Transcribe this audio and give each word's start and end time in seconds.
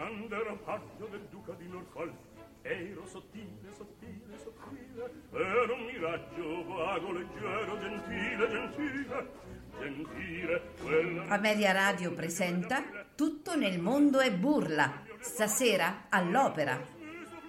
quando 0.00 0.34
ero 0.34 0.56
paggio 0.64 1.06
del 1.10 1.26
duca 1.30 1.52
di 1.58 1.68
Norfolk 1.68 2.14
ero 2.62 3.06
sottile, 3.06 3.70
sottile, 3.76 4.38
sottile 4.38 5.12
ero 5.30 5.74
un 5.74 5.84
miraggio 5.84 6.64
vago, 6.64 7.12
leggero, 7.12 7.78
gentile, 7.78 8.48
gentile 8.48 9.30
gentile 9.78 10.62
quella... 10.82 11.26
Ameria 11.26 11.72
Radio 11.72 12.12
presenta 12.12 12.82
Tutto 13.14 13.56
nel 13.56 13.78
mondo 13.78 14.20
è 14.20 14.32
burla 14.32 15.02
stasera 15.18 16.06
all'opera 16.08 16.80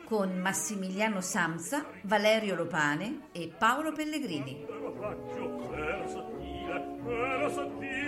con 0.03 0.37
Massimiliano 0.37 1.21
Samsa, 1.21 1.85
Valerio 2.01 2.55
Lopane 2.55 3.29
e 3.31 3.49
Paolo 3.57 3.93
Pellegrini. 3.93 4.65
ero 4.67 6.07
sottile 6.09 6.97
ero 7.07 7.49
sottile 7.49 8.01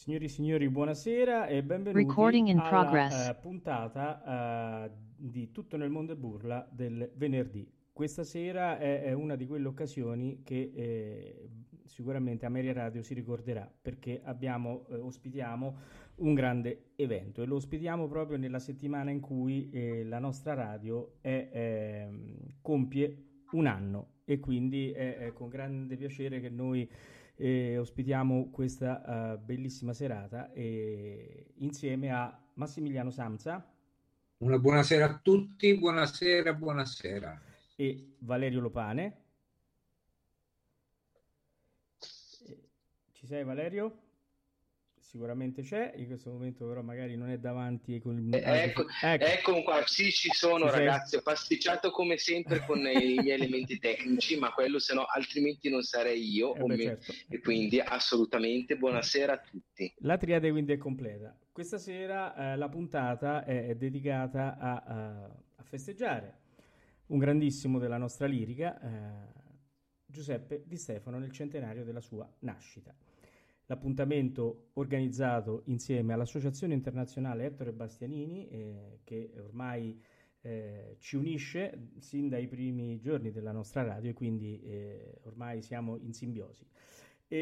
Signori 0.00 0.24
e 0.24 0.28
signori, 0.28 0.70
buonasera 0.70 1.46
e 1.46 1.62
benvenuti 1.62 2.06
Recording 2.06 2.48
in 2.48 2.58
alla 2.58 2.68
progress. 2.70 3.28
eh, 3.28 3.34
puntata 3.34 4.86
eh, 4.86 4.90
di 5.14 5.50
Tutto 5.52 5.76
nel 5.76 5.90
mondo 5.90 6.14
è 6.14 6.16
burla 6.16 6.66
del 6.72 7.12
venerdì. 7.16 7.70
Questa 7.92 8.24
sera 8.24 8.78
è, 8.78 9.02
è 9.02 9.12
una 9.12 9.36
di 9.36 9.46
quelle 9.46 9.68
occasioni 9.68 10.40
che 10.42 10.72
eh, 10.74 11.50
sicuramente 11.84 12.46
Ameria 12.46 12.72
Radio 12.72 13.02
si 13.02 13.12
ricorderà 13.12 13.70
perché 13.78 14.22
abbiamo, 14.24 14.86
eh, 14.88 14.94
ospitiamo 14.94 15.76
un 16.14 16.32
grande 16.32 16.92
evento 16.96 17.42
e 17.42 17.44
lo 17.44 17.56
ospitiamo 17.56 18.08
proprio 18.08 18.38
nella 18.38 18.58
settimana 18.58 19.10
in 19.10 19.20
cui 19.20 19.68
eh, 19.68 20.04
la 20.04 20.18
nostra 20.18 20.54
radio 20.54 21.16
è, 21.20 21.50
ehm, 21.52 22.36
compie 22.62 23.42
un 23.50 23.66
anno 23.66 24.20
e 24.24 24.40
quindi 24.40 24.92
è, 24.92 25.18
è 25.18 25.32
con 25.34 25.50
grande 25.50 25.98
piacere 25.98 26.40
che 26.40 26.48
noi 26.48 26.88
eh, 27.40 27.78
ospitiamo 27.78 28.50
questa 28.50 29.32
eh, 29.34 29.38
bellissima 29.38 29.92
serata 29.94 30.52
e 30.52 31.54
insieme 31.56 32.12
a 32.12 32.38
Massimiliano 32.54 33.10
Samsa 33.10 33.64
Una 34.38 34.58
buonasera 34.58 35.04
a 35.04 35.18
tutti, 35.22 35.78
buonasera, 35.78 36.52
buonasera. 36.54 37.40
e 37.76 38.16
Valerio 38.20 38.60
Lopane. 38.60 39.24
Eh, 42.46 42.68
Ci 43.12 43.26
sei 43.26 43.44
Valerio? 43.44 44.09
Sicuramente 45.10 45.62
c'è, 45.62 45.92
in 45.96 46.06
questo 46.06 46.30
momento 46.30 46.64
però 46.68 46.82
magari 46.82 47.16
non 47.16 47.30
è 47.30 47.38
davanti 47.38 47.98
con 47.98 48.16
il... 48.16 48.32
Eh, 48.32 48.62
Ecco, 48.62 48.86
Ecco. 49.02 49.24
ecco 49.24 49.62
qua, 49.64 49.82
sì, 49.84 50.08
ci 50.12 50.28
sono 50.30 50.66
Ci 50.66 50.70
sei? 50.70 50.86
ragazzi, 50.86 51.16
ho 51.16 51.20
pasticciato 51.22 51.90
come 51.90 52.16
sempre 52.16 52.60
con 52.64 52.78
i 52.78 52.82
miei 52.82 53.30
elementi 53.30 53.80
tecnici, 53.80 54.38
ma 54.38 54.52
quello 54.52 54.78
se 54.78 54.94
no 54.94 55.02
altrimenti 55.02 55.68
non 55.68 55.82
sarei 55.82 56.32
io, 56.32 56.54
Eh 56.54 56.60
beh, 56.60 56.76
me- 56.76 56.82
certo. 56.84 57.12
e 57.26 57.40
quindi 57.40 57.80
assolutamente 57.80 58.76
buonasera 58.76 59.32
a 59.32 59.38
tutti. 59.38 59.92
La 60.02 60.16
triade 60.16 60.48
quindi 60.52 60.74
è 60.74 60.78
completa. 60.78 61.36
Questa 61.50 61.78
sera 61.78 62.52
eh, 62.52 62.56
la 62.56 62.68
puntata 62.68 63.42
è, 63.44 63.66
è 63.66 63.74
dedicata 63.74 64.56
a, 64.58 64.74
a- 64.86 65.24
a 65.56 65.62
festeggiare 65.64 66.38
un 67.06 67.18
grandissimo 67.18 67.80
della 67.80 67.98
nostra 67.98 68.28
lirica, 68.28 68.80
eh, 68.80 69.32
Giuseppe 70.06 70.62
Di 70.64 70.76
Stefano, 70.76 71.18
nel 71.18 71.32
centenario 71.32 71.82
della 71.82 72.00
sua 72.00 72.32
nascita. 72.40 72.94
L'appuntamento 73.70 74.70
organizzato 74.72 75.62
insieme 75.66 76.12
all'Associazione 76.12 76.74
Internazionale 76.74 77.44
Ettore 77.44 77.72
Bastianini, 77.72 78.48
eh, 78.48 78.98
che 79.04 79.30
ormai 79.44 79.96
eh, 80.40 80.96
ci 80.98 81.14
unisce 81.14 81.90
sin 82.00 82.28
dai 82.28 82.48
primi 82.48 82.98
giorni 82.98 83.30
della 83.30 83.52
nostra 83.52 83.84
radio 83.84 84.10
e 84.10 84.12
quindi 84.12 84.60
eh, 84.62 85.20
ormai 85.22 85.62
siamo 85.62 85.98
in 85.98 86.12
simbiosi. 86.12 86.66
E, 87.28 87.38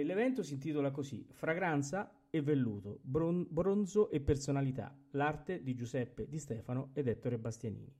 e 0.00 0.02
l'evento 0.02 0.42
si 0.42 0.54
intitola 0.54 0.90
così: 0.90 1.24
Fragranza 1.30 2.12
e 2.28 2.42
velluto, 2.42 2.98
bron- 3.02 3.46
bronzo 3.48 4.10
e 4.10 4.18
personalità, 4.18 4.92
l'arte 5.10 5.62
di 5.62 5.76
Giuseppe 5.76 6.28
Di 6.28 6.40
Stefano 6.40 6.90
ed 6.92 7.06
Ettore 7.06 7.38
Bastianini. 7.38 7.94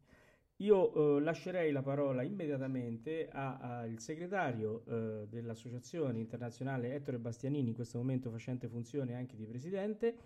Io 0.61 1.19
eh, 1.19 1.21
lascerei 1.21 1.71
la 1.71 1.83
parola 1.83 2.23
immediatamente 2.23 3.29
al 3.31 3.95
segretario 3.99 4.83
eh, 4.87 5.27
dell'Associazione 5.29 6.19
Internazionale 6.19 6.95
Ettore 6.95 7.19
Bastianini, 7.19 7.69
in 7.69 7.75
questo 7.75 7.99
momento 7.99 8.31
facente 8.31 8.67
funzione 8.67 9.15
anche 9.15 9.37
di 9.37 9.47
presidente, 9.47 10.17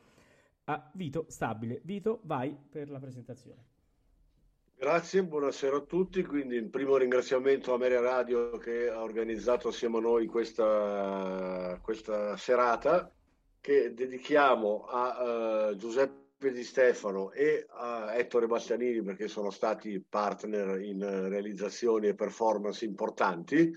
a 0.64 0.90
Vito 0.94 1.26
Stabile. 1.28 1.80
Vito, 1.84 2.20
vai 2.22 2.56
per 2.70 2.88
la 2.88 2.98
presentazione. 2.98 3.70
Grazie, 4.74 5.22
buonasera 5.22 5.76
a 5.76 5.80
tutti. 5.80 6.24
Quindi 6.24 6.56
il 6.56 6.68
primo 6.68 6.96
ringraziamento 6.96 7.74
a 7.74 7.78
Meria 7.78 8.00
Radio 8.00 8.56
che 8.56 8.88
ha 8.88 9.02
organizzato 9.02 9.68
assieme 9.68 9.98
a 9.98 10.00
noi 10.00 10.26
questa, 10.26 11.78
questa 11.82 12.36
serata 12.38 13.12
che 13.60 13.92
dedichiamo 13.92 14.86
a 14.88 15.68
eh, 15.70 15.76
Giuseppe 15.76 16.21
Di 16.50 16.64
Stefano 16.64 17.30
e 17.30 17.66
a 17.68 18.14
Ettore 18.14 18.46
Bastianini 18.46 19.02
perché 19.02 19.28
sono 19.28 19.50
stati 19.50 20.00
partner 20.00 20.80
in 20.80 21.02
eh, 21.02 21.28
realizzazioni 21.28 22.08
e 22.08 22.14
performance 22.14 22.84
importanti. 22.84 23.70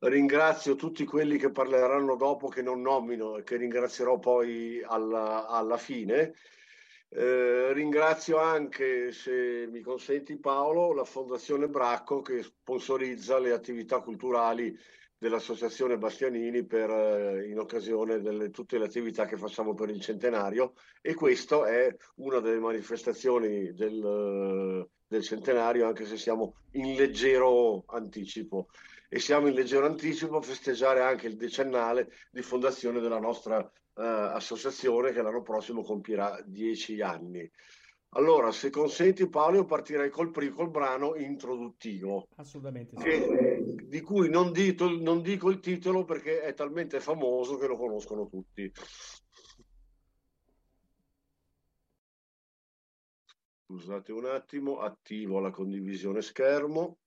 Ringrazio 0.00 0.74
tutti 0.74 1.04
quelli 1.04 1.38
che 1.38 1.50
parleranno 1.50 2.16
dopo 2.16 2.48
che 2.48 2.60
non 2.60 2.82
nomino 2.82 3.38
e 3.38 3.42
che 3.42 3.56
ringrazierò 3.56 4.18
poi 4.18 4.82
alla, 4.84 5.46
alla 5.46 5.78
fine. 5.78 6.34
Eh, 7.08 7.72
ringrazio 7.72 8.38
anche, 8.38 9.12
se 9.12 9.66
mi 9.70 9.80
consenti 9.80 10.36
Paolo, 10.36 10.92
la 10.92 11.04
Fondazione 11.04 11.68
Bracco 11.68 12.20
che 12.20 12.42
sponsorizza 12.42 13.38
le 13.38 13.52
attività 13.52 14.00
culturali 14.00 14.76
dell'Associazione 15.18 15.96
Bastianini 15.96 16.64
per, 16.66 16.90
eh, 16.90 17.48
in 17.48 17.58
occasione 17.58 18.20
di 18.20 18.50
tutte 18.50 18.78
le 18.78 18.84
attività 18.86 19.26
che 19.26 19.36
facciamo 19.36 19.74
per 19.74 19.88
il 19.88 20.00
centenario 20.00 20.74
e 21.00 21.14
questa 21.14 21.64
è 21.66 21.94
una 22.16 22.40
delle 22.40 22.60
manifestazioni 22.60 23.72
del, 23.72 24.88
del 25.06 25.22
centenario 25.22 25.86
anche 25.86 26.04
se 26.04 26.16
siamo 26.16 26.54
in 26.72 26.94
leggero 26.94 27.84
anticipo 27.86 28.68
e 29.08 29.18
siamo 29.18 29.46
in 29.46 29.54
leggero 29.54 29.86
anticipo 29.86 30.36
a 30.36 30.42
festeggiare 30.42 31.00
anche 31.00 31.26
il 31.28 31.36
decennale 31.36 32.10
di 32.30 32.42
fondazione 32.42 33.00
della 33.00 33.20
nostra 33.20 33.60
eh, 33.60 34.02
associazione 34.02 35.12
che 35.12 35.22
l'anno 35.22 35.42
prossimo 35.42 35.82
compirà 35.82 36.42
dieci 36.44 37.00
anni. 37.00 37.48
Allora, 38.16 38.52
se 38.52 38.70
consenti 38.70 39.28
Paolo, 39.28 39.58
io 39.58 39.64
partirei 39.64 40.08
col, 40.08 40.32
col 40.32 40.70
brano 40.70 41.16
introduttivo, 41.16 42.28
Assolutamente 42.36 42.96
sì. 42.96 43.04
che- 43.04 43.53
di 43.94 44.00
cui 44.00 44.28
non, 44.28 44.50
dito- 44.50 44.90
non 44.90 45.22
dico 45.22 45.50
il 45.50 45.60
titolo 45.60 46.04
perché 46.04 46.40
è 46.40 46.52
talmente 46.52 46.98
famoso 46.98 47.56
che 47.56 47.68
lo 47.68 47.76
conoscono 47.76 48.26
tutti. 48.26 48.68
Scusate 53.64 54.10
un 54.10 54.24
attimo, 54.26 54.80
attivo 54.80 55.38
la 55.38 55.52
condivisione 55.52 56.22
schermo. 56.22 56.98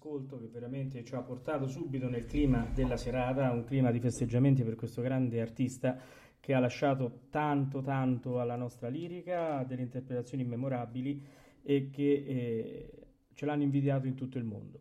Ascolto 0.00 0.38
che 0.38 0.46
veramente 0.46 1.04
ci 1.04 1.14
ha 1.14 1.20
portato 1.20 1.68
subito 1.68 2.08
nel 2.08 2.24
clima 2.24 2.66
della 2.74 2.96
serata, 2.96 3.52
un 3.52 3.64
clima 3.64 3.90
di 3.90 4.00
festeggiamenti 4.00 4.64
per 4.64 4.74
questo 4.74 5.02
grande 5.02 5.42
artista 5.42 5.98
che 6.40 6.54
ha 6.54 6.58
lasciato 6.58 7.26
tanto 7.28 7.82
tanto 7.82 8.40
alla 8.40 8.56
nostra 8.56 8.88
lirica, 8.88 9.62
delle 9.62 9.82
interpretazioni 9.82 10.42
memorabili 10.42 11.22
e 11.62 11.90
che 11.90 12.12
eh, 12.26 12.90
ce 13.34 13.44
l'hanno 13.44 13.62
invidiato 13.62 14.06
in 14.06 14.14
tutto 14.14 14.38
il 14.38 14.44
mondo. 14.44 14.80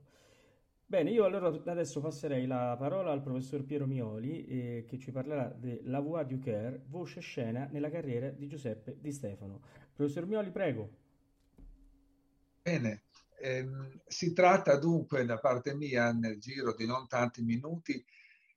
Bene, 0.85 1.11
io 1.11 1.25
allora 1.25 1.47
adesso 1.69 1.99
passerei 1.99 2.47
la 2.47 2.77
parola 2.79 3.11
al 3.11 3.21
professor 3.21 3.65
Piero 3.65 3.85
Mioli 3.85 4.45
eh, 4.45 4.85
che 4.87 4.97
ci 4.97 5.11
parlerà 5.11 5.49
della 5.49 5.99
Voix 5.99 6.25
du 6.25 6.39
Coeur, 6.39 6.79
voce 6.87 7.19
scena 7.19 7.67
nella 7.69 7.89
carriera 7.89 8.29
di 8.29 8.47
Giuseppe 8.47 8.95
Di 9.01 9.11
Stefano. 9.11 9.59
Professor 9.93 10.25
Mioli, 10.25 10.49
prego. 10.49 10.89
Bene, 12.61 13.01
Ehm, 13.41 14.01
si 14.05 14.33
tratta 14.33 14.77
dunque 14.77 15.25
da 15.25 15.37
parte 15.39 15.73
mia, 15.75 16.11
nel 16.11 16.39
giro 16.39 16.73
di 16.75 16.85
non 16.85 17.07
tanti 17.07 17.41
minuti, 17.41 18.03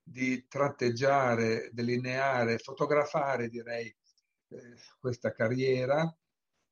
di 0.02 0.46
tratteggiare, 0.48 1.70
delineare, 1.72 2.58
fotografare, 2.58 3.48
direi, 3.48 3.86
eh, 3.86 4.76
questa 4.98 5.32
carriera, 5.32 6.12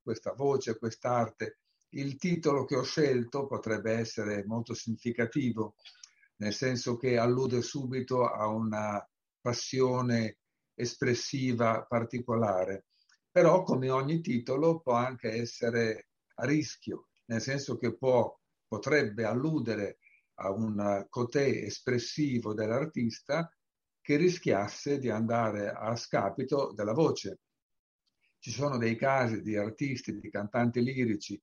questa 0.03 0.33
voce, 0.33 0.79
quest'arte. 0.79 1.59
Il 1.91 2.17
titolo 2.17 2.65
che 2.65 2.77
ho 2.77 2.83
scelto 2.83 3.47
potrebbe 3.47 3.93
essere 3.93 4.45
molto 4.45 4.75
significativo, 4.75 5.77
nel 6.37 6.53
senso 6.53 6.97
che 6.97 7.17
allude 7.19 7.63
subito 7.63 8.27
a 8.27 8.47
una 8.49 9.05
passione 9.41 10.39
espressiva 10.75 11.85
particolare, 11.85 12.87
però 13.31 13.63
come 13.63 13.91
ogni 13.91 14.21
titolo 14.21 14.81
può 14.81 14.95
anche 14.95 15.31
essere 15.33 16.09
a 16.37 16.45
rischio, 16.47 17.10
nel 17.31 17.41
senso 17.41 17.79
che 17.79 17.97
può, 17.97 18.37
potrebbe 18.67 19.25
alludere 19.25 19.99
a 20.41 20.51
un 20.51 21.07
cotè 21.09 21.47
espressivo 21.47 22.55
dell'artista 22.55 23.49
che 24.01 24.17
rischiasse 24.17 24.99
di 24.99 25.11
andare 25.11 25.71
a 25.71 25.95
scapito 25.95 26.73
della 26.75 26.93
voce. 26.93 27.41
Ci 28.39 28.51
sono 28.51 28.79
dei 28.79 28.97
casi 28.97 29.43
di 29.43 29.57
artisti, 29.57 30.19
di 30.19 30.31
cantanti 30.31 30.83
lirici 30.83 31.41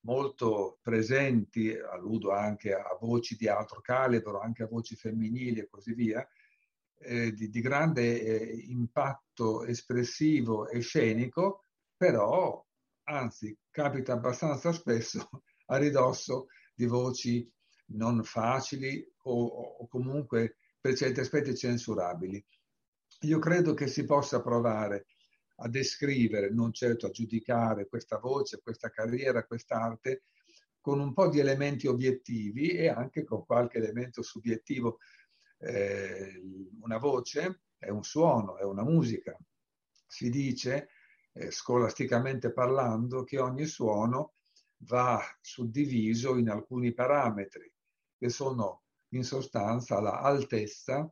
molto 0.00 0.78
presenti, 0.82 1.72
alludo 1.72 2.32
anche 2.32 2.72
a 2.72 2.96
voci 3.00 3.36
di 3.36 3.46
altro 3.48 3.80
calibro, 3.80 4.40
anche 4.40 4.64
a 4.64 4.68
voci 4.68 4.96
femminili 4.96 5.60
e 5.60 5.68
così 5.68 5.92
via, 5.92 6.26
eh, 7.00 7.32
di, 7.32 7.48
di, 7.48 7.60
grande 7.60 8.22
eh, 8.22 8.64
impatto 8.68 9.64
espressivo 9.64 10.68
e 10.68 10.80
scenico, 10.80 11.64
però 11.96 12.64
anzi 13.04 13.56
capita 13.78 14.14
abbastanza 14.14 14.72
spesso 14.72 15.30
a 15.66 15.76
ridosso 15.76 16.48
di 16.74 16.84
voci 16.84 17.48
non 17.90 18.24
facili 18.24 19.08
o, 19.22 19.46
o 19.46 19.86
comunque 19.86 20.56
per 20.80 20.96
certi 20.96 21.20
aspetti 21.20 21.54
censurabili. 21.54 22.44
Io 23.20 23.38
credo 23.38 23.74
che 23.74 23.86
si 23.86 24.04
possa 24.04 24.42
provare 24.42 25.06
a 25.58 25.68
descrivere, 25.68 26.50
non 26.50 26.72
certo 26.72 27.06
a 27.06 27.10
giudicare 27.10 27.86
questa 27.86 28.18
voce, 28.18 28.60
questa 28.60 28.90
carriera, 28.90 29.46
quest'arte, 29.46 30.24
con 30.80 30.98
un 30.98 31.12
po' 31.12 31.28
di 31.28 31.38
elementi 31.38 31.86
obiettivi 31.86 32.70
e 32.70 32.88
anche 32.88 33.22
con 33.22 33.46
qualche 33.46 33.78
elemento 33.78 34.22
subiettivo. 34.22 34.98
Eh, 35.56 36.42
una 36.80 36.98
voce 36.98 37.60
è 37.76 37.90
un 37.90 38.02
suono, 38.02 38.56
è 38.58 38.64
una 38.64 38.82
musica. 38.82 39.38
Si 40.04 40.30
dice 40.30 40.88
eh, 41.32 41.50
scolasticamente 41.50 42.52
parlando, 42.52 43.24
che 43.24 43.38
ogni 43.38 43.66
suono 43.66 44.34
va 44.82 45.20
suddiviso 45.40 46.36
in 46.36 46.48
alcuni 46.50 46.92
parametri, 46.92 47.72
che 48.16 48.28
sono 48.28 48.82
in 49.10 49.24
sostanza 49.24 50.00
la 50.00 50.20
altezza, 50.20 51.10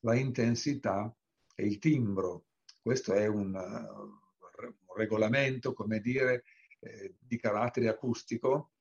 la 0.00 0.14
intensità 0.14 1.14
e 1.54 1.66
il 1.66 1.78
timbro. 1.78 2.46
Questo 2.80 3.12
è 3.14 3.26
un, 3.26 3.54
un 3.54 4.96
regolamento, 4.96 5.72
come 5.72 6.00
dire, 6.00 6.44
eh, 6.80 7.14
di 7.18 7.38
carattere 7.38 7.88
acustico 7.88 8.72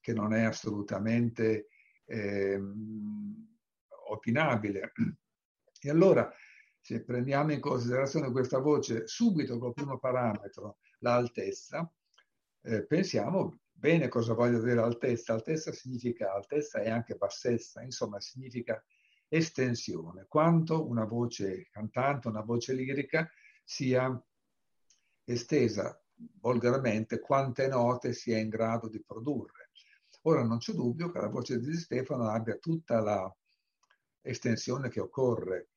che 0.00 0.12
non 0.12 0.32
è 0.32 0.42
assolutamente 0.42 1.68
eh, 2.06 2.60
opinabile. 4.08 4.92
E 5.80 5.90
allora 5.90 6.32
se 6.88 7.02
prendiamo 7.02 7.52
in 7.52 7.60
considerazione 7.60 8.30
questa 8.30 8.60
voce 8.60 9.06
subito 9.06 9.58
col 9.58 9.74
primo 9.74 9.98
parametro, 9.98 10.78
l'altezza, 11.00 11.92
eh, 12.62 12.86
pensiamo 12.86 13.58
bene 13.70 14.08
cosa 14.08 14.32
voglio 14.32 14.62
dire 14.62 14.80
altezza. 14.80 15.34
Altezza 15.34 15.70
significa 15.70 16.32
altezza 16.32 16.80
e 16.80 16.88
anche 16.88 17.16
bassezza, 17.16 17.82
insomma 17.82 18.18
significa 18.20 18.82
estensione, 19.28 20.24
quanto 20.28 20.88
una 20.88 21.04
voce 21.04 21.68
cantante, 21.70 22.28
una 22.28 22.40
voce 22.40 22.72
lirica 22.72 23.30
sia 23.62 24.10
estesa 25.24 26.02
volgarmente, 26.40 27.20
quante 27.20 27.68
note 27.68 28.14
sia 28.14 28.38
in 28.38 28.48
grado 28.48 28.88
di 28.88 29.02
produrre. 29.04 29.72
Ora 30.22 30.42
non 30.42 30.56
c'è 30.56 30.72
dubbio 30.72 31.10
che 31.10 31.20
la 31.20 31.28
voce 31.28 31.60
di 31.60 31.74
Stefano 31.74 32.30
abbia 32.30 32.56
tutta 32.56 32.98
la 33.00 33.30
estensione 34.22 34.88
che 34.88 35.00
occorre 35.00 35.68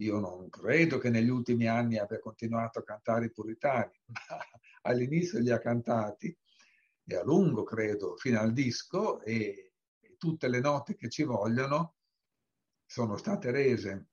io 0.00 0.18
non 0.18 0.48
credo 0.48 0.98
che 0.98 1.10
negli 1.10 1.28
ultimi 1.28 1.66
anni 1.66 1.98
abbia 1.98 2.20
continuato 2.20 2.78
a 2.78 2.84
cantare 2.84 3.26
i 3.26 3.32
puritani, 3.32 3.92
ma 4.06 4.38
all'inizio 4.82 5.40
li 5.40 5.50
ha 5.50 5.58
cantati 5.58 6.36
e 7.04 7.16
a 7.16 7.24
lungo 7.24 7.62
credo 7.62 8.16
fino 8.16 8.38
al 8.38 8.52
disco 8.52 9.22
e, 9.22 9.72
e 9.98 10.16
tutte 10.18 10.48
le 10.48 10.60
note 10.60 10.94
che 10.94 11.08
ci 11.08 11.24
vogliono 11.24 11.96
sono 12.84 13.16
state 13.16 13.50
rese. 13.50 14.08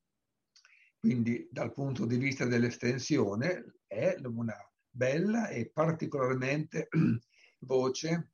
Quindi 0.97 1.47
dal 1.51 1.71
punto 1.71 2.05
di 2.05 2.17
vista 2.17 2.45
dell'estensione 2.45 3.79
è 3.85 4.17
una 4.23 4.57
bella 4.89 5.49
e 5.49 5.69
particolarmente 5.69 6.87
voce 7.59 8.31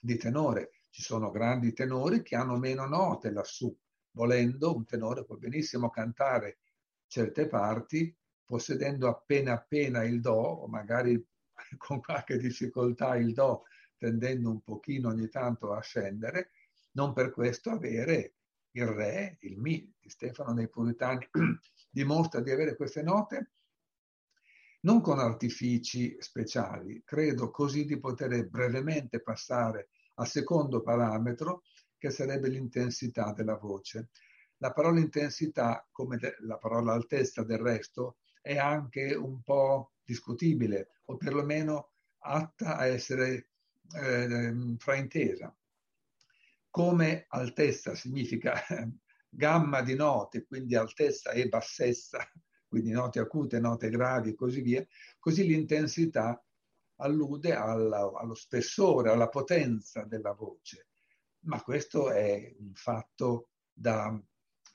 di 0.00 0.16
tenore. 0.16 0.70
Ci 0.88 1.02
sono 1.02 1.30
grandi 1.30 1.72
tenori 1.72 2.22
che 2.22 2.36
hanno 2.36 2.56
meno 2.56 2.86
note 2.86 3.30
lassù. 3.30 3.76
Volendo, 4.12 4.74
un 4.74 4.84
tenore 4.86 5.24
può 5.24 5.36
benissimo 5.36 5.90
cantare 5.90 6.58
certe 7.10 7.48
parti, 7.48 8.16
possedendo 8.44 9.08
appena 9.08 9.54
appena 9.54 10.04
il 10.04 10.20
Do, 10.20 10.32
o 10.32 10.68
magari 10.68 11.20
con 11.76 12.00
qualche 12.00 12.38
difficoltà 12.38 13.16
il 13.16 13.32
Do, 13.32 13.64
tendendo 13.98 14.48
un 14.48 14.62
pochino 14.62 15.08
ogni 15.08 15.28
tanto 15.28 15.72
a 15.72 15.80
scendere, 15.80 16.52
non 16.92 17.12
per 17.12 17.32
questo 17.32 17.70
avere 17.70 18.34
il 18.72 18.86
Re, 18.86 19.38
il 19.40 19.58
Mi 19.58 19.92
di 19.98 20.08
Stefano 20.08 20.52
nei 20.52 20.68
Puritani, 20.68 21.28
dimostra 21.90 22.40
di 22.40 22.52
avere 22.52 22.76
queste 22.76 23.02
note 23.02 23.50
non 24.82 25.00
con 25.02 25.18
artifici 25.18 26.16
speciali, 26.20 27.02
credo 27.04 27.50
così 27.50 27.84
di 27.84 27.98
poter 27.98 28.48
brevemente 28.48 29.20
passare 29.20 29.90
al 30.14 30.28
secondo 30.28 30.80
parametro, 30.80 31.64
che 31.98 32.08
sarebbe 32.08 32.48
l'intensità 32.48 33.32
della 33.32 33.56
voce. 33.56 34.08
La 34.62 34.72
parola 34.72 35.00
intensità, 35.00 35.88
come 35.90 36.18
la 36.40 36.58
parola 36.58 36.92
altezza 36.92 37.42
del 37.42 37.58
resto, 37.58 38.18
è 38.42 38.58
anche 38.58 39.14
un 39.14 39.42
po' 39.42 39.92
discutibile 40.04 41.00
o 41.06 41.16
perlomeno 41.16 41.92
atta 42.18 42.76
a 42.76 42.84
essere 42.86 43.52
eh, 43.94 44.76
fraintesa. 44.76 45.56
Come 46.68 47.24
altezza 47.28 47.94
significa 47.94 48.54
gamma 49.30 49.80
di 49.80 49.94
note, 49.94 50.44
quindi 50.44 50.74
altezza 50.74 51.30
e 51.30 51.48
bassezza, 51.48 52.18
quindi 52.68 52.90
note 52.90 53.18
acute, 53.18 53.60
note 53.60 53.88
gravi 53.88 54.30
e 54.30 54.34
così 54.34 54.60
via, 54.60 54.86
così 55.18 55.46
l'intensità 55.46 56.44
allude 56.96 57.54
alla, 57.54 58.12
allo 58.14 58.34
spessore, 58.34 59.10
alla 59.10 59.30
potenza 59.30 60.04
della 60.04 60.32
voce. 60.32 60.88
Ma 61.44 61.62
questo 61.62 62.10
è 62.10 62.54
un 62.58 62.74
fatto 62.74 63.48
da 63.72 64.22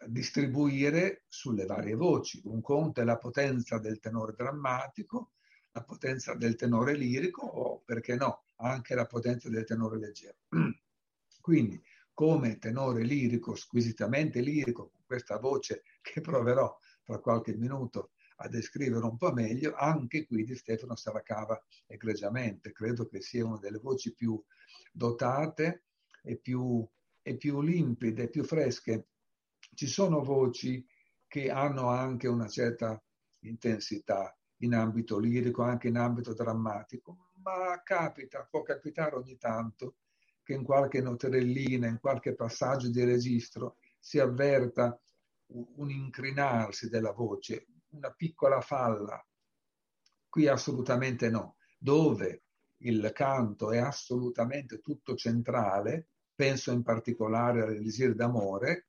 distribuire 0.07 1.23
sulle 1.27 1.65
varie 1.65 1.95
voci. 1.95 2.41
Un 2.45 2.61
conto 2.61 3.01
è 3.01 3.03
la 3.03 3.17
potenza 3.17 3.77
del 3.79 3.99
tenore 3.99 4.33
drammatico, 4.35 5.31
la 5.71 5.83
potenza 5.83 6.33
del 6.35 6.55
tenore 6.55 6.95
lirico 6.95 7.45
o, 7.45 7.81
perché 7.83 8.15
no, 8.15 8.45
anche 8.57 8.95
la 8.95 9.05
potenza 9.05 9.49
del 9.49 9.65
tenore 9.65 9.97
leggero. 9.97 10.37
Quindi, 11.41 11.81
come 12.13 12.57
tenore 12.57 13.03
lirico, 13.03 13.55
squisitamente 13.55 14.39
lirico, 14.39 14.89
con 14.89 15.01
questa 15.05 15.37
voce 15.37 15.83
che 16.01 16.21
proverò 16.21 16.77
fra 17.03 17.19
qualche 17.19 17.55
minuto 17.55 18.11
a 18.37 18.47
descrivere 18.47 19.05
un 19.05 19.17
po' 19.17 19.31
meglio, 19.31 19.73
anche 19.75 20.25
qui 20.25 20.43
di 20.43 20.55
Stefano 20.55 20.95
Saracava 20.95 21.61
egregiamente. 21.87 22.71
Credo 22.71 23.05
che 23.05 23.21
sia 23.21 23.45
una 23.45 23.59
delle 23.59 23.79
voci 23.79 24.13
più 24.13 24.41
dotate 24.91 25.83
e 26.23 26.37
più, 26.37 26.85
e 27.21 27.37
più 27.37 27.61
limpide, 27.61 28.29
più 28.29 28.43
fresche. 28.43 29.07
Ci 29.75 29.87
sono 29.87 30.23
voci 30.23 30.87
che 31.27 31.51
hanno 31.51 31.89
anche 31.89 32.29
una 32.29 32.47
certa 32.47 33.01
intensità 33.41 34.33
in 34.59 34.73
ambito 34.73 35.19
lirico, 35.19 35.63
anche 35.63 35.89
in 35.89 35.97
ambito 35.97 36.33
drammatico, 36.33 37.31
ma 37.43 37.81
capita, 37.83 38.47
può 38.49 38.61
capitare 38.61 39.15
ogni 39.15 39.37
tanto 39.37 39.97
che 40.43 40.53
in 40.53 40.63
qualche 40.63 41.01
noterellina, 41.01 41.87
in 41.87 41.99
qualche 41.99 42.35
passaggio 42.35 42.89
di 42.89 43.03
registro 43.03 43.75
si 43.99 44.17
avverta 44.17 44.97
un 45.47 45.89
incrinarsi 45.89 46.87
della 46.87 47.11
voce, 47.11 47.67
una 47.89 48.11
piccola 48.11 48.61
falla. 48.61 49.21
Qui 50.29 50.47
assolutamente 50.47 51.29
no. 51.29 51.57
Dove 51.77 52.43
il 52.77 53.11
canto 53.13 53.71
è 53.71 53.79
assolutamente 53.79 54.79
tutto 54.79 55.15
centrale, 55.15 56.07
penso 56.33 56.71
in 56.71 56.81
particolare 56.81 57.61
all'Elisir 57.63 58.15
d'amore, 58.15 58.87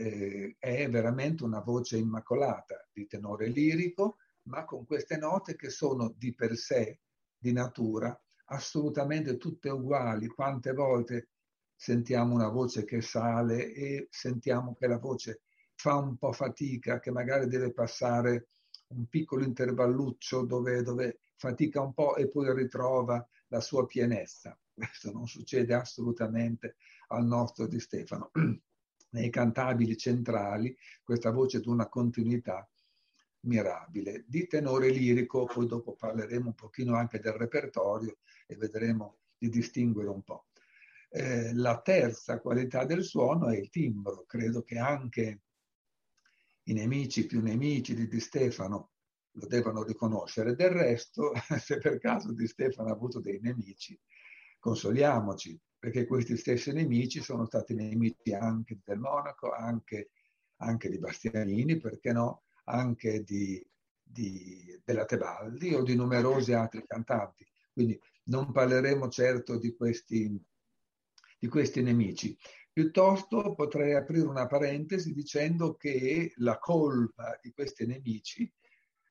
eh, 0.00 0.56
è 0.58 0.88
veramente 0.88 1.44
una 1.44 1.60
voce 1.60 1.98
immacolata 1.98 2.88
di 2.90 3.06
tenore 3.06 3.48
lirico, 3.48 4.16
ma 4.44 4.64
con 4.64 4.86
queste 4.86 5.18
note 5.18 5.56
che 5.56 5.68
sono 5.68 6.14
di 6.16 6.34
per 6.34 6.56
sé, 6.56 7.00
di 7.36 7.52
natura, 7.52 8.18
assolutamente 8.46 9.36
tutte 9.36 9.68
uguali. 9.68 10.26
Quante 10.26 10.72
volte 10.72 11.28
sentiamo 11.76 12.34
una 12.34 12.48
voce 12.48 12.84
che 12.84 13.02
sale 13.02 13.72
e 13.74 14.08
sentiamo 14.10 14.74
che 14.74 14.86
la 14.86 14.98
voce 14.98 15.42
fa 15.74 15.96
un 15.96 16.16
po' 16.16 16.32
fatica, 16.32 16.98
che 16.98 17.10
magari 17.10 17.46
deve 17.46 17.72
passare 17.72 18.48
un 18.88 19.06
piccolo 19.06 19.44
intervalluccio 19.44 20.44
dove, 20.46 20.82
dove 20.82 21.20
fatica 21.36 21.82
un 21.82 21.92
po' 21.92 22.16
e 22.16 22.26
poi 22.28 22.52
ritrova 22.54 23.26
la 23.48 23.60
sua 23.60 23.84
pienezza. 23.84 24.58
Questo 24.72 25.12
non 25.12 25.26
succede 25.28 25.74
assolutamente 25.74 26.76
al 27.08 27.26
nostro 27.26 27.66
Di 27.66 27.78
Stefano. 27.78 28.30
Nei 29.10 29.30
cantabili 29.30 29.96
centrali 29.96 30.76
questa 31.02 31.30
voce 31.30 31.60
di 31.60 31.68
una 31.68 31.88
continuità 31.88 32.68
mirabile. 33.40 34.24
Di 34.26 34.46
tenore 34.46 34.90
lirico, 34.90 35.46
poi 35.46 35.66
dopo 35.66 35.94
parleremo 35.94 36.48
un 36.48 36.54
pochino 36.54 36.94
anche 36.94 37.18
del 37.18 37.32
repertorio 37.32 38.18
e 38.46 38.56
vedremo 38.56 39.18
di 39.36 39.48
distinguere 39.48 40.08
un 40.08 40.22
po'. 40.22 40.46
Eh, 41.08 41.52
la 41.54 41.80
terza 41.80 42.40
qualità 42.40 42.84
del 42.84 43.02
suono 43.02 43.48
è 43.48 43.56
il 43.56 43.70
timbro. 43.70 44.24
Credo 44.26 44.62
che 44.62 44.78
anche 44.78 45.40
i 46.64 46.72
nemici 46.72 47.26
più 47.26 47.40
nemici 47.40 47.94
di 47.94 48.06
Di 48.06 48.20
Stefano 48.20 48.92
lo 49.32 49.46
devono 49.46 49.82
riconoscere. 49.82 50.54
Del 50.54 50.70
resto, 50.70 51.32
se 51.58 51.78
per 51.78 51.98
caso 51.98 52.32
Di 52.32 52.46
Stefano 52.46 52.90
ha 52.90 52.92
avuto 52.92 53.20
dei 53.20 53.40
nemici, 53.40 53.98
consoliamoci, 54.58 55.58
perché 55.80 56.06
questi 56.06 56.36
stessi 56.36 56.72
nemici 56.72 57.22
sono 57.22 57.46
stati 57.46 57.74
nemici 57.74 58.34
anche 58.34 58.78
del 58.84 58.98
Monaco, 58.98 59.50
anche, 59.50 60.10
anche 60.56 60.90
di 60.90 60.98
Bastianini, 60.98 61.78
perché 61.78 62.12
no, 62.12 62.42
anche 62.64 63.22
di, 63.22 63.66
di, 64.02 64.78
della 64.84 65.06
Tebaldi 65.06 65.74
o 65.74 65.82
di 65.82 65.94
numerosi 65.94 66.52
altri 66.52 66.84
cantanti. 66.86 67.46
Quindi 67.72 67.98
non 68.24 68.52
parleremo 68.52 69.08
certo 69.08 69.56
di 69.56 69.74
questi, 69.74 70.38
di 71.38 71.48
questi 71.48 71.82
nemici. 71.82 72.36
Piuttosto 72.70 73.54
potrei 73.54 73.94
aprire 73.94 74.26
una 74.26 74.46
parentesi 74.46 75.14
dicendo 75.14 75.76
che 75.76 76.34
la 76.36 76.58
colpa 76.58 77.38
di 77.40 77.52
questi 77.52 77.86
nemici 77.86 78.52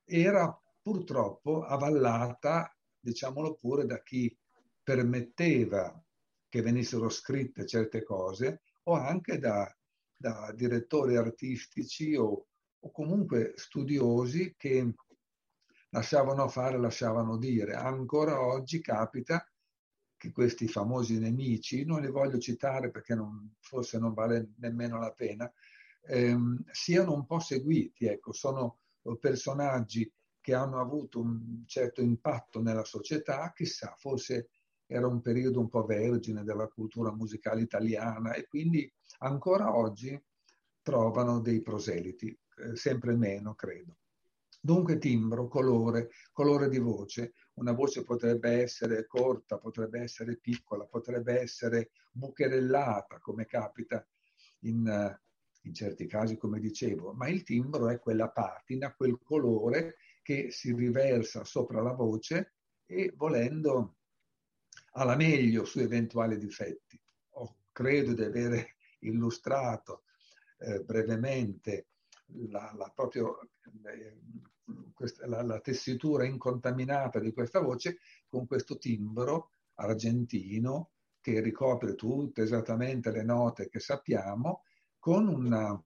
era 0.06 0.56
purtroppo 0.80 1.64
avallata, 1.64 2.72
diciamolo 3.00 3.56
pure, 3.56 3.86
da 3.86 4.04
chi 4.04 4.38
permetteva 4.84 6.00
che 6.50 6.62
venissero 6.62 7.10
scritte 7.10 7.66
certe 7.66 8.04
cose 8.04 8.62
o 8.84 8.94
anche 8.96 9.38
da, 9.38 9.72
da 10.16 10.52
direttori 10.54 11.16
artistici 11.16 12.16
o, 12.16 12.48
o 12.80 12.92
comunque 12.92 13.54
studiosi 13.56 14.56
che 14.58 14.94
lasciavano 15.90 16.48
fare, 16.48 16.80
lasciavano 16.80 17.38
dire. 17.38 17.74
Ancora 17.74 18.42
oggi 18.42 18.82
capita 18.82 19.48
che 20.18 20.32
questi 20.32 20.68
famosi 20.68 21.18
nemici, 21.18 21.86
non 21.86 22.02
li 22.02 22.10
voglio 22.10 22.40
citare 22.40 22.92
perché 22.92 23.16
non, 23.16 23.56
forse 23.60 24.00
non 24.00 24.14
vale 24.14 24.52
nemmeno 24.58 25.00
la 25.00 25.12
pena, 25.12 25.52
ehm, 26.08 26.66
siano 26.72 27.14
un 27.14 27.26
po' 27.26 27.40
seguiti. 27.40 28.06
Ecco, 28.06 28.34
sono 28.34 28.80
personaggi 29.20 30.12
che 30.42 30.54
hanno 30.54 30.80
avuto 30.80 31.22
un 31.22 31.64
certo 31.66 32.02
impatto 32.02 32.62
nella 32.62 32.84
società, 32.84 33.52
chissà, 33.54 33.96
forse 33.98 34.50
era 34.92 35.06
un 35.06 35.22
periodo 35.22 35.60
un 35.60 35.70
po' 35.70 35.86
vergine 35.86 36.44
della 36.44 36.68
cultura 36.68 37.14
musicale 37.14 37.62
italiana 37.62 38.34
e 38.34 38.48
quindi 38.48 38.92
ancora 39.20 39.76
oggi 39.76 40.20
trovano 40.82 41.42
dei 41.42 41.62
proseliti, 41.62 42.36
eh, 42.58 42.76
sempre 42.76 43.16
meno 43.16 43.54
credo. 43.54 43.98
Dunque 44.60 44.98
timbro, 44.98 45.48
colore, 45.48 46.10
colore 46.32 46.70
di 46.70 46.80
voce. 46.80 47.34
Una 47.60 47.72
voce 47.72 48.04
potrebbe 48.04 48.62
essere 48.64 49.06
corta, 49.06 49.60
potrebbe 49.60 50.02
essere 50.02 50.38
piccola, 50.38 50.86
potrebbe 50.86 51.40
essere 51.40 51.92
bucherellata, 52.12 53.20
come 53.20 53.46
capita 53.46 54.04
in, 54.62 55.20
in 55.62 55.74
certi 55.74 56.08
casi, 56.08 56.36
come 56.36 56.60
dicevo, 56.60 57.14
ma 57.14 57.30
il 57.30 57.44
timbro 57.44 57.90
è 57.90 58.00
quella 58.00 58.30
patina, 58.30 58.94
quel 58.96 59.20
colore 59.22 59.98
che 60.24 60.50
si 60.50 60.74
riversa 60.74 61.44
sopra 61.44 61.80
la 61.82 61.94
voce 61.94 62.56
e 62.88 63.14
volendo 63.16 63.99
alla 64.94 65.16
meglio 65.16 65.66
su 65.66 65.80
eventuali 65.80 66.38
difetti. 66.38 67.00
Oh, 67.32 67.58
credo 67.72 68.14
di 68.14 68.24
aver 68.24 68.76
illustrato 69.02 70.04
eh, 70.60 70.82
brevemente 70.82 71.88
la, 72.50 72.74
la, 72.76 72.92
proprio, 72.94 73.40
eh, 73.86 74.18
la, 75.26 75.42
la, 75.42 75.60
tessitura 75.60 76.26
incontaminata 76.26 77.20
di 77.20 77.34
questa 77.34 77.60
voce 77.60 78.00
con 78.28 78.46
questo 78.46 78.78
timbro 78.78 79.52
argentino 79.76 80.92
che 81.22 81.42
ricopre 81.42 81.96
tutte 81.96 82.44
esattamente 82.44 83.12
le 83.12 83.24
note 83.24 83.70
che 83.70 83.80
sappiamo, 83.80 84.64
con 84.98 85.28
una 85.28 85.82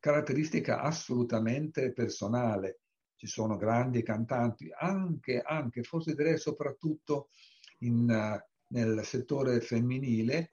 caratteristica 0.00 0.80
assolutamente 0.80 1.92
personale. 1.92 2.80
Ci 3.16 3.26
sono 3.26 3.56
grandi 3.56 4.02
cantanti, 4.02 4.70
anche, 4.78 5.40
anche 5.40 5.82
forse 5.82 6.14
direi 6.14 6.38
soprattutto 6.38 7.30
in, 7.78 8.42
nel 8.68 9.04
settore 9.04 9.60
femminile, 9.60 10.52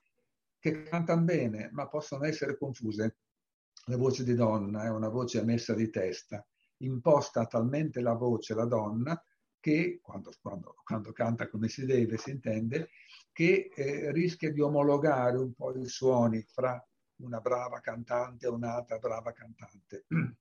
che 0.60 0.84
cantano 0.84 1.24
bene, 1.24 1.70
ma 1.72 1.88
possono 1.88 2.25
essere 2.25 2.58
confuse 2.58 3.17
la 3.88 3.98
voce 3.98 4.24
di 4.24 4.34
donna 4.34 4.84
è 4.84 4.89
una 4.89 5.10
voce 5.10 5.39
emessa 5.39 5.74
di 5.75 5.89
testa, 5.89 6.46
imposta 6.77 7.46
talmente 7.46 8.01
la 8.01 8.13
voce 8.13 8.55
la 8.55 8.65
donna 8.65 9.22
che, 9.60 10.00
quando, 10.01 10.32
quando, 10.41 10.75
quando 10.84 11.12
canta 11.12 11.50
come 11.50 11.67
si 11.67 11.86
deve, 11.86 12.17
si 12.17 12.32
intende, 12.32 12.89
che 13.32 13.70
eh, 13.75 14.12
rischia 14.12 14.51
di 14.51 14.62
omologare 14.62 15.38
un 15.38 15.53
po' 15.53 15.75
i 15.77 15.88
suoni 15.88 16.41
fra 16.41 16.84
una 17.17 17.39
brava 17.39 17.79
cantante 17.79 18.46
e 18.46 18.50
un'altra 18.50 18.98
brava 18.98 19.32
cantante. 19.34 20.05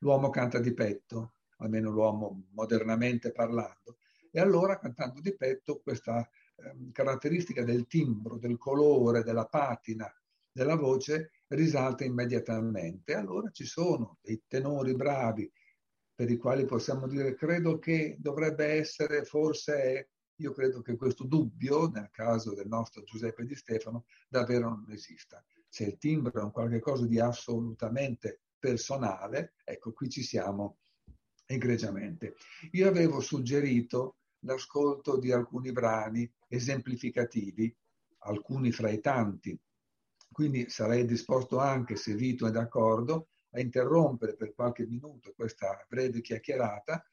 L'uomo 0.00 0.30
canta 0.30 0.58
di 0.58 0.72
petto, 0.72 1.34
almeno 1.58 1.90
l'uomo 1.90 2.48
modernamente 2.52 3.32
parlando, 3.32 3.98
e 4.30 4.40
allora 4.40 4.78
cantando 4.78 5.20
di 5.20 5.34
petto 5.34 5.80
questa 5.80 6.20
eh, 6.20 6.90
caratteristica 6.92 7.64
del 7.64 7.86
timbro, 7.86 8.38
del 8.38 8.58
colore, 8.58 9.22
della 9.22 9.46
patina 9.46 10.12
della 10.52 10.76
voce 10.76 11.30
risalta 11.48 12.04
immediatamente. 12.04 13.14
Allora 13.14 13.50
ci 13.50 13.64
sono 13.64 14.18
dei 14.20 14.42
tenori 14.46 14.94
bravi 14.94 15.50
per 16.14 16.30
i 16.30 16.36
quali 16.36 16.64
possiamo 16.64 17.06
dire 17.06 17.34
credo 17.34 17.78
che 17.78 18.16
dovrebbe 18.18 18.66
essere 18.66 19.24
forse 19.24 20.10
io 20.40 20.52
credo 20.52 20.80
che 20.80 20.96
questo 20.96 21.24
dubbio, 21.24 21.88
nel 21.88 22.08
caso 22.10 22.54
del 22.54 22.66
nostro 22.66 23.02
Giuseppe 23.02 23.44
Di 23.44 23.54
Stefano, 23.54 24.06
davvero 24.26 24.70
non 24.70 24.90
esista. 24.90 25.44
Se 25.68 25.84
il 25.84 25.98
timbro 25.98 26.40
è 26.40 26.44
un 26.44 26.50
qualche 26.50 26.80
cosa 26.80 27.06
di 27.06 27.20
assolutamente 27.20 28.40
personale, 28.58 29.54
ecco 29.64 29.92
qui 29.92 30.08
ci 30.08 30.22
siamo 30.22 30.78
egregiamente. 31.44 32.36
Io 32.72 32.88
avevo 32.88 33.20
suggerito 33.20 34.19
l'ascolto 34.40 35.18
di 35.18 35.32
alcuni 35.32 35.72
brani 35.72 36.30
esemplificativi, 36.48 37.74
alcuni 38.18 38.72
fra 38.72 38.90
i 38.90 39.00
tanti. 39.00 39.58
Quindi 40.30 40.68
sarei 40.68 41.04
disposto 41.04 41.58
anche, 41.58 41.96
se 41.96 42.14
Vito 42.14 42.46
è 42.46 42.50
d'accordo, 42.50 43.28
a 43.52 43.60
interrompere 43.60 44.36
per 44.36 44.54
qualche 44.54 44.86
minuto 44.86 45.32
questa 45.34 45.84
breve 45.88 46.20
chiacchierata 46.20 47.04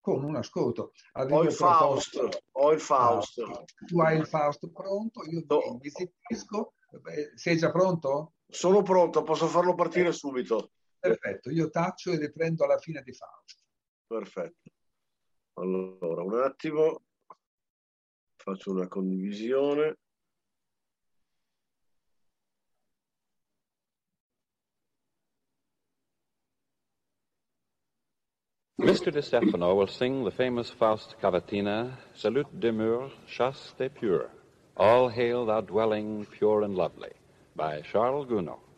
con 0.00 0.24
un 0.24 0.36
ascolto. 0.36 0.92
Avevo 1.12 1.38
ho 1.38 1.42
il 1.42 1.52
Fausto, 1.52 2.28
ho 2.52 2.72
il 2.72 2.80
Fausto. 2.80 3.44
Ah, 3.44 3.64
tu 3.86 4.00
hai 4.00 4.18
il 4.18 4.26
Fausto 4.26 4.70
pronto, 4.70 5.24
io 5.24 5.44
no. 5.46 5.78
mi 5.80 5.90
zittisco. 5.90 6.74
Sei 7.34 7.56
già 7.56 7.70
pronto? 7.70 8.34
Sono 8.48 8.82
pronto, 8.82 9.22
posso 9.22 9.46
farlo 9.46 9.74
partire 9.74 10.12
subito. 10.12 10.72
Perfetto, 10.98 11.50
io 11.50 11.70
taccio 11.70 12.12
e 12.12 12.18
riprendo 12.18 12.64
alla 12.64 12.78
fine 12.78 13.02
di 13.02 13.12
Fausto. 13.12 13.62
Perfetto. 14.06 14.70
Allora, 15.60 16.22
un 16.22 16.40
attimo, 16.42 17.02
faccio 18.36 18.70
una 18.70 18.88
condivisione. 18.88 19.98
Mr. 28.78 29.12
De 29.12 29.20
Stefano 29.20 29.74
will 29.74 29.86
sing 29.86 30.24
the 30.24 30.30
famous 30.30 30.70
Faust 30.70 31.16
cavatina, 31.20 31.98
Salute 32.14 32.48
demure, 32.58 33.12
chaste 33.26 33.82
et 33.82 33.90
pure. 33.90 34.30
All 34.78 35.10
hail 35.10 35.44
thou 35.44 35.60
dwelling 35.60 36.24
pure 36.24 36.62
and 36.62 36.74
lovely, 36.74 37.12
by 37.54 37.82
Charles 37.82 38.26
Gounod. 38.26 38.69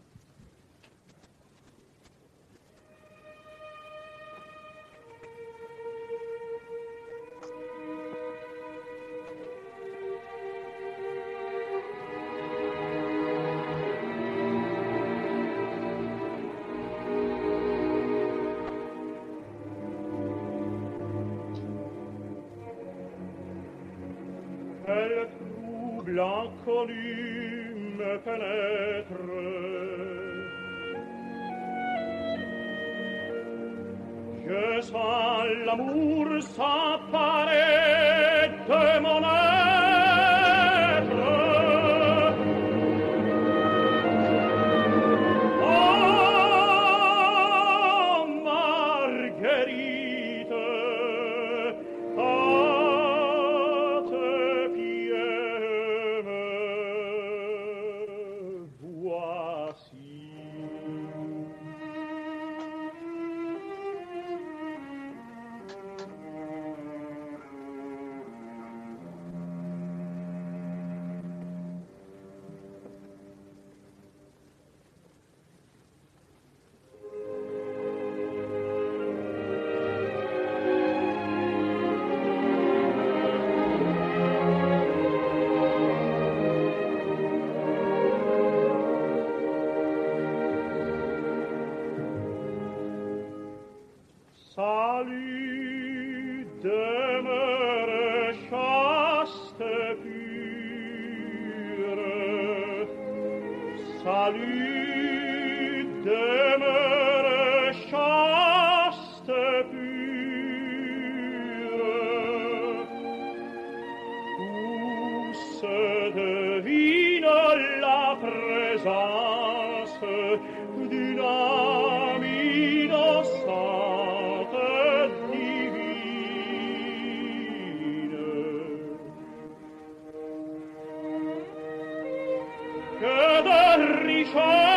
La 134.25 134.72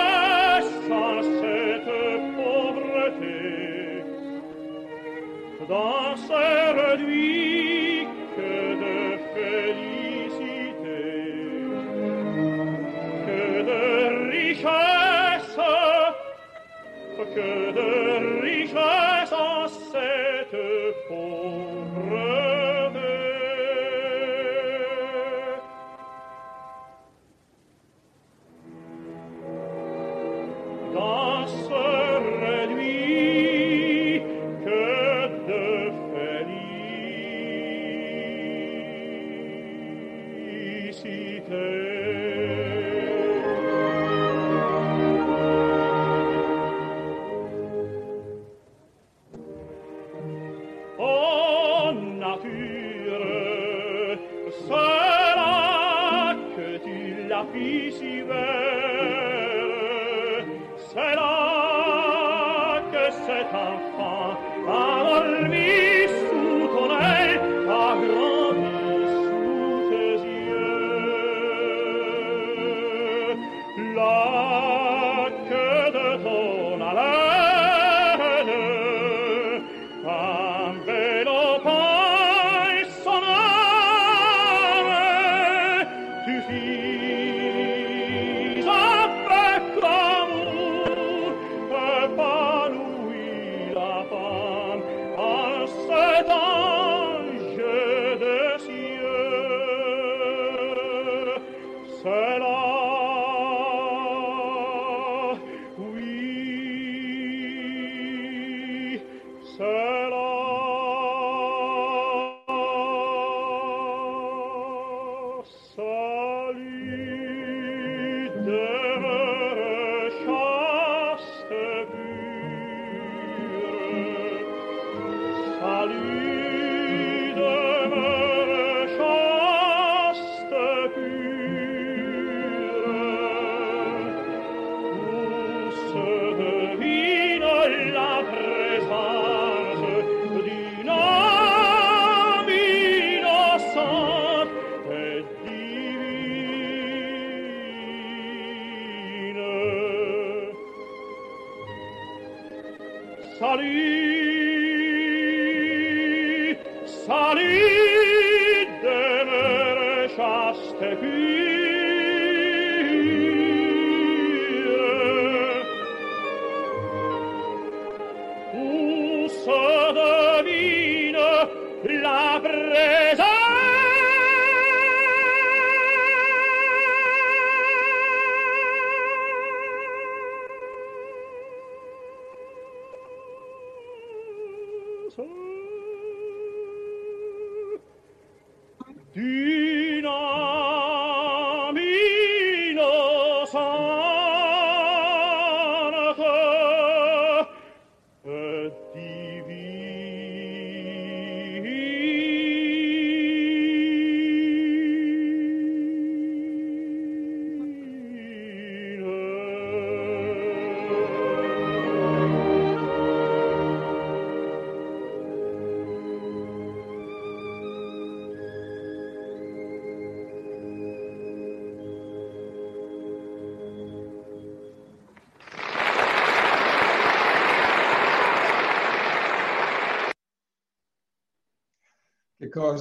D. 185.17 185.25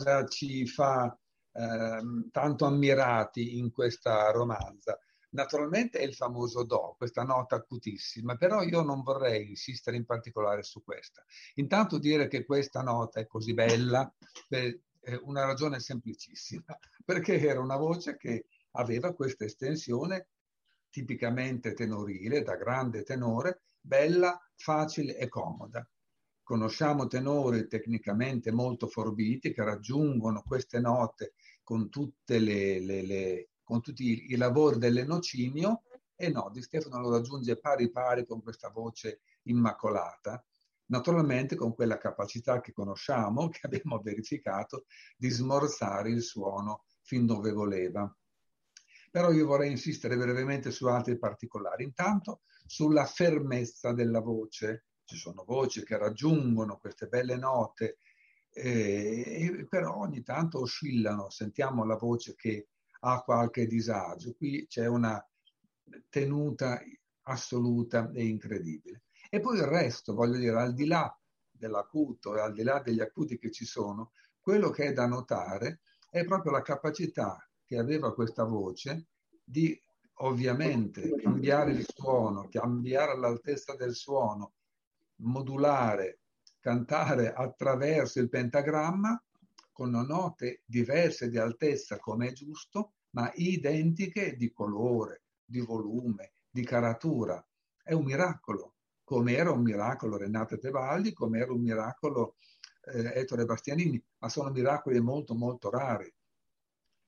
cosa 0.04 0.26
ci 0.26 0.66
fa 0.66 1.18
eh, 1.52 2.28
tanto 2.30 2.64
ammirati 2.66 3.58
in 3.58 3.72
questa 3.72 4.30
romanza. 4.30 4.98
Naturalmente 5.30 5.98
è 5.98 6.04
il 6.04 6.14
famoso 6.14 6.62
Do, 6.62 6.94
questa 6.96 7.24
nota 7.24 7.56
acutissima, 7.56 8.36
però 8.36 8.62
io 8.62 8.82
non 8.82 9.02
vorrei 9.02 9.48
insistere 9.48 9.96
in 9.96 10.04
particolare 10.04 10.62
su 10.62 10.84
questa. 10.84 11.24
Intanto 11.54 11.98
dire 11.98 12.28
che 12.28 12.44
questa 12.44 12.82
nota 12.82 13.18
è 13.18 13.26
così 13.26 13.52
bella 13.52 14.12
per 14.46 14.78
una 15.22 15.44
ragione 15.44 15.80
semplicissima, 15.80 16.64
perché 17.04 17.40
era 17.40 17.60
una 17.60 17.76
voce 17.76 18.16
che 18.16 18.46
aveva 18.72 19.12
questa 19.12 19.44
estensione 19.44 20.28
tipicamente 20.88 21.74
tenorile, 21.74 22.42
da 22.42 22.54
grande 22.54 23.02
tenore, 23.02 23.62
bella, 23.80 24.40
facile 24.54 25.16
e 25.16 25.28
comoda. 25.28 25.84
Conosciamo 26.44 27.06
tenori 27.06 27.66
tecnicamente 27.66 28.52
molto 28.52 28.86
forbiti 28.86 29.52
che 29.52 29.64
raggiungono 29.64 30.42
queste 30.46 30.78
note 30.78 31.32
con, 31.62 31.88
le, 32.26 32.80
le, 32.80 33.02
le, 33.02 33.48
con 33.64 33.80
tutti 33.80 34.26
i 34.28 34.36
lavori 34.36 34.78
dell'enocinio 34.78 35.82
e 36.16 36.28
no, 36.28 36.50
Di 36.52 36.62
Stefano 36.62 37.00
lo 37.00 37.10
raggiunge 37.10 37.58
pari 37.58 37.90
pari 37.90 38.24
con 38.24 38.40
questa 38.42 38.68
voce 38.68 39.22
immacolata, 39.44 40.44
naturalmente 40.86 41.56
con 41.56 41.74
quella 41.74 41.98
capacità 41.98 42.60
che 42.60 42.72
conosciamo, 42.72 43.48
che 43.50 43.60
abbiamo 43.62 43.98
verificato, 44.00 44.84
di 45.16 45.28
smorzare 45.28 46.10
il 46.10 46.22
suono 46.22 46.84
fin 47.02 47.26
dove 47.26 47.52
voleva. 47.52 48.14
Però 49.10 49.32
io 49.32 49.46
vorrei 49.46 49.70
insistere 49.70 50.16
brevemente 50.16 50.70
su 50.70 50.86
altri 50.86 51.18
particolari. 51.18 51.84
Intanto 51.84 52.42
sulla 52.66 53.06
fermezza 53.06 53.92
della 53.92 54.20
voce, 54.20 54.86
ci 55.04 55.16
sono 55.16 55.44
voci 55.44 55.84
che 55.84 55.96
raggiungono 55.98 56.78
queste 56.78 57.06
belle 57.06 57.36
note, 57.36 57.98
eh, 58.50 59.66
però 59.68 59.96
ogni 59.98 60.22
tanto 60.22 60.60
oscillano, 60.60 61.30
sentiamo 61.30 61.84
la 61.84 61.96
voce 61.96 62.34
che 62.34 62.68
ha 63.00 63.22
qualche 63.22 63.66
disagio. 63.66 64.34
Qui 64.34 64.66
c'è 64.66 64.86
una 64.86 65.24
tenuta 66.08 66.80
assoluta 67.22 68.10
e 68.12 68.24
incredibile. 68.24 69.02
E 69.28 69.40
poi 69.40 69.58
il 69.58 69.64
resto, 69.64 70.14
voglio 70.14 70.38
dire, 70.38 70.60
al 70.60 70.74
di 70.74 70.86
là 70.86 71.16
dell'acuto 71.50 72.36
e 72.36 72.40
al 72.40 72.52
di 72.52 72.62
là 72.62 72.80
degli 72.80 73.00
acuti 73.00 73.38
che 73.38 73.50
ci 73.50 73.64
sono, 73.64 74.12
quello 74.40 74.70
che 74.70 74.86
è 74.86 74.92
da 74.92 75.06
notare 75.06 75.80
è 76.08 76.24
proprio 76.24 76.52
la 76.52 76.62
capacità 76.62 77.38
che 77.64 77.78
aveva 77.78 78.14
questa 78.14 78.44
voce 78.44 79.08
di 79.42 79.78
ovviamente 80.18 81.14
cambiare 81.16 81.72
il 81.72 81.86
suono, 81.86 82.48
cambiare 82.48 83.18
l'altezza 83.18 83.74
del 83.74 83.94
suono, 83.94 84.52
modulare, 85.24 86.20
cantare 86.60 87.32
attraverso 87.32 88.20
il 88.20 88.28
pentagramma 88.28 89.20
con 89.72 89.90
note 89.90 90.62
diverse 90.64 91.28
di 91.28 91.36
altezza 91.36 91.98
come 91.98 92.28
è 92.28 92.32
giusto, 92.32 92.92
ma 93.10 93.30
identiche 93.34 94.36
di 94.36 94.52
colore, 94.52 95.22
di 95.44 95.60
volume, 95.60 96.34
di 96.48 96.64
caratura. 96.64 97.44
È 97.82 97.92
un 97.92 98.04
miracolo, 98.04 98.74
come 99.02 99.34
era 99.34 99.50
un 99.50 99.62
miracolo 99.62 100.16
Renato 100.16 100.58
Tebaldi, 100.58 101.12
come 101.12 101.40
era 101.40 101.52
un 101.52 101.60
miracolo 101.60 102.36
eh, 102.92 103.18
Ettore 103.18 103.44
Bastianini, 103.44 104.02
ma 104.18 104.28
sono 104.28 104.50
miracoli 104.50 105.00
molto 105.00 105.34
molto 105.34 105.70
rari. 105.70 106.12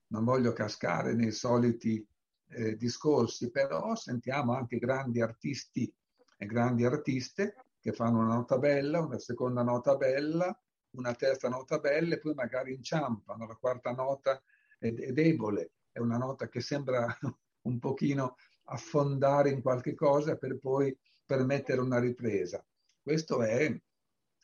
Non 0.09 0.25
voglio 0.25 0.53
cascare 0.53 1.15
nei 1.15 1.33
soliti 1.33 2.07
eh, 2.49 2.77
discorsi, 2.77 3.51
però 3.51 3.95
sentiamo 3.95 4.55
anche 4.55 4.79
grandi 4.79 5.21
artisti 5.21 5.93
e 6.37 6.47
grandi 6.47 6.85
artiste 6.85 7.57
che 7.87 7.93
fanno 7.93 8.19
una 8.19 8.35
nota 8.35 8.59
bella, 8.59 8.99
una 8.99 9.21
seconda 9.21 9.63
nota 9.63 9.95
bella, 9.95 10.61
una 10.97 11.15
terza 11.15 11.49
nota 11.49 11.79
bella 11.79 12.17
e 12.17 12.19
poi 12.19 12.35
magari 12.35 12.75
inciampano. 12.75 13.47
La 13.47 13.55
quarta 13.55 13.93
nota 13.93 14.43
è, 14.77 14.93
è 14.93 15.13
debole, 15.13 15.75
è 15.93 16.01
una 16.01 16.17
nota 16.17 16.49
che 16.49 16.61
sembra 16.61 17.07
un 17.63 17.79
pochino 17.79 18.39
affondare 18.65 19.51
in 19.51 19.63
qualche 19.63 19.95
cosa 19.95 20.35
per 20.35 20.59
poi 20.59 20.99
permettere 21.25 21.81
una 21.81 22.01
ripresa. 22.01 22.67
Questo 23.01 23.41
è 23.43 23.73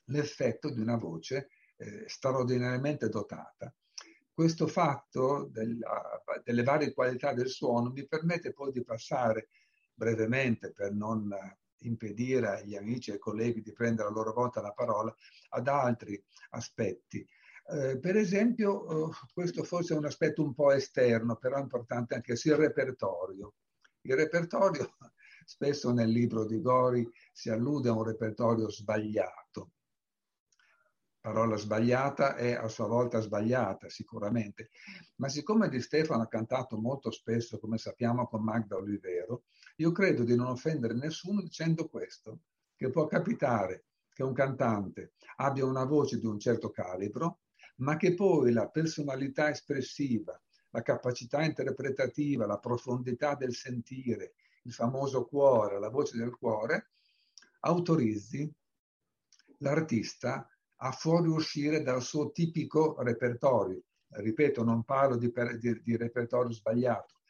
l'effetto 0.04 0.70
di 0.70 0.80
una 0.80 0.96
voce 0.96 1.48
eh, 1.78 2.04
straordinariamente 2.06 3.08
dotata. 3.08 3.74
Questo 4.32 4.68
fatto 4.68 5.48
della, 5.50 6.22
delle 6.44 6.62
varie 6.62 6.94
qualità 6.94 7.32
del 7.32 7.48
suono 7.48 7.90
mi 7.90 8.06
permette 8.06 8.52
poi 8.52 8.70
di 8.70 8.84
passare 8.84 9.48
brevemente, 9.94 10.70
per 10.70 10.92
non 10.92 11.28
impedire 11.86 12.48
agli 12.48 12.76
amici 12.76 13.10
e 13.10 13.14
ai 13.14 13.18
colleghi 13.18 13.62
di 13.62 13.72
prendere 13.72 14.08
a 14.08 14.12
loro 14.12 14.32
volta 14.32 14.60
la 14.60 14.72
parola, 14.72 15.14
ad 15.50 15.68
altri 15.68 16.22
aspetti. 16.50 17.26
Eh, 17.70 17.98
per 17.98 18.16
esempio, 18.16 19.10
eh, 19.10 19.14
questo 19.32 19.62
forse 19.64 19.94
è 19.94 19.96
un 19.96 20.06
aspetto 20.06 20.42
un 20.42 20.54
po' 20.54 20.72
esterno, 20.72 21.36
però 21.36 21.56
è 21.58 21.62
importante 21.62 22.14
anche 22.14 22.36
sia 22.36 22.54
il 22.54 22.60
repertorio. 22.60 23.54
Il 24.02 24.16
repertorio, 24.16 24.96
spesso 25.44 25.92
nel 25.92 26.10
libro 26.10 26.44
di 26.44 26.60
Gori 26.60 27.08
si 27.32 27.50
allude 27.50 27.88
a 27.88 27.92
un 27.92 28.04
repertorio 28.04 28.68
sbagliato 28.70 29.70
parola 31.22 31.56
sbagliata 31.56 32.34
è 32.34 32.52
a 32.54 32.66
sua 32.66 32.88
volta 32.88 33.20
sbagliata 33.20 33.88
sicuramente, 33.88 34.70
ma 35.16 35.28
siccome 35.28 35.68
Di 35.68 35.80
Stefano 35.80 36.22
ha 36.22 36.26
cantato 36.26 36.76
molto 36.76 37.12
spesso, 37.12 37.60
come 37.60 37.78
sappiamo, 37.78 38.26
con 38.26 38.42
Magda 38.42 38.74
Olivero, 38.74 39.44
io 39.76 39.92
credo 39.92 40.24
di 40.24 40.34
non 40.34 40.48
offendere 40.48 40.94
nessuno 40.94 41.40
dicendo 41.40 41.88
questo, 41.88 42.40
che 42.76 42.90
può 42.90 43.06
capitare 43.06 43.86
che 44.12 44.22
un 44.22 44.32
cantante 44.32 45.14
abbia 45.36 45.64
una 45.64 45.84
voce 45.84 46.18
di 46.18 46.26
un 46.26 46.38
certo 46.38 46.70
calibro, 46.70 47.40
ma 47.76 47.96
che 47.96 48.14
poi 48.14 48.52
la 48.52 48.68
personalità 48.68 49.50
espressiva, 49.50 50.40
la 50.70 50.82
capacità 50.82 51.42
interpretativa, 51.42 52.46
la 52.46 52.58
profondità 52.58 53.34
del 53.34 53.54
sentire, 53.54 54.34
il 54.64 54.72
famoso 54.72 55.24
cuore, 55.26 55.78
la 55.78 55.88
voce 55.88 56.16
del 56.16 56.36
cuore, 56.36 56.90
autorizzi 57.60 58.52
l'artista 59.58 60.48
a 60.76 60.90
fuoriuscire 60.92 61.82
dal 61.82 62.02
suo 62.02 62.30
tipico 62.30 63.00
repertorio. 63.02 63.82
Ripeto, 64.08 64.62
non 64.62 64.84
parlo 64.84 65.16
di, 65.16 65.32
di, 65.58 65.80
di 65.82 65.96
repertorio 65.96 66.52
sbagliato, 66.52 67.21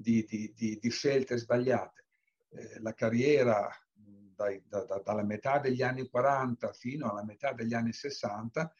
di, 0.00 0.78
di 0.80 0.90
scelte 0.90 1.36
sbagliate. 1.36 2.06
Eh, 2.50 2.80
la 2.80 2.94
carriera 2.94 3.68
dai, 4.40 4.62
da, 4.66 4.84
da, 4.84 5.00
dalla 5.04 5.22
metà 5.22 5.58
degli 5.58 5.82
anni 5.82 6.08
40 6.08 6.72
fino 6.72 7.10
alla 7.10 7.24
metà 7.24 7.52
degli 7.52 7.74
anni 7.74 7.92
60 7.92 8.72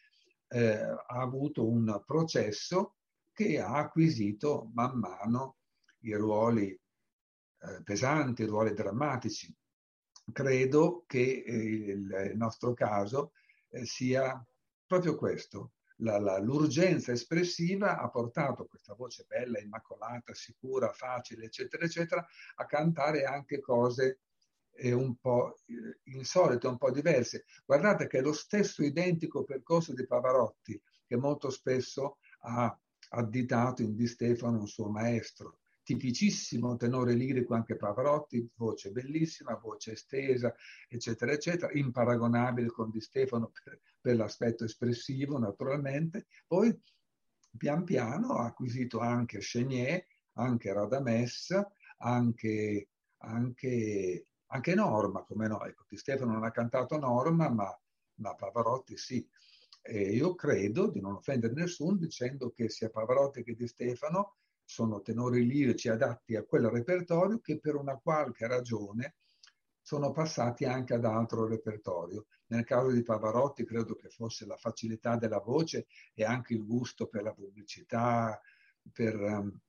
eh, 0.48 0.72
ha 0.72 1.20
avuto 1.20 1.68
un 1.68 2.02
processo 2.06 2.96
che 3.32 3.60
ha 3.60 3.76
acquisito 3.76 4.70
man 4.74 4.98
mano 4.98 5.58
i 6.00 6.14
ruoli 6.14 6.70
eh, 6.70 7.82
pesanti, 7.84 8.42
i 8.42 8.46
ruoli 8.46 8.72
drammatici. 8.72 9.54
Credo 10.32 11.04
che 11.06 11.42
eh, 11.46 11.54
il, 11.54 12.30
il 12.32 12.36
nostro 12.36 12.72
caso 12.72 13.32
eh, 13.68 13.84
sia 13.84 14.44
proprio 14.86 15.16
questo. 15.16 15.72
L'urgenza 16.00 17.12
espressiva 17.12 17.98
ha 17.98 18.08
portato 18.08 18.66
questa 18.66 18.94
voce 18.94 19.24
bella, 19.28 19.60
immacolata, 19.60 20.34
sicura, 20.34 20.92
facile, 20.92 21.44
eccetera, 21.44 21.84
eccetera, 21.84 22.26
a 22.56 22.66
cantare 22.66 23.24
anche 23.24 23.60
cose 23.60 24.20
eh, 24.76 24.92
un 24.92 25.16
po' 25.16 25.58
eh, 25.66 26.00
insolite, 26.04 26.66
un 26.66 26.78
po' 26.78 26.90
diverse. 26.90 27.44
Guardate 27.64 28.06
che 28.06 28.18
è 28.18 28.22
lo 28.22 28.32
stesso 28.32 28.82
identico 28.82 29.44
percorso 29.44 29.92
di 29.92 30.06
Pavarotti 30.06 30.80
che 31.06 31.16
molto 31.16 31.50
spesso 31.50 32.18
ha 32.42 32.78
additato 33.10 33.82
in 33.82 33.94
Di 33.94 34.06
Stefano 34.06 34.60
un 34.60 34.68
suo 34.68 34.88
maestro 34.88 35.59
tipicissimo 35.90 36.76
tenore 36.76 37.14
lirico 37.14 37.54
anche 37.54 37.74
Pavarotti, 37.74 38.48
voce 38.54 38.92
bellissima, 38.92 39.56
voce 39.56 39.92
estesa, 39.92 40.54
eccetera, 40.88 41.32
eccetera, 41.32 41.72
imparagonabile 41.72 42.68
con 42.68 42.90
Di 42.90 43.00
Stefano 43.00 43.50
per, 43.50 43.80
per 44.00 44.14
l'aspetto 44.14 44.64
espressivo, 44.64 45.36
naturalmente. 45.38 46.26
Poi, 46.46 46.80
pian 47.56 47.82
piano, 47.82 48.34
ha 48.34 48.44
acquisito 48.44 49.00
anche 49.00 49.38
Chenier, 49.38 50.06
anche 50.34 50.72
Radames, 50.72 51.60
anche, 51.98 52.88
anche, 53.18 54.26
anche 54.46 54.74
Norma, 54.76 55.24
come 55.24 55.48
no. 55.48 55.64
Ecco, 55.64 55.86
Di 55.88 55.96
Stefano 55.96 56.32
non 56.32 56.44
ha 56.44 56.52
cantato 56.52 56.98
Norma, 56.98 57.48
ma, 57.48 57.80
ma 58.14 58.34
Pavarotti 58.36 58.96
sì. 58.96 59.28
E 59.82 60.12
io 60.12 60.36
credo 60.36 60.88
di 60.88 61.00
non 61.00 61.14
offendere 61.14 61.54
nessuno 61.54 61.96
dicendo 61.96 62.52
che 62.52 62.68
sia 62.68 62.90
Pavarotti 62.90 63.42
che 63.42 63.54
Di 63.54 63.66
Stefano 63.66 64.36
sono 64.70 65.02
tenori 65.02 65.44
lirici 65.44 65.88
adatti 65.88 66.36
a 66.36 66.44
quel 66.44 66.68
repertorio 66.68 67.40
che 67.40 67.58
per 67.58 67.74
una 67.74 67.96
qualche 67.96 68.46
ragione 68.46 69.16
sono 69.82 70.12
passati 70.12 70.64
anche 70.64 70.94
ad 70.94 71.04
altro 71.04 71.48
repertorio. 71.48 72.26
Nel 72.46 72.62
caso 72.62 72.92
di 72.92 73.02
Pavarotti 73.02 73.64
credo 73.64 73.96
che 73.96 74.10
fosse 74.10 74.46
la 74.46 74.56
facilità 74.56 75.16
della 75.16 75.40
voce 75.40 75.88
e 76.14 76.22
anche 76.22 76.54
il 76.54 76.64
gusto 76.64 77.08
per 77.08 77.24
la 77.24 77.32
pubblicità, 77.32 78.40
per 78.92 79.20
um, 79.20 79.60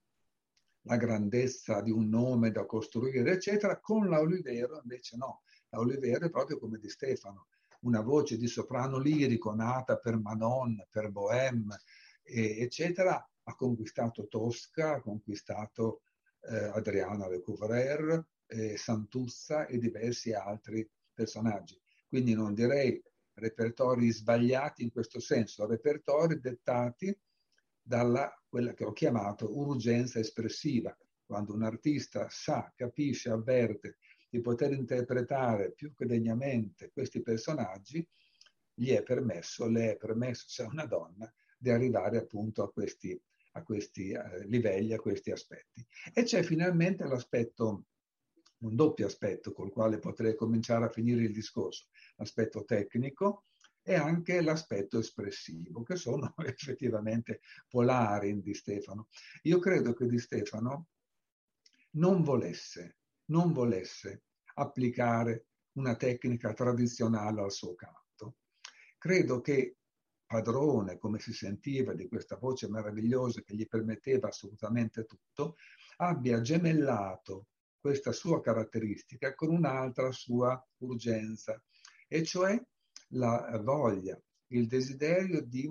la 0.81 0.97
grandezza 0.97 1.81
di 1.81 1.89
un 1.89 2.07
nome 2.07 2.51
da 2.51 2.67
costruire, 2.67 3.31
eccetera. 3.31 3.79
Con 3.79 4.07
la 4.07 4.19
Olivero 4.19 4.81
invece 4.83 5.17
no. 5.17 5.41
La 5.69 5.79
Olivero 5.79 6.27
è 6.27 6.29
proprio 6.29 6.59
come 6.59 6.77
di 6.77 6.89
Stefano, 6.89 7.47
una 7.81 8.01
voce 8.01 8.37
di 8.37 8.45
soprano 8.45 8.99
lirico 8.99 9.51
nata 9.55 9.97
per 9.97 10.19
Manon, 10.19 10.85
per 10.91 11.09
Bohème, 11.09 11.75
eccetera, 12.21 13.25
ha 13.51 13.55
conquistato 13.55 14.27
Tosca, 14.27 14.95
ha 14.95 15.01
conquistato 15.01 16.01
eh, 16.41 16.55
Adriana 16.55 17.27
Lecouvreur, 17.27 18.25
eh, 18.47 18.77
Santuzza 18.77 19.67
e 19.67 19.77
diversi 19.77 20.33
altri 20.33 20.89
personaggi. 21.13 21.79
Quindi 22.07 22.33
non 22.33 22.53
direi 22.53 23.01
repertori 23.33 24.11
sbagliati 24.11 24.83
in 24.83 24.91
questo 24.91 25.19
senso, 25.19 25.65
repertori 25.65 26.39
dettati 26.39 27.17
dalla 27.81 28.33
quella 28.47 28.73
che 28.73 28.83
ho 28.83 28.91
chiamato 28.91 29.57
urgenza 29.57 30.19
espressiva, 30.19 30.95
quando 31.25 31.53
un 31.53 31.63
artista 31.63 32.27
sa, 32.29 32.71
capisce, 32.75 33.29
avverte 33.29 33.97
di 34.29 34.41
poter 34.41 34.73
interpretare 34.73 35.71
più 35.71 35.93
che 35.93 36.05
degnamente 36.05 36.91
questi 36.91 37.21
personaggi, 37.21 38.05
gli 38.73 38.91
è 38.91 39.03
permesso, 39.03 39.67
le 39.67 39.91
è 39.91 39.97
permesso, 39.97 40.45
se 40.47 40.63
è 40.63 40.67
una 40.67 40.85
donna, 40.85 41.31
di 41.57 41.69
arrivare 41.69 42.17
appunto 42.17 42.63
a 42.63 42.71
questi 42.71 43.19
a 43.51 43.63
questi 43.63 44.11
eh, 44.11 44.45
livelli, 44.47 44.93
a 44.93 44.99
questi 44.99 45.31
aspetti. 45.31 45.85
E 46.13 46.23
c'è 46.23 46.43
finalmente 46.43 47.05
l'aspetto, 47.05 47.85
un 48.59 48.75
doppio 48.75 49.05
aspetto 49.05 49.51
col 49.53 49.71
quale 49.71 49.99
potrei 49.99 50.35
cominciare 50.35 50.85
a 50.85 50.89
finire 50.89 51.23
il 51.23 51.33
discorso, 51.33 51.87
l'aspetto 52.15 52.63
tecnico 52.63 53.45
e 53.83 53.95
anche 53.95 54.41
l'aspetto 54.41 54.99
espressivo, 54.99 55.83
che 55.83 55.95
sono 55.95 56.33
effettivamente 56.45 57.41
polari 57.67 58.29
in 58.29 58.41
Di 58.41 58.53
Stefano. 58.53 59.07
Io 59.43 59.59
credo 59.59 59.93
che 59.93 60.05
Di 60.05 60.19
Stefano 60.19 60.87
non 61.91 62.23
volesse, 62.23 62.97
non 63.25 63.51
volesse 63.51 64.23
applicare 64.55 65.47
una 65.73 65.95
tecnica 65.95 66.53
tradizionale 66.53 67.41
al 67.41 67.51
suo 67.51 67.75
canto. 67.75 68.35
Credo 68.97 69.41
che 69.41 69.77
padrone, 70.31 70.97
come 70.97 71.19
si 71.19 71.33
sentiva, 71.33 71.93
di 71.93 72.07
questa 72.07 72.37
voce 72.37 72.69
meravigliosa 72.69 73.41
che 73.41 73.53
gli 73.53 73.67
permetteva 73.67 74.29
assolutamente 74.29 75.03
tutto, 75.03 75.57
abbia 75.97 76.39
gemellato 76.39 77.47
questa 77.81 78.13
sua 78.13 78.39
caratteristica 78.39 79.35
con 79.35 79.49
un'altra 79.49 80.09
sua 80.13 80.57
urgenza, 80.77 81.61
e 82.07 82.23
cioè 82.23 82.57
la 83.09 83.59
voglia, 83.61 84.17
il 84.51 84.67
desiderio 84.67 85.41
di 85.41 85.69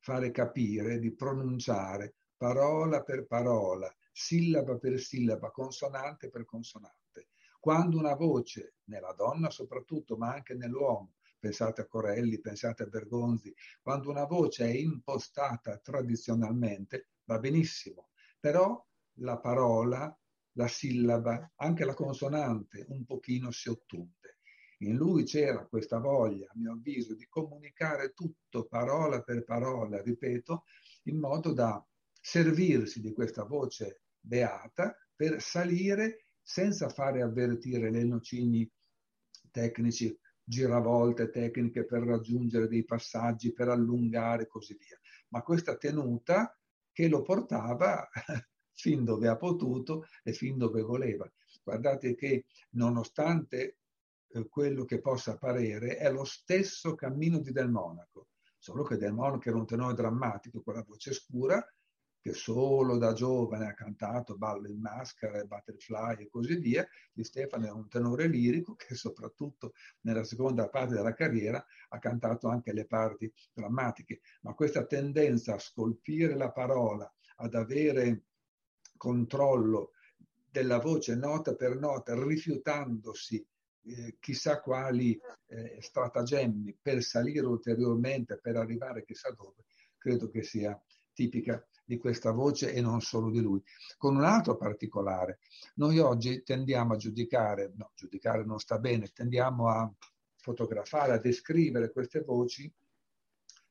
fare 0.00 0.32
capire, 0.32 0.98
di 0.98 1.14
pronunciare 1.14 2.16
parola 2.36 3.04
per 3.04 3.26
parola, 3.26 3.94
sillaba 4.10 4.76
per 4.76 4.98
sillaba, 4.98 5.52
consonante 5.52 6.30
per 6.30 6.44
consonante. 6.44 7.28
Quando 7.60 7.96
una 7.96 8.16
voce, 8.16 8.74
nella 8.86 9.12
donna 9.12 9.50
soprattutto, 9.50 10.16
ma 10.16 10.32
anche 10.32 10.54
nell'uomo, 10.54 11.12
pensate 11.46 11.82
a 11.82 11.86
Corelli, 11.86 12.40
pensate 12.40 12.82
a 12.82 12.86
Bergonzi, 12.86 13.54
quando 13.80 14.10
una 14.10 14.24
voce 14.24 14.64
è 14.64 14.74
impostata 14.74 15.78
tradizionalmente 15.78 17.10
va 17.24 17.38
benissimo, 17.38 18.10
però 18.40 18.84
la 19.20 19.38
parola, 19.38 20.18
la 20.52 20.66
sillaba, 20.66 21.52
anche 21.56 21.84
la 21.84 21.94
consonante 21.94 22.84
un 22.88 23.04
pochino 23.04 23.52
si 23.52 23.68
ottunde. 23.68 24.38
In 24.78 24.96
lui 24.96 25.22
c'era 25.22 25.66
questa 25.66 25.98
voglia, 25.98 26.50
a 26.50 26.58
mio 26.58 26.72
avviso, 26.72 27.14
di 27.14 27.26
comunicare 27.28 28.12
tutto 28.12 28.66
parola 28.66 29.22
per 29.22 29.44
parola, 29.44 30.02
ripeto, 30.02 30.64
in 31.04 31.18
modo 31.18 31.52
da 31.52 31.84
servirsi 32.20 33.00
di 33.00 33.12
questa 33.12 33.44
voce 33.44 34.02
beata 34.18 34.96
per 35.14 35.40
salire 35.40 36.26
senza 36.42 36.88
fare 36.88 37.22
avvertire 37.22 37.90
le 37.90 38.04
nocini 38.04 38.68
tecnici 39.50 40.18
giravolte 40.48 41.28
tecniche 41.28 41.84
per 41.84 42.02
raggiungere 42.04 42.68
dei 42.68 42.84
passaggi, 42.84 43.52
per 43.52 43.68
allungare 43.68 44.44
e 44.44 44.46
così 44.46 44.76
via. 44.78 44.98
Ma 45.28 45.42
questa 45.42 45.76
tenuta 45.76 46.56
che 46.92 47.08
lo 47.08 47.22
portava 47.22 48.08
fin 48.72 49.04
dove 49.04 49.26
ha 49.28 49.36
potuto 49.36 50.06
e 50.22 50.32
fin 50.32 50.56
dove 50.56 50.82
voleva. 50.82 51.30
Guardate 51.64 52.14
che 52.14 52.46
nonostante 52.70 53.78
eh, 54.28 54.48
quello 54.48 54.84
che 54.84 55.00
possa 55.00 55.36
parere, 55.36 55.96
è 55.96 56.10
lo 56.12 56.24
stesso 56.24 56.94
cammino 56.94 57.40
di 57.40 57.50
Del 57.50 57.70
Monaco, 57.70 58.28
solo 58.56 58.84
che 58.84 58.96
Del 58.96 59.12
Monaco 59.12 59.48
era 59.48 59.58
un 59.58 59.66
tenore 59.66 59.94
drammatico 59.94 60.62
con 60.62 60.74
la 60.74 60.84
voce 60.86 61.12
scura, 61.12 61.64
che 62.26 62.32
solo 62.32 62.98
da 62.98 63.12
giovane 63.12 63.68
ha 63.68 63.74
cantato 63.74 64.36
Ballo 64.36 64.66
in 64.66 64.80
maschera, 64.80 65.44
Butterfly 65.44 66.24
e 66.24 66.28
così 66.28 66.56
via, 66.56 66.84
di 67.12 67.22
Stefano 67.22 67.66
è 67.66 67.70
un 67.70 67.88
tenore 67.88 68.26
lirico 68.26 68.74
che 68.74 68.96
soprattutto 68.96 69.74
nella 70.00 70.24
seconda 70.24 70.68
parte 70.68 70.94
della 70.94 71.14
carriera 71.14 71.64
ha 71.90 71.98
cantato 72.00 72.48
anche 72.48 72.72
le 72.72 72.84
parti 72.84 73.32
drammatiche, 73.52 74.22
ma 74.40 74.54
questa 74.54 74.84
tendenza 74.86 75.54
a 75.54 75.60
scolpire 75.60 76.34
la 76.34 76.50
parola, 76.50 77.08
ad 77.36 77.54
avere 77.54 78.24
controllo 78.96 79.92
della 80.50 80.80
voce 80.80 81.14
nota 81.14 81.54
per 81.54 81.78
nota, 81.78 82.20
rifiutandosi 82.20 83.46
eh, 83.82 84.16
chissà 84.18 84.60
quali 84.60 85.16
eh, 85.46 85.78
stratagemmi 85.80 86.76
per 86.82 87.04
salire 87.04 87.46
ulteriormente, 87.46 88.40
per 88.40 88.56
arrivare 88.56 89.04
chissà 89.04 89.30
dove, 89.30 89.66
credo 89.96 90.28
che 90.28 90.42
sia 90.42 90.76
tipica 91.12 91.64
di 91.86 91.98
questa 91.98 92.32
voce 92.32 92.72
e 92.72 92.80
non 92.80 93.00
solo 93.00 93.30
di 93.30 93.40
lui. 93.40 93.62
Con 93.96 94.16
un 94.16 94.24
altro 94.24 94.56
particolare, 94.56 95.38
noi 95.76 95.98
oggi 96.00 96.42
tendiamo 96.42 96.94
a 96.94 96.96
giudicare, 96.96 97.72
no, 97.76 97.92
giudicare 97.94 98.44
non 98.44 98.58
sta 98.58 98.78
bene, 98.78 99.08
tendiamo 99.08 99.68
a 99.68 99.90
fotografare, 100.36 101.12
a 101.12 101.18
descrivere 101.18 101.92
queste 101.92 102.20
voci 102.20 102.72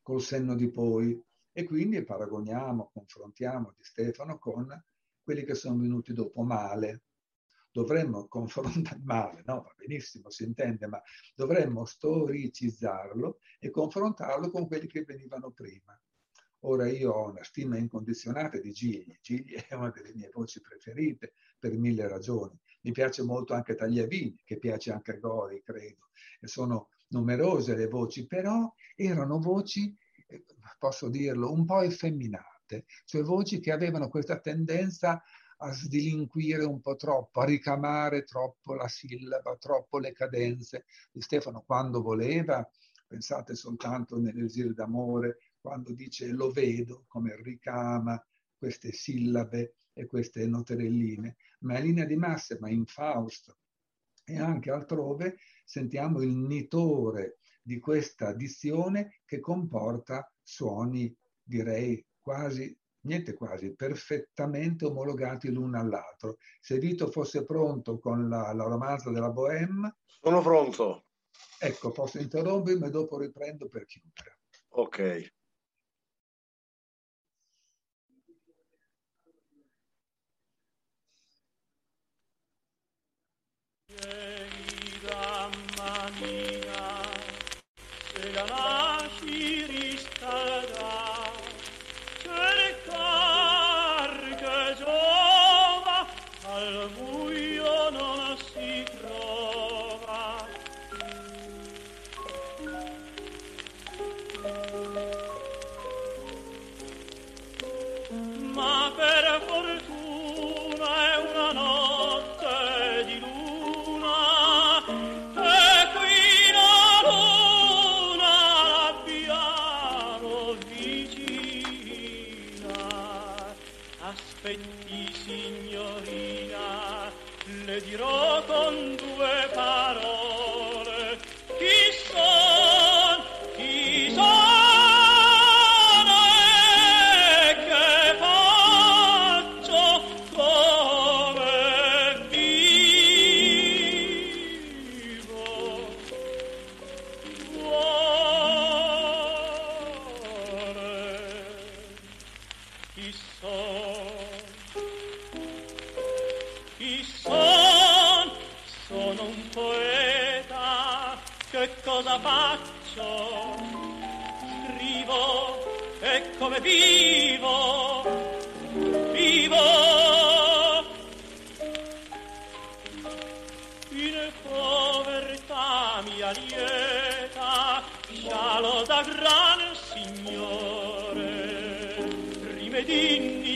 col 0.01 0.21
senno 0.21 0.56
di 0.56 0.69
poi 0.69 1.21
e 1.51 1.63
quindi 1.63 2.04
paragoniamo, 2.04 2.91
confrontiamo 2.93 3.73
Di 3.78 3.84
Stefano 3.84 4.38
con 4.39 4.67
quelli 5.21 5.43
che 5.43 5.56
sono 5.56 5.78
venuti 5.78 6.13
dopo 6.13 6.43
male. 6.43 7.04
Dovremmo 7.71 8.28
confrontare 8.28 8.99
male, 9.04 9.43
no, 9.45 9.62
va 9.62 9.73
benissimo, 9.75 10.30
si 10.30 10.43
intende, 10.43 10.88
ma 10.88 11.01
dovremmo 11.34 11.84
storicizzarlo 11.84 13.39
e 13.60 13.69
confrontarlo 13.69 14.49
con 14.49 14.67
quelli 14.67 14.88
che 14.88 15.04
venivano 15.04 15.51
prima. 15.51 15.99
Ora 16.62 16.89
io 16.89 17.12
ho 17.12 17.30
una 17.30 17.44
stima 17.44 17.78
incondizionata 17.78 18.60
di 18.60 18.72
Gigli. 18.72 19.18
Gigli 19.22 19.54
è 19.54 19.76
una 19.76 19.91
delle 19.91 20.13
mie 20.13 20.30
voci 20.34 20.62
preferite 20.62 21.34
per 21.60 21.78
mille 21.78 22.08
ragioni. 22.08 22.60
Mi 22.82 22.91
piace 22.91 23.24
molto 23.24 23.54
anche 23.54 23.76
Tagliavini, 23.76 24.41
che 24.44 24.58
piace 24.58 24.91
anche 24.91 25.12
a 25.12 25.18
Gori, 25.18 25.62
credo. 25.63 26.10
E 26.39 26.48
sono 26.48 26.89
numerose 27.10 27.76
le 27.76 27.88
voci, 27.88 28.26
però 28.26 28.74
erano 28.96 29.39
voci, 29.39 29.96
eh, 30.28 30.46
posso 30.80 31.10
dirlo, 31.10 31.52
un 31.52 31.65
po' 31.65 31.82
effeminate, 31.82 32.86
cioè 33.06 33.22
voci 33.22 33.60
che 33.60 33.72
avevano 33.72 34.10
questa 34.10 34.39
tendenza 34.39 35.22
a 35.58 35.72
sdilinquire 35.72 36.63
un 36.63 36.82
po' 36.82 36.96
troppo, 36.96 37.39
a 37.39 37.46
ricamare 37.46 38.24
troppo 38.24 38.74
la 38.74 38.88
sillaba, 38.88 39.56
troppo 39.58 40.00
le 40.00 40.12
cadenze. 40.12 40.86
Di 41.12 41.22
Stefano 41.22 41.63
quando 41.65 42.02
voleva, 42.02 42.68
pensate 43.08 43.56
soltanto 43.56 44.20
nell'esilio 44.20 44.74
d'amore, 44.74 45.38
quando 45.65 45.93
dice 45.93 46.28
lo 46.28 46.51
vedo, 46.51 47.06
come 47.08 47.36
ricama 47.41 48.23
queste 48.56 48.91
sillabe 48.91 49.78
e 49.93 50.06
queste 50.06 50.45
noterelline, 50.45 51.38
ma 51.62 51.80
in 51.80 51.86
linea 51.86 52.06
di 52.06 52.15
massima 52.15 52.69
in 52.69 52.86
Fausto 52.86 53.58
e 54.23 54.38
anche 54.38 54.69
altrove 54.69 55.38
sentiamo 55.63 56.21
il 56.21 56.36
nitore 56.36 57.39
di 57.63 57.80
questa 57.80 58.32
dizione 58.34 59.21
che 59.25 59.39
comporta 59.39 60.32
suoni, 60.43 61.12
direi, 61.41 62.06
quasi, 62.21 62.78
niente 63.01 63.34
quasi, 63.34 63.73
perfettamente 63.73 64.86
omologati 64.86 65.49
l'uno 65.49 65.80
all'altro. 65.80 66.38
Se 66.62 66.78
Vito 66.78 67.10
fosse 67.10 67.43
pronto 67.43 67.97
con 67.97 68.30
la, 68.30 68.54
la 68.54 68.65
romanza 68.65 69.10
della 69.10 69.32
Bohème... 69.32 69.95
Sono 70.21 70.41
pronto. 70.41 71.06
Ecco, 71.60 71.91
posso 71.91 72.19
interrompermi 72.19 72.86
e 72.86 72.91
dopo 72.91 73.17
riprendo 73.17 73.67
per 73.67 73.86
chiudere. 73.86 74.38
Ok. 74.69 75.34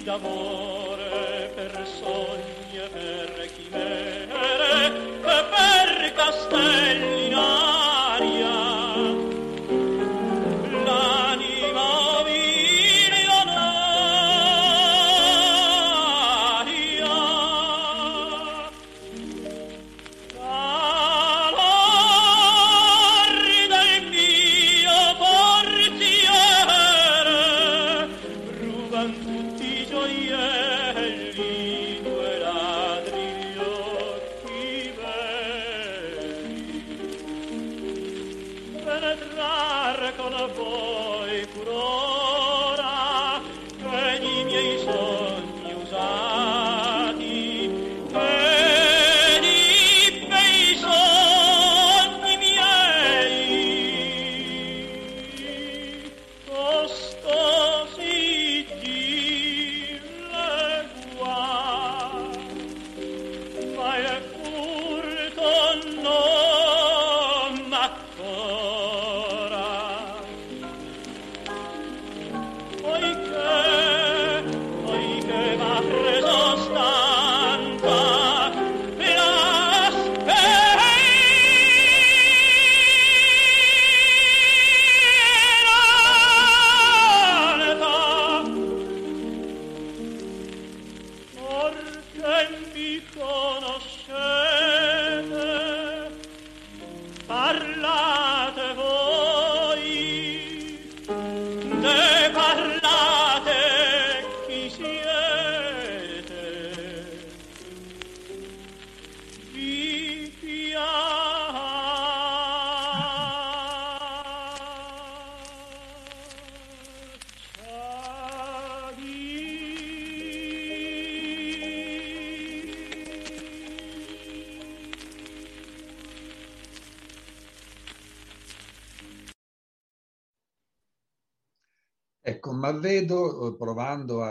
da. 0.10 0.79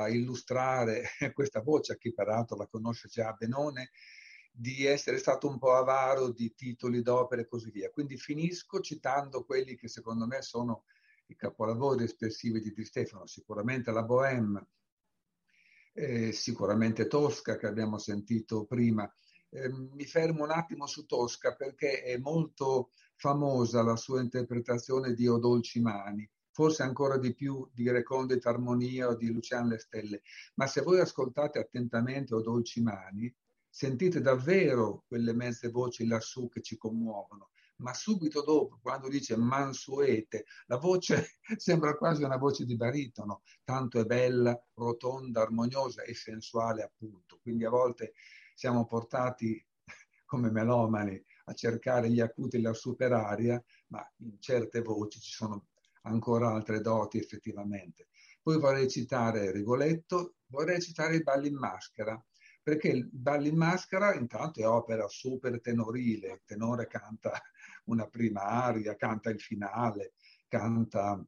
A 0.09 0.11
illustrare 0.11 1.05
questa 1.33 1.61
voce, 1.61 1.93
a 1.93 1.97
chi 1.97 2.13
peraltro 2.13 2.57
la 2.57 2.67
conosce 2.67 3.09
già 3.09 3.33
Benone, 3.33 3.91
di 4.51 4.85
essere 4.85 5.19
stato 5.19 5.49
un 5.49 5.59
po' 5.59 5.75
avaro 5.75 6.31
di 6.33 6.55
titoli 6.55 7.01
d'opere 7.03 7.43
e 7.43 7.49
così 7.49 7.71
via. 7.71 7.91
Quindi 7.91 8.17
finisco 8.17 8.81
citando 8.81 9.45
quelli 9.45 9.77
che 9.77 9.89
secondo 9.89 10.27
me 10.27 10.43
sono 10.43 10.85
i 11.27 11.37
capolavori 11.37 12.05
espressivi 12.05 12.61
di 12.61 12.73
Di 12.73 12.85
Stefano, 12.85 13.27
sicuramente 13.27 13.93
la 13.93 14.03
Bohème, 14.03 14.67
eh, 15.93 16.33
sicuramente 16.33 17.07
Tosca 17.07 17.57
che 17.57 17.67
abbiamo 17.67 17.99
sentito 17.99 18.65
prima. 18.65 19.11
Eh, 19.51 19.71
mi 19.71 20.05
fermo 20.05 20.43
un 20.43 20.51
attimo 20.51 20.87
su 20.87 21.07
Tosca 21.07 21.55
perché 21.55 22.03
è 22.03 22.19
molto 22.19 22.91
famosa 23.15 23.83
la 23.83 23.97
sua 23.97 24.21
interpretazione 24.21 25.15
di 25.15 25.27
O 25.29 25.39
dolci 25.39 25.81
mani 25.81 26.29
forse 26.59 26.83
ancora 26.83 27.19
di 27.19 27.35
più 27.35 27.71
di 27.73 27.89
Recondit 27.89 28.45
Armonia 28.45 29.07
o 29.07 29.15
di 29.15 29.31
Luciano 29.31 29.69
Le 29.69 29.79
Stelle, 29.79 30.23
ma 30.55 30.67
se 30.67 30.81
voi 30.81 30.99
ascoltate 30.99 31.61
attentamente 31.61 32.35
O 32.35 32.43
Dolci 32.43 32.83
Mani, 32.83 33.33
sentite 33.71 34.21
davvero 34.21 35.05
quelle 35.07 35.33
mezze 35.33 35.69
voci 35.69 36.05
lassù 36.05 36.49
che 36.49 36.61
ci 36.61 36.77
commuovono, 36.77 37.51
ma 37.77 37.95
subito 37.95 38.43
dopo, 38.43 38.81
quando 38.83 39.07
dice 39.07 39.37
mansuete, 39.37 40.47
la 40.67 40.79
voce 40.79 41.39
sembra 41.57 41.97
quasi 41.97 42.25
una 42.25 42.39
voce 42.39 42.65
di 42.65 42.75
baritono, 42.75 43.43
tanto 43.63 44.01
è 44.01 44.05
bella, 44.05 44.61
rotonda, 44.75 45.43
armoniosa 45.43 46.03
e 46.03 46.13
sensuale 46.13 46.83
appunto. 46.83 47.39
Quindi 47.41 47.67
a 47.67 47.71
volte 47.71 48.15
siamo 48.57 48.85
portati 48.85 49.65
come 50.27 50.51
melomani 50.51 51.25
a 51.45 51.53
cercare 51.53 52.11
gli 52.11 52.19
acuti 52.19 52.61
lassù 52.61 52.97
per 52.97 53.13
aria, 53.13 53.63
ma 53.91 54.05
in 54.17 54.41
certe 54.41 54.83
voci 54.83 55.21
ci 55.21 55.31
sono 55.31 55.69
ancora 56.09 56.51
altre 56.51 56.81
doti 56.81 57.19
effettivamente. 57.19 58.09
Poi 58.43 58.59
vorrei 58.59 58.89
citare 58.89 59.51
Rigoletto, 59.51 60.37
vorrei 60.47 60.81
citare 60.81 61.17
i 61.17 61.23
balli 61.23 61.49
in 61.49 61.57
maschera, 61.57 62.23
perché 62.63 62.89
il 62.89 63.09
balli 63.11 63.49
in 63.49 63.57
maschera 63.57 64.15
intanto 64.15 64.61
è 64.61 64.67
opera 64.67 65.07
super 65.09 65.61
tenorile, 65.61 66.33
il 66.33 66.43
tenore 66.45 66.87
canta 66.87 67.41
una 67.85 68.07
prima 68.07 68.43
aria, 68.43 68.97
canta 68.97 69.31
il 69.31 69.41
finale, 69.41 70.13
canta 70.47 71.23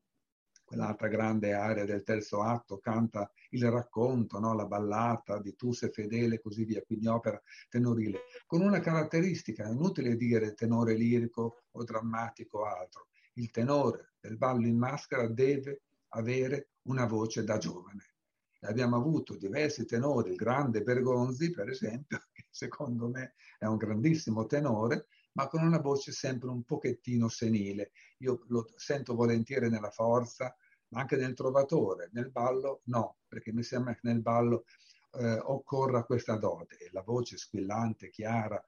quell'altra 0.70 1.08
grande 1.08 1.52
area 1.52 1.84
del 1.84 2.04
terzo 2.04 2.42
atto, 2.42 2.78
canta 2.78 3.28
il 3.50 3.68
racconto, 3.68 4.38
no? 4.38 4.54
la 4.54 4.66
ballata 4.66 5.40
di 5.40 5.56
Tu 5.56 5.72
sei 5.72 5.90
fedele 5.90 6.36
e 6.36 6.40
così 6.40 6.64
via, 6.64 6.80
quindi 6.82 7.08
opera 7.08 7.42
tenorile, 7.68 8.20
con 8.46 8.60
una 8.60 8.78
caratteristica, 8.78 9.64
è 9.64 9.70
inutile 9.70 10.14
dire 10.14 10.54
tenore 10.54 10.94
lirico 10.94 11.62
o 11.72 11.82
drammatico 11.82 12.58
o 12.58 12.64
altro, 12.66 13.08
il 13.34 13.50
tenore 13.50 14.09
del 14.20 14.36
ballo 14.36 14.66
in 14.66 14.76
maschera 14.76 15.26
deve 15.26 15.82
avere 16.08 16.70
una 16.82 17.06
voce 17.06 17.44
da 17.44 17.58
giovane. 17.58 18.14
E 18.60 18.66
abbiamo 18.66 18.96
avuto 18.96 19.36
diversi 19.36 19.86
tenori, 19.86 20.30
il 20.30 20.36
grande 20.36 20.82
Bergonzi 20.82 21.50
per 21.50 21.68
esempio, 21.70 22.18
che 22.32 22.46
secondo 22.50 23.08
me 23.08 23.34
è 23.58 23.64
un 23.64 23.76
grandissimo 23.76 24.46
tenore, 24.46 25.06
ma 25.32 25.48
con 25.48 25.62
una 25.62 25.78
voce 25.78 26.12
sempre 26.12 26.50
un 26.50 26.62
pochettino 26.64 27.28
senile. 27.28 27.92
Io 28.18 28.44
lo 28.48 28.66
sento 28.76 29.14
volentieri 29.14 29.70
nella 29.70 29.90
forza, 29.90 30.54
ma 30.88 31.00
anche 31.00 31.16
nel 31.16 31.34
trovatore. 31.34 32.10
Nel 32.12 32.30
ballo 32.30 32.82
no, 32.84 33.18
perché 33.26 33.52
mi 33.52 33.62
sembra 33.62 33.94
che 33.94 34.00
nel 34.02 34.20
ballo 34.20 34.64
eh, 35.12 35.38
occorra 35.38 36.04
questa 36.04 36.36
dote. 36.36 36.76
La 36.92 37.02
voce 37.02 37.36
squillante, 37.36 38.10
chiara, 38.10 38.62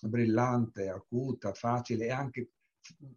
brillante, 0.00 0.88
acuta, 0.88 1.52
facile 1.54 2.06
e 2.06 2.10
anche 2.10 2.50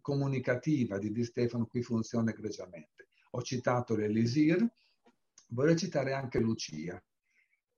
comunicativa 0.00 0.98
di 0.98 1.10
Di 1.10 1.24
Stefano 1.24 1.66
qui 1.66 1.82
funziona 1.82 2.30
egregiamente. 2.30 3.08
Ho 3.32 3.42
citato 3.42 3.94
l'Elisir, 3.94 4.66
vorrei 5.48 5.76
citare 5.76 6.12
anche 6.12 6.38
Lucia. 6.38 7.02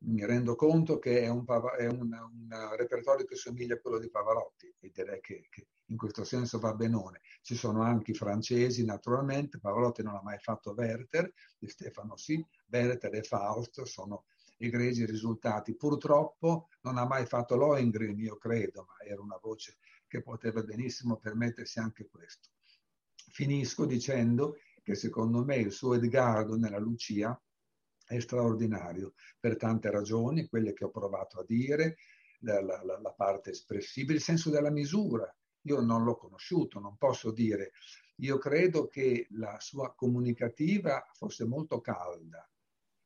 Mi 0.07 0.27
rendo 0.27 0.55
conto 0.55 0.99
che 0.99 1.23
è 1.23 1.29
un, 1.29 1.45
è 1.79 1.87
un, 1.87 2.13
un 2.13 2.77
repertorio 2.77 3.25
che 3.25 3.37
somiglia 3.37 3.75
a 3.75 3.81
quello 3.81 3.99
di 3.99 4.11
Pavarotti 4.11 4.75
e 4.81 4.91
direi 4.93 5.21
che, 5.21 5.47
che, 5.49 5.69
in 5.87 5.97
questo 5.97 6.25
senso 6.25 6.59
va 6.59 6.75
benone. 6.75 7.21
Ci 7.41 7.55
sono 7.55 7.83
anche 7.83 8.11
i 8.11 8.15
francesi, 8.15 8.85
naturalmente, 8.85 9.59
Pavarotti 9.59 10.03
non 10.03 10.17
ha 10.17 10.23
mai 10.23 10.39
fatto 10.39 10.75
Werther, 10.77 11.33
Di 11.59 11.69
Stefano 11.69 12.17
sì, 12.17 12.45
Werther 12.71 13.15
e 13.15 13.23
Faust 13.23 13.83
sono 13.83 14.25
egregi 14.59 15.05
risultati. 15.07 15.75
Purtroppo 15.75 16.69
non 16.83 16.99
ha 16.99 17.07
mai 17.07 17.27
fatto 17.27 17.57
Lohengrin, 17.57 18.19
io 18.19 18.37
credo, 18.37 18.85
ma 18.87 19.05
era 19.05 19.21
una 19.21 19.39
voce 19.41 19.79
che 20.15 20.23
poteva 20.23 20.63
benissimo 20.63 21.17
permettersi 21.17 21.81
anche 21.81 22.07
questo. 22.09 22.51
Finisco 23.33 23.85
dicendo 23.85 24.59
che 24.85 24.95
secondo 24.95 25.45
me 25.45 25.57
il 25.57 25.73
suo 25.73 25.95
Edgardo 25.95 26.57
nella 26.57 26.79
Lucia 26.79 27.37
è 28.07 28.21
straordinario 28.21 29.15
per 29.41 29.57
tante 29.57 29.91
ragioni, 29.91 30.47
quelle 30.47 30.73
che 30.73 30.85
ho 30.85 30.91
provato 30.91 31.41
a 31.41 31.45
dire, 31.45 31.97
la, 32.41 32.63
la, 32.63 32.81
la 32.85 33.13
parte 33.13 33.51
espressiva, 33.51 34.13
il 34.13 34.21
senso 34.21 34.51
della 34.51 34.71
misura. 34.71 35.29
Io 35.63 35.81
non 35.81 36.05
l'ho 36.05 36.17
conosciuto, 36.17 36.79
non 36.79 36.97
posso 36.97 37.33
dire. 37.33 37.73
Io 38.19 38.39
credo 38.39 38.87
che 38.87 39.27
la 39.31 39.59
sua 39.59 39.95
comunicativa 39.97 41.05
fosse 41.13 41.45
molto 41.45 41.81
calda, 41.81 42.49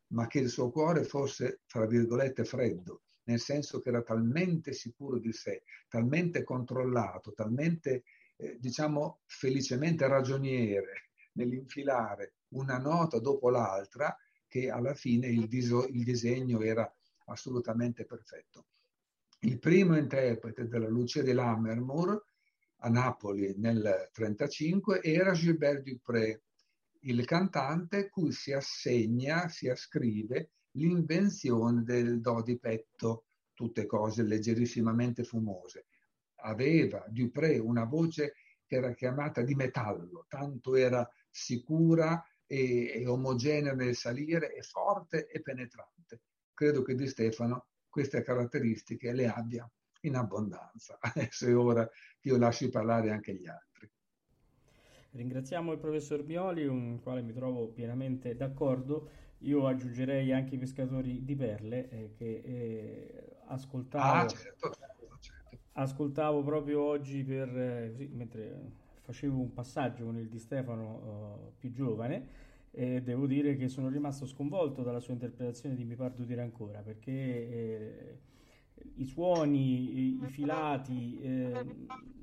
ma 0.08 0.26
che 0.26 0.40
il 0.40 0.50
suo 0.50 0.70
cuore 0.70 1.04
fosse, 1.04 1.62
fra 1.64 1.86
virgolette, 1.86 2.44
freddo 2.44 3.04
nel 3.28 3.40
senso 3.40 3.80
che 3.80 3.90
era 3.90 4.02
talmente 4.02 4.72
sicuro 4.72 5.18
di 5.18 5.32
sé, 5.32 5.62
talmente 5.86 6.44
controllato, 6.44 7.34
talmente, 7.34 8.04
eh, 8.36 8.56
diciamo, 8.58 9.20
felicemente 9.26 10.06
ragioniere 10.08 11.10
nell'infilare 11.34 12.36
una 12.48 12.78
nota 12.78 13.18
dopo 13.20 13.50
l'altra, 13.50 14.16
che 14.48 14.70
alla 14.70 14.94
fine 14.94 15.28
il, 15.28 15.46
diso, 15.46 15.86
il 15.86 16.04
disegno 16.04 16.62
era 16.62 16.90
assolutamente 17.26 18.06
perfetto. 18.06 18.68
Il 19.40 19.58
primo 19.58 19.96
interprete 19.96 20.66
della 20.66 20.88
Lucia 20.88 21.22
di 21.22 21.32
Lammermoor 21.32 22.24
a 22.78 22.88
Napoli 22.88 23.54
nel 23.58 23.76
1935 23.76 25.02
era 25.02 25.32
Gilbert 25.32 25.82
Dupré, 25.82 26.44
il 27.02 27.24
cantante 27.26 28.08
cui 28.08 28.32
si 28.32 28.52
assegna, 28.52 29.48
si 29.48 29.68
ascrive 29.68 30.52
l'invenzione 30.78 31.82
del 31.82 32.20
do 32.20 32.42
di 32.42 32.58
petto, 32.58 33.24
tutte 33.52 33.86
cose 33.86 34.22
leggerissimamente 34.22 35.24
fumose. 35.24 35.86
Aveva 36.42 37.04
Dupré 37.08 37.58
una 37.58 37.84
voce 37.84 38.34
che 38.64 38.76
era 38.76 38.92
chiamata 38.92 39.42
di 39.42 39.54
metallo, 39.54 40.26
tanto 40.28 40.76
era 40.76 41.08
sicura 41.28 42.24
e, 42.46 42.92
e 43.00 43.06
omogenea 43.06 43.74
nel 43.74 43.96
salire, 43.96 44.54
e 44.54 44.62
forte 44.62 45.26
e 45.26 45.40
penetrante. 45.40 46.20
Credo 46.54 46.82
che 46.82 46.94
Di 46.94 47.08
Stefano 47.08 47.66
queste 47.88 48.22
caratteristiche 48.22 49.12
le 49.12 49.26
abbia 49.26 49.68
in 50.02 50.14
abbondanza. 50.14 50.98
Adesso 51.02 51.46
è 51.46 51.56
ora 51.56 51.88
che 52.20 52.28
io 52.28 52.38
lasci 52.38 52.68
parlare 52.68 53.10
anche 53.10 53.34
gli 53.34 53.46
altri. 53.46 53.90
Ringraziamo 55.10 55.72
il 55.72 55.78
professor 55.78 56.22
Mioli, 56.22 56.66
con 56.66 56.92
il 56.92 57.00
quale 57.00 57.22
mi 57.22 57.32
trovo 57.32 57.68
pienamente 57.68 58.36
d'accordo. 58.36 59.08
Io 59.42 59.66
aggiungerei 59.66 60.32
anche 60.32 60.56
i 60.56 60.58
pescatori 60.58 61.24
di 61.24 61.36
perle 61.36 61.88
eh, 61.90 62.10
che 62.16 62.42
eh, 62.44 63.36
ascoltavo, 63.46 64.20
ah, 64.20 64.26
certo, 64.26 64.70
certo, 64.70 65.18
certo. 65.20 65.56
ascoltavo 65.72 66.42
proprio 66.42 66.82
oggi 66.82 67.22
per, 67.22 67.48
eh, 67.56 67.90
così, 67.92 68.08
mentre 68.12 68.60
facevo 69.02 69.38
un 69.38 69.52
passaggio 69.52 70.04
con 70.04 70.18
il 70.18 70.28
Di 70.28 70.38
Stefano 70.38 71.50
uh, 71.50 71.52
più 71.58 71.70
giovane 71.70 72.46
e 72.70 73.00
devo 73.00 73.26
dire 73.26 73.56
che 73.56 73.68
sono 73.68 73.88
rimasto 73.88 74.26
sconvolto 74.26 74.82
dalla 74.82 75.00
sua 75.00 75.14
interpretazione 75.14 75.74
di 75.74 75.84
Mi 75.84 75.94
parto 75.94 76.24
dire 76.24 76.42
ancora 76.42 76.80
perché 76.80 77.10
eh, 77.10 78.18
i 78.96 79.04
suoni, 79.04 79.98
i, 79.98 80.20
i 80.22 80.26
filati, 80.26 81.18
eh, 81.20 81.64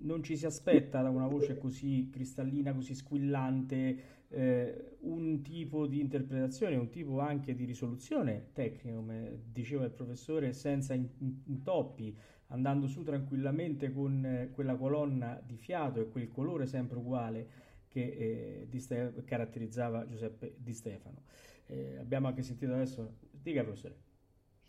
non 0.02 0.24
ci 0.24 0.38
si 0.38 0.46
aspetta 0.46 1.02
da 1.02 1.10
una 1.10 1.28
voce 1.28 1.58
così 1.58 2.10
cristallina, 2.12 2.74
così 2.74 2.94
squillante, 2.94 3.98
eh, 4.30 4.98
un 5.02 5.42
tipo 5.42 5.88
di 5.88 6.00
interpretazione, 6.00 6.76
un 6.76 6.90
tipo 6.90 7.20
anche 7.20 7.56
di 7.56 7.66
risoluzione 7.66 8.50
tecnica, 8.54 8.96
come 8.96 9.42
diceva 9.52 9.86
il 9.86 9.92
professore, 9.92 10.54
senza 10.54 10.94
intoppi, 10.94 12.16
andando 12.48 12.88
su 12.88 13.04
tranquillamente 13.04 13.92
con 13.92 14.26
eh, 14.26 14.50
quella 14.54 14.76
colonna 14.76 15.42
di 15.46 15.58
fiato 15.58 16.00
e 16.00 16.10
quel 16.10 16.30
colore 16.30 16.66
sempre 16.68 16.98
uguale 16.98 17.48
che 17.88 18.68
eh, 18.72 18.80
Ste- 18.80 19.24
caratterizzava 19.26 20.06
Giuseppe 20.08 20.56
Di 20.58 20.74
Stefano. 20.74 21.24
Eh, 21.68 21.98
abbiamo 21.98 22.28
anche 22.28 22.44
sentito 22.44 22.74
adesso, 22.74 23.16
dica 23.32 23.64
professore. 23.64 24.04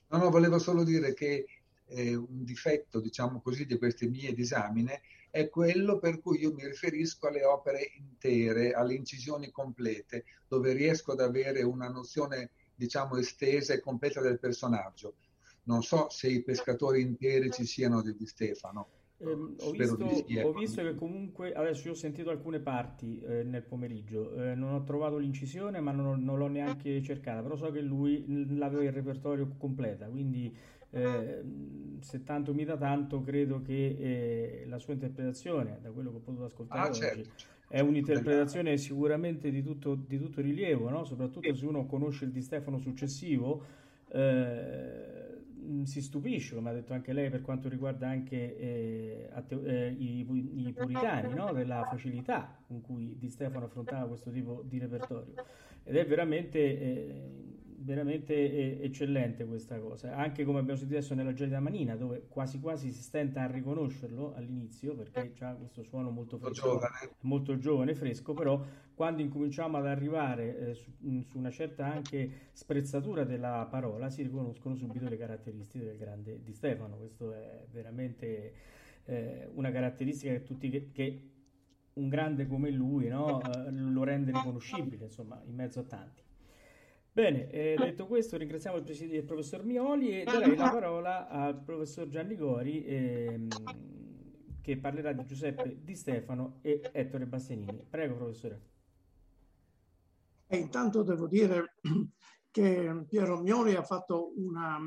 No, 0.09 0.19
no, 0.19 0.31
volevo 0.31 0.59
solo 0.59 0.85
dire 0.85 1.15
che 1.15 1.47
eh, 1.87 2.15
un 2.15 2.45
difetto, 2.45 3.01
diciamo 3.01 3.41
così, 3.41 3.67
di 3.67 3.77
queste 3.79 4.07
mie 4.09 4.33
disamine 4.35 5.01
è 5.37 5.51
quello 5.51 5.99
per 5.99 6.19
cui 6.21 6.41
io 6.41 6.55
mi 6.55 6.65
riferisco 6.65 7.29
alle 7.29 7.45
opere 7.45 7.91
intere, 7.99 8.73
alle 8.73 8.95
incisioni 8.95 9.51
complete, 9.51 10.25
dove 10.49 10.73
riesco 10.73 11.13
ad 11.13 11.21
avere 11.21 11.63
una 11.63 11.91
nozione, 11.91 12.53
diciamo, 12.75 13.17
estesa 13.19 13.75
e 13.75 13.81
completa 13.81 14.23
del 14.23 14.39
personaggio. 14.39 15.17
Non 15.65 15.83
so 15.83 16.09
se 16.09 16.29
i 16.29 16.43
pescatori 16.43 17.03
interi 17.03 17.51
ci 17.51 17.67
siano 17.67 18.01
di, 18.01 18.17
Stefano. 18.25 18.89
Eh, 19.19 19.27
ho, 19.27 19.71
visto, 19.73 19.97
ho, 20.43 20.53
visto, 20.55 20.83
che 20.83 20.95
comunque 20.95 21.53
adesso 21.53 21.89
io 21.89 21.93
ho 21.93 21.97
sentito 21.97 22.31
alcune 22.31 22.61
parti 22.61 23.21
eh, 23.21 23.43
nel 23.45 23.63
pomeriggio, 23.63 24.35
eh, 24.35 24.55
non 24.55 24.73
ho 24.75 24.85
trovato 24.85 25.17
l'incisione 25.17 25.81
ma 25.81 25.91
non, 25.91 26.23
non, 26.23 26.37
l'ho 26.37 26.49
neanche 26.49 27.03
cercata, 27.03 27.43
però 27.43 27.57
so 27.57 27.71
che 27.71 27.81
lui 27.81 28.25
l'aveva 28.57 28.85
il 28.85 28.93
repertorio 28.93 29.55
completa, 29.57 30.07
quindi 30.07 30.55
eh, 30.91 31.43
se 32.01 32.23
tanto 32.23 32.55
mi 32.55 32.65
dà 32.65 32.77
tanto, 32.77 33.23
credo 33.23 33.63
che 33.63 33.97
eh, 33.99 34.65
la 34.67 34.79
sua 34.79 34.93
interpretazione, 34.93 35.79
da 35.83 35.91
quello 35.91 36.11
che 36.11 36.17
ho 36.17 36.21
potuto 36.21 36.45
ascoltare 36.45 36.89
ah, 36.89 36.93
certo. 36.93 37.29
è 37.69 37.81
un'interpretazione 37.81 38.77
sicuramente 38.77 39.51
di 39.51 39.63
tutto, 39.63 39.95
di 39.95 40.19
tutto 40.19 40.41
rilievo, 40.41 40.89
no? 40.89 41.05
soprattutto 41.05 41.55
se 41.55 41.67
uno 41.67 41.87
conosce 41.87 42.25
il 42.25 42.33
Di 42.33 42.43
Stefano 42.43 42.79
successivo. 42.79 43.85
Eh, 44.09 45.15
si 45.83 46.01
stupisce, 46.01 46.55
come 46.55 46.71
ha 46.71 46.73
detto 46.73 46.93
anche 46.93 47.13
lei, 47.13 47.29
per 47.29 47.43
quanto 47.43 47.69
riguarda 47.69 48.09
anche 48.09 48.57
eh, 48.57 49.29
eh, 49.49 49.97
i, 49.99 50.21
i, 50.21 50.73
puritani, 50.73 51.35
no? 51.35 51.53
della 51.53 51.85
facilità 51.85 52.57
con 52.67 52.81
cui 52.81 53.17
Di 53.19 53.29
Stefano 53.29 53.65
affrontava 53.65 54.07
questo 54.07 54.31
tipo 54.31 54.63
di 54.65 54.79
repertorio. 54.79 55.35
Ed 55.83 55.97
è 55.97 56.07
veramente 56.07 56.59
eh, 56.59 57.56
veramente 57.87 58.83
eccellente 58.83 59.45
questa 59.47 59.79
cosa, 59.79 60.17
anche 60.17 60.45
come 60.45 60.59
abbiamo 60.59 60.77
sentito 60.77 60.99
adesso 60.99 61.15
nella 61.15 61.33
gelida 61.33 61.61
manina, 61.61 61.95
dove 61.95 62.27
quasi 62.29 62.59
quasi 62.59 62.91
si 62.91 63.01
stenta 63.01 63.43
a 63.43 63.47
riconoscerlo 63.47 64.35
all'inizio, 64.35 64.97
perché 64.97 65.33
ha 65.45 65.55
questo 65.55 65.85
suono 65.85 66.11
molto 66.11 66.37
fresco, 66.37 66.73
giovane. 66.73 67.11
molto 67.21 67.57
giovane, 67.57 67.95
fresco, 67.95 68.35
però 68.35 68.61
quando 68.93 69.23
incominciamo 69.23 69.77
ad 69.79 69.87
arrivare 69.87 70.59
eh, 70.59 70.75
su, 70.75 70.91
su, 71.23 71.39
una 71.39 71.51
certa 71.51 71.87
anche 71.87 72.49
sprezzatura 72.53 73.23
della 73.23 73.69
parola, 73.71 74.11
si 74.11 74.23
riconoscono 74.23 74.75
subito 74.75 75.09
le 75.09 75.17
caratteristiche 75.17 75.85
del 75.85 75.97
grande 75.97 76.43
Di 76.43 76.53
Stefano, 76.53 76.97
questo 76.97 77.33
è 77.33 77.67
veramente 77.71 78.53
eh, 79.05 79.49
una 79.55 79.71
caratteristica 79.71 80.33
che 80.33 80.43
tutti 80.43 80.69
che, 80.69 80.91
che 80.91 81.31
un 81.93 82.09
grande 82.09 82.49
come 82.49 82.71
lui 82.71 83.07
no, 83.07 83.41
eh, 83.41 83.71
lo 83.71 84.03
rende 84.03 84.33
riconoscibile, 84.33 85.05
insomma, 85.05 85.41
in 85.47 85.55
mezzo 85.55 85.79
a 85.79 85.85
tanti. 85.85 86.25
Bene, 87.17 87.49
eh, 87.49 87.77
detto 87.79 88.07
questo 88.07 88.37
ringraziamo 88.37 88.77
il, 88.77 89.13
il, 89.15 89.25
professor 89.25 89.65
Mioli 89.65 90.21
e 90.21 90.25
darei 90.25 90.55
la 90.55 90.69
parola 90.69 91.29
al 91.29 91.59
professor 91.63 92.07
Gianni 92.09 92.37
Gori 92.37 92.85
ehm, 92.85 93.49
che 94.61 94.77
parlerà 94.77 95.15
di 95.15 95.25
Giuseppe 95.25 95.79
Di 95.83 95.95
Stefano 95.95 96.59
e 96.61 96.83
Ettore 96.93 97.25
Bastianini. 97.25 97.87
Prego 97.89 98.17
professore. 98.17 98.61
E 100.47 100.59
intanto 100.59 101.03
devo 101.03 101.27
dire 101.27 101.77
che 102.53 103.05
Piero 103.09 103.41
Mioli 103.41 103.75
ha 103.75 103.83
fatto 103.83 104.35
una, 104.37 104.79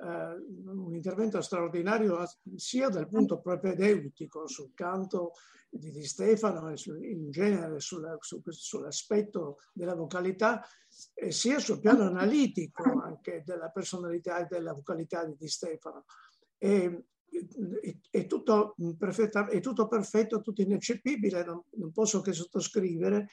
uh, 0.00 0.86
un 0.86 0.94
intervento 0.94 1.40
straordinario 1.40 2.22
sia 2.56 2.88
dal 2.88 3.08
punto 3.08 3.40
propedeutico 3.40 4.46
sul 4.46 4.72
canto 4.74 5.32
di 5.70 5.92
Di 5.92 6.04
Stefano 6.04 6.68
e 6.70 6.76
su, 6.76 6.96
in 6.96 7.30
genere 7.30 7.78
sulla, 7.78 8.16
su, 8.18 8.42
sull'aspetto 8.44 9.58
della 9.72 9.94
vocalità, 9.94 10.64
eh, 11.14 11.30
sia 11.30 11.60
sul 11.60 11.78
piano 11.78 12.02
analitico 12.02 12.82
anche 13.00 13.42
della 13.44 13.68
personalità 13.68 14.38
e 14.38 14.46
della 14.48 14.72
vocalità 14.72 15.24
di 15.24 15.36
Di 15.36 15.48
Stefano. 15.48 16.04
E, 16.58 17.04
è 18.10 18.26
tutto, 18.26 18.74
è 19.48 19.60
tutto 19.60 19.86
perfetto, 19.86 20.40
tutto 20.40 20.62
ineccepibile, 20.62 21.44
non, 21.44 21.62
non, 21.76 21.92
posso 21.92 22.20
che 22.20 22.32
sottoscrivere 22.32 23.28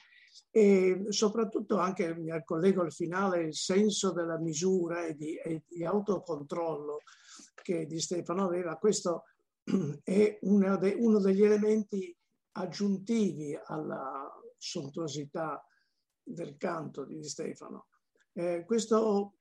e 0.50 1.06
soprattutto 1.08 1.78
anche 1.78 2.14
mi 2.14 2.30
collego 2.44 2.82
al 2.82 2.92
finale 2.92 3.42
il 3.42 3.54
senso 3.54 4.12
della 4.12 4.38
misura 4.38 5.04
e 5.04 5.14
di, 5.14 5.36
e 5.36 5.62
di 5.66 5.84
autocontrollo 5.84 7.02
che 7.54 7.86
Di 7.86 8.00
Stefano 8.00 8.44
aveva. 8.44 8.76
Questo 8.76 9.24
è 10.02 10.38
uno, 10.42 10.76
de, 10.78 10.94
uno 10.98 11.20
degli 11.20 11.42
elementi 11.42 12.16
aggiuntivi 12.52 13.58
alla 13.66 14.26
sontuosità 14.56 15.62
del 16.22 16.56
canto 16.56 17.04
di 17.04 17.22
Stefano. 17.24 17.86
Eh, 18.32 18.64
questo, 18.64 19.34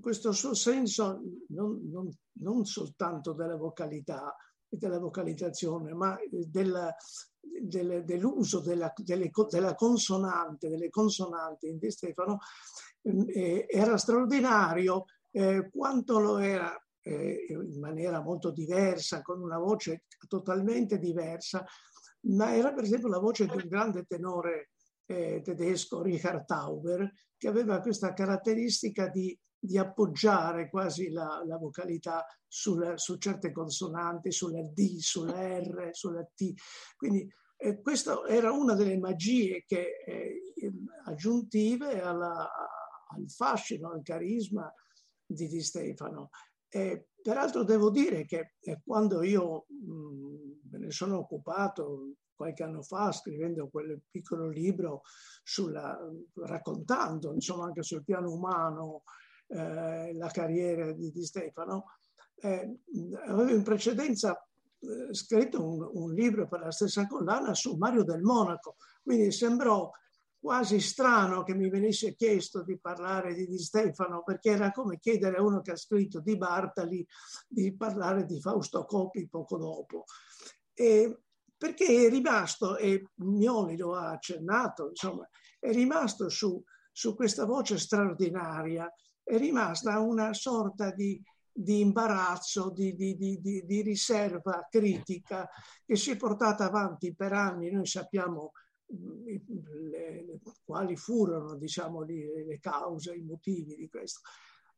questo, 0.00 0.32
suo 0.32 0.54
senso 0.54 1.20
non, 1.48 1.88
non, 1.90 2.10
non, 2.40 2.64
soltanto 2.64 3.32
della 3.32 3.56
vocalità 3.56 4.34
e 4.68 4.76
della 4.76 4.98
vocalizzazione, 4.98 5.92
ma 5.92 6.18
del, 6.30 6.94
del, 7.42 8.04
dell'uso 8.04 8.60
della, 8.60 8.92
delle, 8.96 9.30
della 9.50 9.74
consonante, 9.74 10.68
delle 10.68 10.90
consonanti 10.90 11.76
di 11.76 11.90
Stefano, 11.90 12.38
eh, 13.02 13.66
era 13.68 13.96
straordinario 13.96 15.04
eh, 15.30 15.68
quanto 15.70 16.18
lo 16.18 16.38
era 16.38 16.76
eh, 17.02 17.46
in 17.48 17.80
maniera 17.80 18.20
molto 18.20 18.50
diversa, 18.50 19.22
con 19.22 19.40
una 19.40 19.58
voce 19.58 20.04
totalmente 20.28 20.98
diversa, 20.98 21.64
ma 22.26 22.54
era 22.54 22.72
per 22.72 22.84
esempio 22.84 23.08
la 23.08 23.18
voce 23.18 23.46
di 23.46 23.56
un 23.56 23.68
grande 23.68 24.04
tenore 24.04 24.70
eh, 25.06 25.40
tedesco, 25.42 26.02
Richard 26.02 26.44
Tauber, 26.44 27.10
che 27.36 27.48
aveva 27.48 27.80
questa 27.80 28.12
caratteristica 28.12 29.08
di, 29.08 29.36
di 29.64 29.78
appoggiare 29.78 30.68
quasi 30.68 31.10
la, 31.10 31.40
la 31.46 31.56
vocalità 31.56 32.26
sul, 32.48 32.94
su 32.96 33.16
certe 33.16 33.52
consonanti, 33.52 34.32
sulla 34.32 34.60
D, 34.60 34.98
sulla 34.98 35.56
R, 35.60 35.90
sulla 35.92 36.24
T. 36.34 36.52
Quindi 36.96 37.32
eh, 37.56 37.80
questa 37.80 38.26
era 38.26 38.50
una 38.50 38.74
delle 38.74 38.98
magie 38.98 39.62
che, 39.64 40.02
eh, 40.04 40.52
aggiuntive 41.04 42.00
alla, 42.00 42.50
al 43.14 43.30
fascino, 43.30 43.92
al 43.92 44.02
carisma 44.02 44.68
di 45.24 45.46
Di 45.46 45.62
Stefano. 45.62 46.30
Eh, 46.68 47.10
peraltro 47.22 47.62
devo 47.62 47.90
dire 47.90 48.24
che 48.24 48.54
eh, 48.58 48.80
quando 48.84 49.22
io 49.22 49.66
mh, 49.68 49.92
mm, 49.92 50.52
me 50.72 50.78
ne 50.78 50.90
sono 50.90 51.18
occupato 51.18 52.14
qualche 52.34 52.64
anno 52.64 52.82
fa 52.82 53.12
scrivendo 53.12 53.68
quel 53.68 54.00
piccolo 54.10 54.48
libro 54.48 55.02
sulla, 55.44 55.96
raccontando 56.34 57.32
insomma 57.32 57.66
anche 57.66 57.84
sul 57.84 58.02
piano 58.02 58.32
umano 58.32 59.04
eh, 59.52 60.14
la 60.14 60.28
carriera 60.28 60.92
di, 60.92 61.10
di 61.10 61.24
Stefano, 61.24 61.84
eh, 62.36 62.78
avevo 63.26 63.50
in 63.50 63.62
precedenza 63.62 64.34
eh, 64.78 65.14
scritto 65.14 65.64
un, 65.64 65.88
un, 65.92 66.12
libro 66.12 66.48
per 66.48 66.60
la 66.60 66.70
stessa 66.70 67.06
collana 67.06 67.54
su 67.54 67.76
Mario 67.76 68.02
del 68.02 68.22
Monaco, 68.22 68.76
quindi 69.02 69.30
sembrò 69.30 69.90
quasi 70.40 70.80
strano 70.80 71.44
che 71.44 71.54
mi 71.54 71.70
venisse 71.70 72.16
chiesto 72.16 72.64
di 72.64 72.76
parlare 72.78 73.34
di 73.34 73.46
Di 73.46 73.58
Stefano, 73.58 74.24
perché 74.24 74.50
era 74.50 74.72
come 74.72 74.98
chiedere 74.98 75.36
a 75.36 75.42
uno 75.42 75.60
che 75.60 75.72
ha 75.72 75.76
scritto 75.76 76.18
di 76.18 76.36
Bartali 76.36 77.06
di 77.46 77.76
parlare 77.76 78.24
di 78.24 78.40
Fausto 78.40 78.84
Coppi 78.84 79.28
poco 79.28 79.56
dopo. 79.56 80.04
E 80.74 81.20
perché 81.56 82.06
è 82.06 82.10
rimasto, 82.10 82.76
e 82.76 83.10
Mioli 83.16 83.76
lo 83.76 83.94
ha 83.94 84.10
accennato, 84.10 84.88
insomma, 84.88 85.28
è 85.60 85.70
rimasto 85.70 86.28
su, 86.28 86.60
su 86.90 87.14
questa 87.14 87.44
voce 87.44 87.78
straordinaria, 87.78 88.92
è 89.32 89.38
rimasta 89.38 89.98
una 89.98 90.34
sorta 90.34 90.90
di, 90.90 91.18
di 91.50 91.80
imbarazzo, 91.80 92.70
di, 92.70 92.94
di, 92.94 93.16
di, 93.16 93.80
riserva 93.80 94.66
critica 94.70 95.48
che 95.86 95.96
si 95.96 96.10
è 96.10 96.16
portata 96.16 96.66
avanti 96.66 97.14
per 97.14 97.32
anni. 97.32 97.70
Noi 97.70 97.86
sappiamo 97.86 98.52
le, 98.88 99.42
quali 100.62 100.96
furono 100.96 101.56
diciamo, 101.56 102.02
le, 102.02 102.44
le, 102.44 102.58
cause, 102.60 103.14
i 103.14 103.22
motivi 103.22 103.74
di 103.74 103.88
questo. 103.88 104.20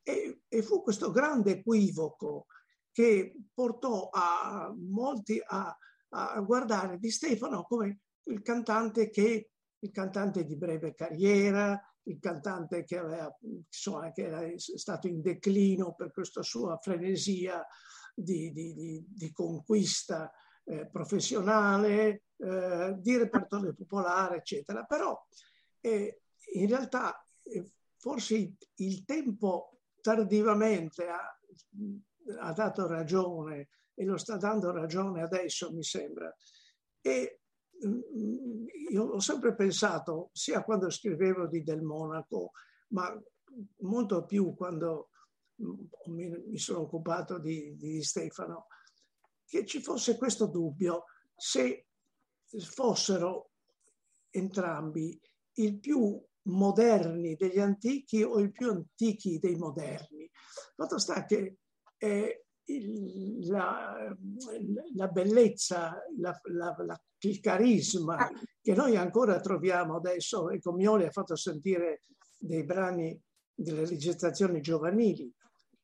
E, 0.04 0.42
e, 0.46 0.62
fu 0.62 0.82
questo 0.82 1.10
grande 1.10 1.58
equivoco 1.58 2.46
che 2.92 3.34
portò 3.52 4.08
a 4.12 4.72
molti 4.76 5.42
a, 5.44 5.76
a 6.10 6.40
guardare 6.42 6.98
Di 6.98 7.10
Stefano 7.10 7.64
come 7.64 7.98
il 8.28 8.40
cantante 8.42 9.10
che 9.10 9.50
il 9.80 9.90
cantante 9.90 10.44
di 10.44 10.56
breve 10.56 10.94
carriera, 10.94 11.78
il 12.04 12.18
cantante 12.18 12.84
che, 12.84 12.98
aveva, 12.98 13.34
insomma, 13.40 14.12
che 14.12 14.24
era 14.24 14.42
stato 14.56 15.06
in 15.06 15.20
declino 15.20 15.94
per 15.94 16.12
questa 16.12 16.42
sua 16.42 16.78
frenesia 16.78 17.64
di, 18.14 18.52
di, 18.52 18.74
di, 18.74 19.04
di 19.08 19.32
conquista 19.32 20.30
eh, 20.64 20.86
professionale, 20.86 22.24
eh, 22.36 22.94
di 22.98 23.16
repertorio 23.16 23.74
popolare, 23.74 24.36
eccetera. 24.36 24.84
Però 24.84 25.18
eh, 25.80 26.20
in 26.54 26.68
realtà 26.68 27.26
eh, 27.42 27.72
forse 27.96 28.54
il 28.74 29.04
tempo 29.04 29.80
tardivamente 30.00 31.08
ha, 31.08 31.38
ha, 32.40 32.52
dato 32.52 32.86
ragione 32.86 33.68
e 33.94 34.04
lo 34.04 34.16
sta 34.16 34.36
dando 34.36 34.70
ragione 34.70 35.22
adesso, 35.22 35.72
mi 35.72 35.82
sembra. 35.82 36.34
E 37.00 37.40
io 38.90 39.04
ho 39.04 39.20
sempre 39.20 39.54
pensato, 39.54 40.30
sia 40.32 40.62
quando 40.62 40.90
scrivevo 40.90 41.46
di 41.46 41.62
Del 41.62 41.82
Monaco, 41.82 42.52
ma 42.88 43.12
molto 43.78 44.24
più 44.24 44.54
quando 44.54 45.10
mi, 46.06 46.58
sono 46.58 46.80
occupato 46.80 47.38
di, 47.38 47.76
di 47.76 48.02
Stefano, 48.02 48.66
che 49.46 49.64
ci 49.64 49.80
fosse 49.80 50.16
questo 50.16 50.46
dubbio 50.46 51.04
se 51.36 51.86
fossero 52.58 53.50
entrambi 54.30 55.20
il 55.54 55.78
più 55.78 56.20
moderni 56.46 57.36
degli 57.36 57.58
antichi 57.58 58.22
o 58.22 58.40
i 58.40 58.50
più 58.50 58.70
antichi 58.70 59.38
dei 59.38 59.56
moderni. 59.56 60.28
Fatto 60.74 60.98
sta 60.98 61.24
che 61.24 61.58
eh, 61.96 62.43
il, 62.43 62.43
la, 63.46 64.14
la, 64.94 65.08
bellezza, 65.08 66.02
la, 66.18 66.38
la, 66.44 67.00
il 67.20 67.40
carisma 67.40 68.28
che 68.60 68.74
noi 68.74 68.96
ancora 68.96 69.40
troviamo 69.40 69.96
adesso, 69.96 70.50
ecco 70.50 70.72
Mioli 70.72 71.04
ha 71.04 71.10
fatto 71.10 71.36
sentire 71.36 72.00
dei 72.38 72.64
brani 72.64 73.18
delle 73.54 73.86
registrazioni 73.86 74.60
giovanili, 74.60 75.32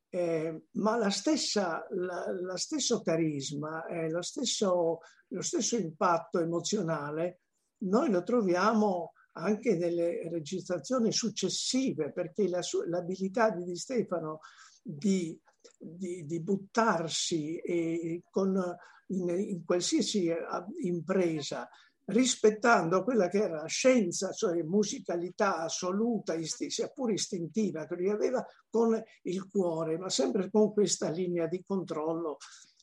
eh, 0.09 0.65
ma 0.73 0.97
la 0.97 1.11
stessa, 1.11 1.87
la, 1.91 2.25
la 2.33 2.57
stesso 2.57 3.01
carisma, 3.01 3.87
eh, 3.87 4.11
lo, 4.11 4.23
stesso, 4.23 5.01
lo 5.29 5.43
stesso 5.43 5.77
impatto 5.77 6.41
emozionale, 6.41 7.43
noi 7.83 8.11
lo 8.11 8.23
troviamo 8.23 9.13
anche 9.33 9.77
nelle 9.77 10.29
registrazioni 10.29 11.13
successive, 11.13 12.13
perché 12.13 12.49
la, 12.49 12.61
l'abilità 12.89 13.51
di 13.51 13.65
Di 13.65 13.77
Stefano 13.77 14.41
di, 14.83 15.39
di, 15.79 16.25
di 16.25 16.41
buttarsi 16.41 18.23
con, 18.31 18.77
in, 19.09 19.29
in, 19.29 19.65
qualsiasi 19.65 20.27
eh, 20.27 20.39
impresa 20.83 21.69
rispettando 22.11 23.05
quella 23.05 23.29
che 23.29 23.39
era 23.39 23.63
la 23.63 23.67
scienza, 23.67 24.33
cioè 24.33 24.63
musicalità 24.63 25.59
assoluta, 25.59 26.37
sia 26.43 26.89
pure 26.89 27.15
istintiva, 27.15 27.87
che 27.87 27.95
lui 27.95 28.11
aveva 28.11 28.45
con 28.69 29.01
il 29.23 29.49
cuore, 29.49 29.97
ma 29.97 30.09
sempre 30.09 30.51
con 30.51 30.73
questa 30.73 31.09
linea 31.11 31.47
di 31.47 31.63
controllo 31.65 32.39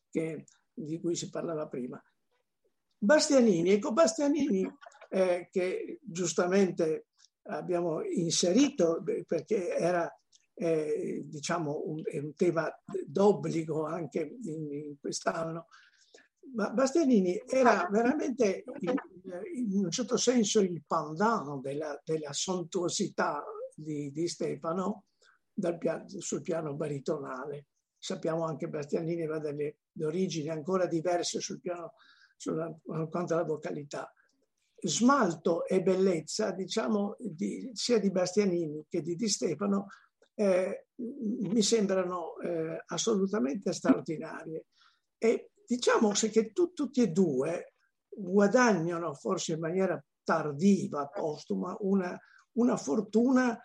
che, 0.10 0.46
di 0.74 1.00
cui 1.00 1.16
si 1.16 1.30
parlava 1.30 1.68
prima. 1.68 2.02
Bastianini, 2.98 3.72
ecco 3.72 3.92
Bastianini 3.92 4.68
eh, 5.10 5.50
che 5.52 6.00
giustamente 6.02 7.08
abbiamo 7.50 8.02
inserito 8.04 9.04
perché 9.26 9.76
era 9.76 10.12
eh, 10.60 11.24
diciamo 11.26 11.84
un, 11.86 12.02
un, 12.04 12.34
tema 12.36 12.68
d'obbligo 13.06 13.86
anche 13.86 14.38
in, 14.44 14.74
in 14.74 15.00
quest'anno, 15.00 15.68
ma 16.56 16.72
Bastianini 16.72 17.42
era 17.46 17.88
veramente 17.92 18.64
in, 18.80 18.94
in 19.54 19.86
un 19.86 19.92
certo 19.92 20.18
senso 20.18 20.60
il 20.62 20.84
pandano 20.86 21.60
della, 21.60 22.02
della 22.04 22.34
sontuosità 22.34 23.44
di, 23.76 24.12
di 24.12 24.28
Stefano 24.28 25.04
piano, 25.78 26.06
sul 26.08 26.42
piano 26.42 26.74
baritonale. 26.74 27.68
Sappiamo 28.00 28.46
anche 28.46 28.66
che 28.66 28.72
Bastianini 28.72 29.24
aveva 29.24 29.40
delle, 29.40 29.80
origini 30.02 30.50
ancora 30.50 30.86
diverse 30.86 31.40
sul 31.40 31.60
piano 31.60 31.94
sulla, 32.36 32.74
quanto 33.10 33.34
alla 33.34 33.44
vocalità. 33.44 34.12
Smalto 34.80 35.66
e 35.66 35.82
bellezza, 35.82 36.52
diciamo, 36.52 37.16
di, 37.20 37.72
sia 37.74 38.00
di 38.00 38.12
Bastianini 38.12 38.86
che 38.88 39.02
di 39.02 39.16
Di 39.16 39.28
Stefano, 39.28 39.88
eh, 40.40 40.88
mi 40.98 41.62
sembrano 41.64 42.38
eh, 42.38 42.84
assolutamente 42.88 43.74
straordinarie. 43.74 44.66
E 45.18 45.52
diciamo 45.66 46.12
che 46.12 46.52
tu, 46.52 46.74
tutti 46.74 47.02
e 47.02 47.08
due 47.08 47.74
guadagnano, 48.08 49.14
forse 49.16 49.54
in 49.54 49.60
maniera 49.60 50.02
tardiva, 50.24 51.08
postuma, 51.08 51.76
una, 51.80 52.18
una 52.54 52.78
fortuna 52.78 53.60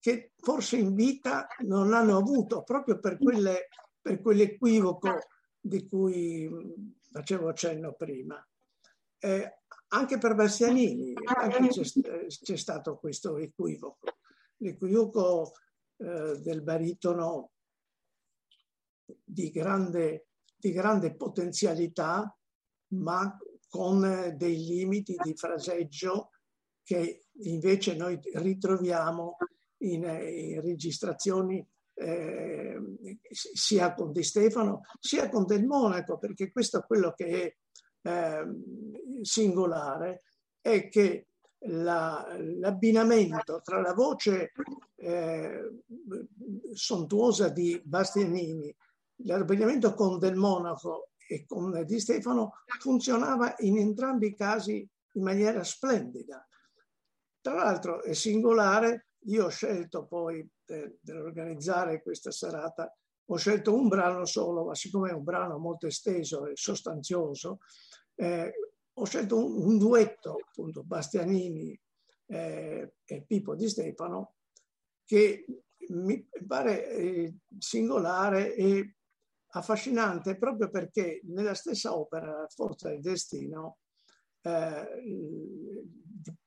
che 0.00 0.32
forse 0.36 0.78
in 0.78 0.94
vita 0.94 1.46
non 1.58 1.92
hanno 1.92 2.16
avuto 2.16 2.62
proprio 2.62 2.98
per, 2.98 3.18
quelle, 3.18 3.68
per 4.00 4.20
quell'equivoco 4.20 5.18
di 5.60 5.86
cui 5.86 6.50
facevo 7.10 7.48
accenno 7.48 7.92
prima. 7.92 8.44
Eh, 9.18 9.58
anche 9.88 10.18
per 10.18 10.34
Bastianini 10.34 11.12
anche 11.36 11.68
c'è, 11.68 12.26
c'è, 12.26 12.56
stato 12.56 12.96
questo 12.96 13.36
equivoco, 13.36 14.08
l'equivoco 14.56 15.52
eh, 16.00 16.40
del 16.40 16.62
baritono 16.62 17.52
di 19.24 19.50
grande 19.50 20.26
di 20.60 20.72
grande 20.72 21.16
potenzialità, 21.16 22.36
ma 22.88 23.36
con 23.68 24.34
dei 24.36 24.66
limiti 24.66 25.16
di 25.22 25.34
fraseggio 25.34 26.30
che 26.82 27.28
invece 27.44 27.96
noi 27.96 28.20
ritroviamo 28.34 29.36
in, 29.78 30.02
in 30.02 30.60
registrazioni 30.60 31.66
eh, 31.94 32.78
sia 33.30 33.94
con 33.94 34.12
Di 34.12 34.22
Stefano 34.22 34.82
sia 34.98 35.28
con 35.28 35.46
Del 35.46 35.64
Monaco, 35.64 36.18
perché 36.18 36.50
questo 36.50 36.78
è 36.78 36.84
quello 36.84 37.12
che 37.14 37.56
è 38.02 38.08
eh, 38.08 38.44
singolare, 39.22 40.24
è 40.60 40.88
che 40.88 41.28
la, 41.64 42.26
l'abbinamento 42.38 43.60
tra 43.62 43.80
la 43.80 43.92
voce 43.92 44.52
eh, 44.96 45.82
sontuosa 46.72 47.48
di 47.48 47.80
Bastianini 47.84 48.74
l'abbinamento 49.24 49.94
con 49.94 50.18
Del 50.18 50.36
Monaco 50.36 51.10
e 51.28 51.44
con 51.46 51.84
Di 51.84 52.00
Stefano 52.00 52.52
funzionava 52.78 53.54
in 53.58 53.78
entrambi 53.78 54.28
i 54.28 54.34
casi 54.34 54.88
in 55.14 55.22
maniera 55.22 55.62
splendida. 55.64 56.46
Tra 57.40 57.54
l'altro 57.54 58.02
è 58.02 58.12
singolare, 58.12 59.06
io 59.26 59.46
ho 59.46 59.48
scelto 59.48 60.06
poi 60.06 60.48
per 60.64 60.98
organizzare 61.08 62.02
questa 62.02 62.30
serata, 62.30 62.94
ho 63.26 63.36
scelto 63.36 63.74
un 63.74 63.88
brano 63.88 64.24
solo, 64.24 64.64
ma 64.64 64.74
siccome 64.74 65.10
è 65.10 65.14
un 65.14 65.24
brano 65.24 65.58
molto 65.58 65.86
esteso 65.86 66.46
e 66.46 66.52
sostanzioso, 66.54 67.58
eh, 68.16 68.52
ho 69.00 69.04
scelto 69.04 69.44
un, 69.44 69.56
un, 69.66 69.78
duetto, 69.78 70.36
appunto, 70.46 70.84
Bastianini 70.84 71.78
eh, 72.26 72.92
e 73.04 73.22
Pippo 73.22 73.54
Di 73.54 73.68
Stefano, 73.68 74.34
che 75.04 75.44
mi 75.88 76.28
pare 76.46 76.88
eh, 76.88 77.34
singolare 77.58 78.54
e 78.54 78.94
affascinante 79.52 80.36
proprio 80.36 80.68
perché 80.70 81.20
nella 81.24 81.54
stessa 81.54 81.96
opera, 81.96 82.46
Forza 82.48 82.90
del 82.90 83.00
Destino, 83.00 83.78
eh, 84.42 85.82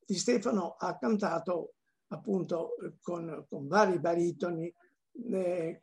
di 0.06 0.16
Stefano 0.16 0.76
ha 0.78 0.98
cantato 0.98 1.74
appunto 2.08 2.76
con, 3.02 3.46
con 3.50 3.68
vari 3.68 4.00
baritoni, 4.00 4.72
eh, 5.32 5.82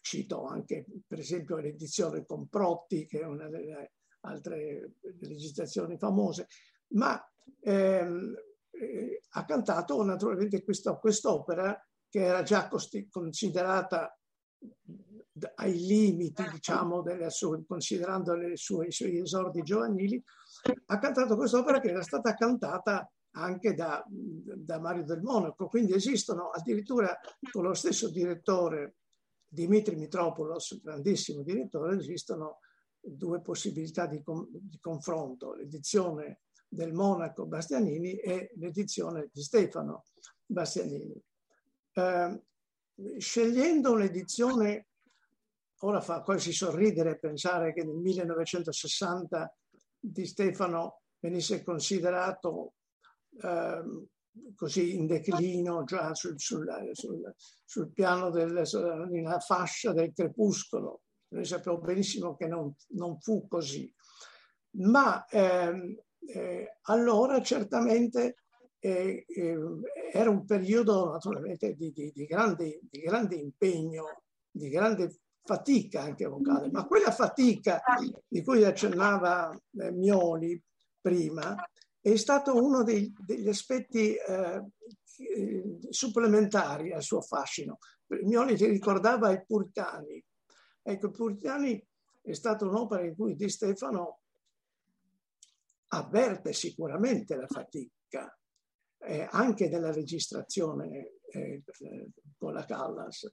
cito 0.00 0.44
anche 0.44 0.84
per 1.06 1.20
esempio 1.20 1.56
l'edizione 1.56 2.24
con 2.24 2.48
Protti, 2.48 3.06
che 3.06 3.20
è 3.20 3.24
una 3.24 3.48
delle 3.48 3.92
altre 4.20 4.94
registrazioni 5.20 5.98
famose, 5.98 6.46
ma 6.94 7.20
ehm, 7.60 8.34
eh, 8.70 9.22
ha 9.30 9.44
cantato 9.44 10.02
naturalmente 10.02 10.62
questa, 10.62 10.94
quest'opera 10.96 11.78
che 12.08 12.24
era 12.24 12.42
già 12.42 12.68
considerata 13.08 14.14
ai 15.54 15.86
limiti, 15.86 16.42
diciamo, 16.50 17.02
sue, 17.28 17.64
considerando 17.66 18.34
sue, 18.54 18.86
i 18.86 18.92
suoi 18.92 19.18
esordi 19.18 19.62
giovanili, 19.62 20.22
ha 20.86 20.98
cantato 20.98 21.36
quest'opera 21.36 21.80
che 21.80 21.90
era 21.90 22.02
stata 22.02 22.34
cantata 22.34 23.10
anche 23.32 23.74
da, 23.74 24.04
da, 24.08 24.80
Mario 24.80 25.04
del 25.04 25.22
Monaco. 25.22 25.68
Quindi 25.68 25.94
esistono 25.94 26.50
addirittura 26.50 27.16
con 27.50 27.62
lo 27.62 27.74
stesso 27.74 28.10
direttore, 28.10 28.96
Dimitri 29.46 29.96
Mitropoulos, 29.96 30.80
grandissimo 30.82 31.42
direttore, 31.42 31.96
esistono 31.96 32.58
due 33.00 33.40
possibilità 33.40 34.06
di, 34.06 34.22
di 34.24 34.78
confronto, 34.78 35.54
l'edizione 35.54 36.40
del 36.68 36.92
Monaco 36.92 37.46
Bastianini 37.46 38.16
e 38.16 38.52
l'edizione 38.56 39.28
di 39.32 39.42
Stefano 39.42 40.04
Bastianini. 40.46 41.20
Eh, 41.92 42.42
scegliendo 43.18 43.92
un'edizione 43.92 44.86
ora 45.82 46.00
fa 46.00 46.20
quasi 46.22 46.52
sorridere 46.52 47.18
pensare 47.18 47.72
che 47.72 47.84
nel 47.84 47.96
1960 47.96 49.54
Di 49.98 50.26
Stefano 50.26 51.02
venisse 51.18 51.62
considerato 51.62 52.74
eh, 53.42 54.06
così 54.54 54.94
in 54.94 55.06
declino 55.06 55.84
già 55.84 56.14
sul, 56.14 56.38
sul, 56.38 56.90
sul, 56.92 57.34
sul 57.64 57.92
piano 57.92 58.30
della 58.30 58.64
fascia 59.40 59.92
del 59.92 60.12
crepuscolo. 60.12 61.02
Noi 61.30 61.44
sappiamo 61.44 61.78
benissimo 61.78 62.36
che 62.36 62.46
non, 62.46 62.74
non 62.90 63.18
fu 63.20 63.46
così. 63.48 63.92
Ma 64.72 65.24
ehm, 65.26 65.96
eh, 66.26 66.78
allora 66.82 67.40
certamente 67.42 68.36
eh, 68.78 69.24
eh, 69.26 69.58
era 70.12 70.30
un 70.30 70.44
periodo 70.44 71.10
naturalmente 71.10 71.74
di, 71.74 71.92
di, 71.92 72.12
di, 72.14 72.26
grande, 72.26 72.80
di 72.82 73.00
grande 73.00 73.36
impegno, 73.36 74.22
di 74.50 74.68
grande 74.68 75.20
fatica 75.42 76.02
anche 76.02 76.26
vocale, 76.26 76.70
ma 76.70 76.86
quella 76.86 77.10
fatica 77.10 77.82
di 78.26 78.42
cui 78.42 78.64
accennava 78.64 79.50
eh, 79.52 79.90
Mioli 79.92 80.60
prima 81.00 81.56
è 82.00 82.16
stato 82.16 82.54
uno 82.54 82.82
dei, 82.82 83.12
degli 83.18 83.48
aspetti 83.48 84.14
eh, 84.14 84.64
supplementari 85.90 86.92
al 86.92 87.02
suo 87.02 87.20
fascino. 87.20 87.78
Mioli 88.22 88.56
ti 88.56 88.66
ricordava 88.66 89.30
i 89.30 89.44
Puritani. 89.44 90.22
Ecco, 90.90 91.06
i 91.06 91.10
Puritani 91.12 91.86
è 92.20 92.32
stata 92.32 92.64
un'opera 92.64 93.04
in 93.04 93.14
cui 93.14 93.36
Di 93.36 93.48
Stefano 93.48 94.22
avverte 95.92 96.52
sicuramente 96.52 97.36
la 97.36 97.46
fatica, 97.46 98.36
eh, 98.98 99.28
anche 99.30 99.68
nella 99.68 99.92
registrazione 99.92 101.12
eh, 101.30 101.62
con 102.36 102.52
la 102.52 102.64
Callas, 102.64 103.32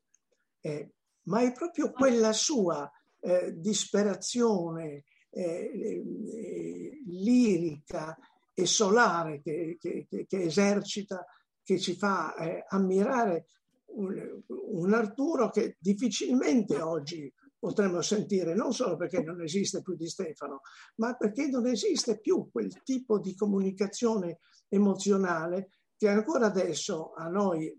eh, 0.62 0.92
ma 1.24 1.42
è 1.42 1.52
proprio 1.52 1.92
quella 1.92 2.32
sua 2.32 2.90
eh, 3.20 3.54
disperazione 3.56 5.06
eh, 5.30 5.42
eh, 5.42 7.02
lirica 7.08 8.18
e 8.54 8.66
solare 8.68 9.42
che, 9.42 9.78
che, 9.80 10.08
che, 10.08 10.42
esercita, 10.42 11.26
che 11.64 11.80
ci 11.80 11.96
fa 11.96 12.34
ammirare 12.70 13.48
un, 13.88 14.42
un 14.48 14.94
Arturo 14.94 15.50
che 15.50 15.76
difficilmente 15.80 16.82
oggi 16.82 17.32
potremmo 17.60 18.02
sentire, 18.02 18.54
non 18.54 18.72
solo 18.74 18.96
perché 18.96 19.22
non 19.22 19.42
esiste 19.42 19.82
più 19.82 19.96
di 19.96 20.08
Stefano, 20.08 20.62
ma 20.96 21.16
perché 21.16 21.48
non 21.48 21.68
esiste 21.68 22.20
più 22.20 22.50
quel 22.52 22.82
tipo 22.84 23.20
di 23.20 23.36
comunicazione 23.36 24.40
emozionale 24.70 25.70
che 25.96 26.08
ancora 26.08 26.46
adesso 26.48 27.14
a 27.14 27.28
noi 27.28 27.76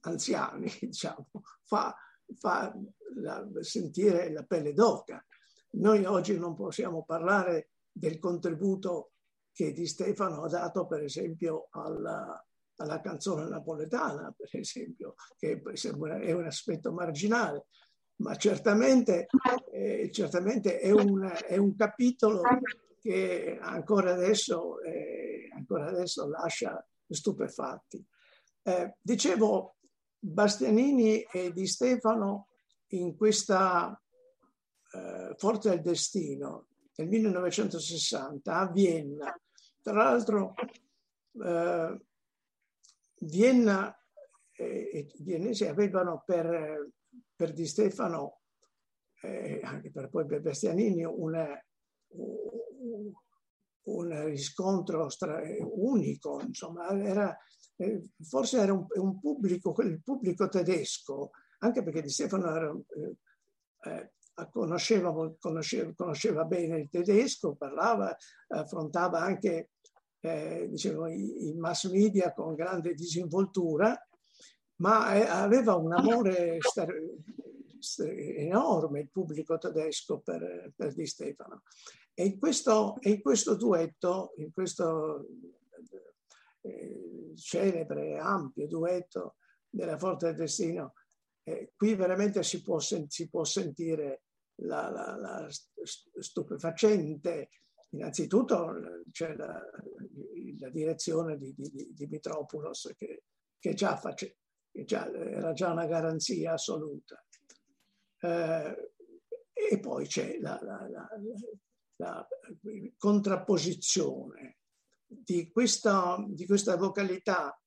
anziani, 0.00 0.70
diciamo, 0.80 1.28
fa, 1.64 1.94
fa 2.38 2.74
la, 3.16 3.46
sentire 3.60 4.32
la 4.32 4.44
pelle 4.44 4.72
d'oca. 4.72 5.24
Noi 5.72 6.04
oggi 6.04 6.38
non 6.38 6.54
possiamo 6.54 7.04
parlare 7.04 7.70
del 7.92 8.18
contributo 8.18 9.12
che 9.52 9.72
Di 9.72 9.86
Stefano 9.86 10.42
ha 10.42 10.48
dato, 10.48 10.86
per 10.86 11.02
esempio, 11.02 11.68
alla, 11.70 12.44
alla 12.76 13.00
canzone 13.00 13.48
napoletana, 13.48 14.30
per 14.36 14.50
esempio, 14.52 15.14
che 15.38 15.62
è 15.62 16.32
un 16.32 16.44
aspetto 16.44 16.92
marginale, 16.92 17.66
ma 18.16 18.36
certamente, 18.36 19.26
eh, 19.72 20.10
certamente 20.10 20.78
è, 20.78 20.90
un, 20.90 21.30
è, 21.46 21.56
un, 21.56 21.74
capitolo 21.76 22.40
che 23.00 23.58
ancora 23.60 24.12
adesso, 24.12 24.80
eh, 24.80 25.50
ancora 25.54 25.86
adesso 25.86 26.28
lascia 26.28 26.84
stupefatti. 27.08 28.04
Eh, 28.62 28.96
dicevo, 29.00 29.76
Bastianini 30.18 31.22
e 31.22 31.52
Di 31.52 31.66
Stefano 31.66 32.48
in 32.88 33.16
questa 33.16 34.00
eh, 34.92 35.34
Forza 35.36 35.70
del 35.70 35.82
Destino 35.82 36.68
nel 36.96 37.08
1960 37.08 38.56
a 38.56 38.70
Vienna. 38.70 39.40
Tra 39.82 39.92
l'altro 39.92 40.54
eh, 41.44 42.00
Vienna 43.18 43.96
e 44.58 45.08
i 45.14 45.22
viennesi 45.22 45.66
avevano 45.66 46.22
per 46.24 46.88
per 47.34 47.52
Di 47.52 47.66
Stefano, 47.66 48.40
eh, 49.22 49.60
anche 49.62 49.90
per 49.90 50.08
poi 50.08 50.26
per 50.26 50.40
Bastianini, 50.40 51.04
un, 51.04 51.34
un 53.82 54.24
riscontro 54.24 55.08
stra- 55.08 55.42
unico, 55.60 56.40
insomma, 56.40 56.88
era, 56.88 57.36
eh, 57.76 58.10
forse 58.22 58.58
era 58.58 58.72
un, 58.72 58.86
un, 58.88 59.20
pubblico, 59.20 59.72
quel 59.72 60.02
pubblico 60.02 60.48
tedesco, 60.48 61.30
anche 61.58 61.82
perché 61.82 62.02
Di 62.02 62.10
Stefano 62.10 62.54
era, 62.54 62.72
eh, 62.72 64.10
eh 64.34 64.50
conosceva, 64.50 65.14
conosceva, 65.38 65.92
conosceva, 65.94 66.44
bene 66.44 66.78
il 66.78 66.88
tedesco, 66.90 67.54
parlava, 67.54 68.14
affrontava 68.48 69.20
anche 69.20 69.70
eh, 70.20 70.68
diciamo, 70.68 71.06
i, 71.08 71.48
i 71.48 71.54
mass 71.54 71.90
media 71.90 72.32
con 72.34 72.54
grande 72.54 72.92
disinvoltura 72.92 73.98
ma 74.76 75.14
eh, 75.14 75.26
aveva 75.26 75.74
un 75.76 75.92
amore 75.92 76.58
enorme 77.98 79.00
il 79.00 79.10
pubblico 79.10 79.58
tedesco 79.58 80.20
per, 80.20 80.72
per 80.74 80.94
Di 80.94 81.06
Stefano. 81.06 81.62
E 82.14 82.24
in 82.24 82.38
questo, 82.38 82.96
in 83.00 83.20
questo 83.20 83.54
duetto, 83.54 84.32
in 84.36 84.52
questo 84.52 85.26
eh, 86.62 87.32
celebre, 87.36 88.18
ampio 88.18 88.66
duetto 88.66 89.36
della 89.68 89.98
Forza 89.98 90.26
del 90.26 90.36
Destino, 90.36 90.94
eh, 91.42 91.72
qui 91.76 91.94
veramente 91.94 92.42
si 92.42 92.62
può, 92.62 92.78
si 92.78 93.28
può 93.28 93.44
sentire 93.44 94.22
la, 94.62 94.90
la, 94.90 95.16
la, 95.16 95.48
stupefacente, 96.18 97.50
innanzitutto 97.90 98.74
c'è 99.12 99.34
la, 99.36 99.62
la 100.58 100.70
direzione 100.70 101.36
di, 101.36 101.54
di, 101.54 101.92
di 101.92 102.06
Mitropoulos 102.06 102.94
che, 102.96 103.24
che 103.58 103.74
già 103.74 103.96
face, 103.96 104.38
già, 104.84 105.10
era 105.12 105.52
già 105.52 105.72
una 105.72 105.86
garanzia 105.86 106.52
assoluta. 106.52 107.22
Eh, 108.20 108.92
e 109.52 109.80
poi 109.80 110.06
c'è 110.06 110.38
la, 110.38 110.58
la, 110.62 110.88
la, 110.88 111.08
la 111.96 112.28
contrapposizione 112.98 114.58
di 115.06 115.50
questa, 115.50 116.22
di 116.28 116.46
questa 116.46 116.76
vocalità 116.76 117.58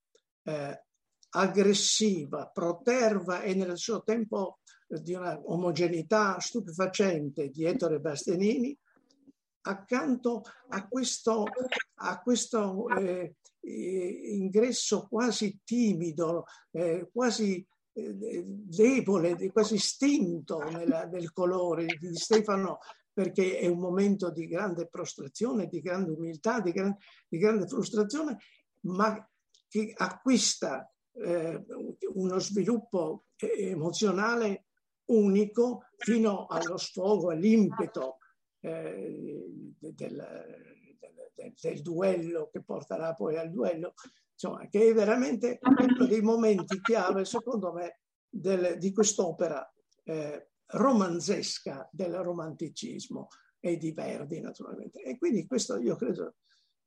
eh, 0.43 0.83
aggressiva, 1.31 2.47
proterva 2.47 3.41
e 3.41 3.53
nel 3.53 3.77
suo 3.77 4.03
tempo 4.03 4.59
di 4.87 5.13
una 5.13 5.39
omogeneità 5.45 6.39
stupefacente 6.39 7.49
di 7.49 7.65
Ettore 7.65 7.99
Bastianini, 7.99 8.77
accanto 9.61 10.43
a 10.69 10.87
questo, 10.87 11.45
a 11.95 12.21
questo 12.21 12.87
eh, 12.97 13.35
ingresso 13.61 15.07
quasi 15.07 15.59
timido, 15.63 16.45
eh, 16.71 17.09
quasi 17.11 17.65
eh, 17.93 18.43
debole, 18.45 19.51
quasi 19.51 19.77
stinto 19.77 20.59
nella, 20.59 21.05
nel 21.05 21.31
colore 21.31 21.85
di 21.85 22.15
Stefano 22.15 22.79
perché 23.11 23.59
è 23.59 23.67
un 23.67 23.79
momento 23.79 24.31
di 24.31 24.47
grande 24.47 24.87
prostrazione, 24.87 25.67
di 25.67 25.81
grande 25.81 26.11
umiltà, 26.11 26.61
di, 26.61 26.71
gran, 26.71 26.95
di 27.27 27.37
grande 27.37 27.67
frustrazione, 27.67 28.37
ma 28.81 29.29
che 29.67 29.93
acquista 29.93 30.89
eh, 31.11 31.65
uno 32.13 32.39
sviluppo 32.39 33.25
emozionale 33.35 34.67
unico 35.07 35.87
fino 35.97 36.45
allo 36.45 36.77
sfogo, 36.77 37.31
all'impeto 37.31 38.19
eh, 38.61 39.43
del, 39.79 40.78
del, 41.35 41.53
del, 41.59 41.81
duello 41.81 42.49
che 42.51 42.63
porterà 42.63 43.13
poi 43.13 43.37
al 43.37 43.49
duello, 43.49 43.93
insomma, 44.31 44.67
che 44.67 44.89
è 44.89 44.93
veramente 44.93 45.59
uno 45.61 46.05
dei 46.05 46.21
momenti 46.21 46.79
chiave, 46.81 47.25
secondo 47.25 47.73
me, 47.73 47.99
del, 48.27 48.77
di 48.77 48.91
quest'opera 48.93 49.67
eh, 50.03 50.49
romanzesca 50.67 51.87
del 51.91 52.15
romanticismo 52.15 53.27
e 53.59 53.77
di 53.77 53.91
Verdi, 53.91 54.39
naturalmente. 54.39 55.01
E 55.01 55.17
quindi 55.17 55.45
questo 55.45 55.77
io 55.77 55.95
credo 55.95 56.35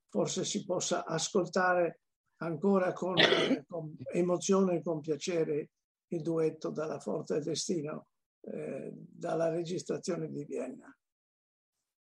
forse 0.09 0.45
si 0.45 0.65
possa 0.65 1.05
ascoltare 1.05 2.01
ancora 2.43 2.93
con, 2.93 3.15
con 3.67 3.97
emozione 4.13 4.77
e 4.77 4.83
con 4.83 5.01
piacere 5.01 5.71
il 6.09 6.21
duetto 6.21 6.71
dalla 6.71 7.01
Forza 7.01 7.35
del 7.35 7.45
Destino 7.45 8.09
eh, 8.43 8.91
dalla 8.93 9.49
registrazione 9.49 10.29
di 10.29 10.45
Vienna. 10.45 10.95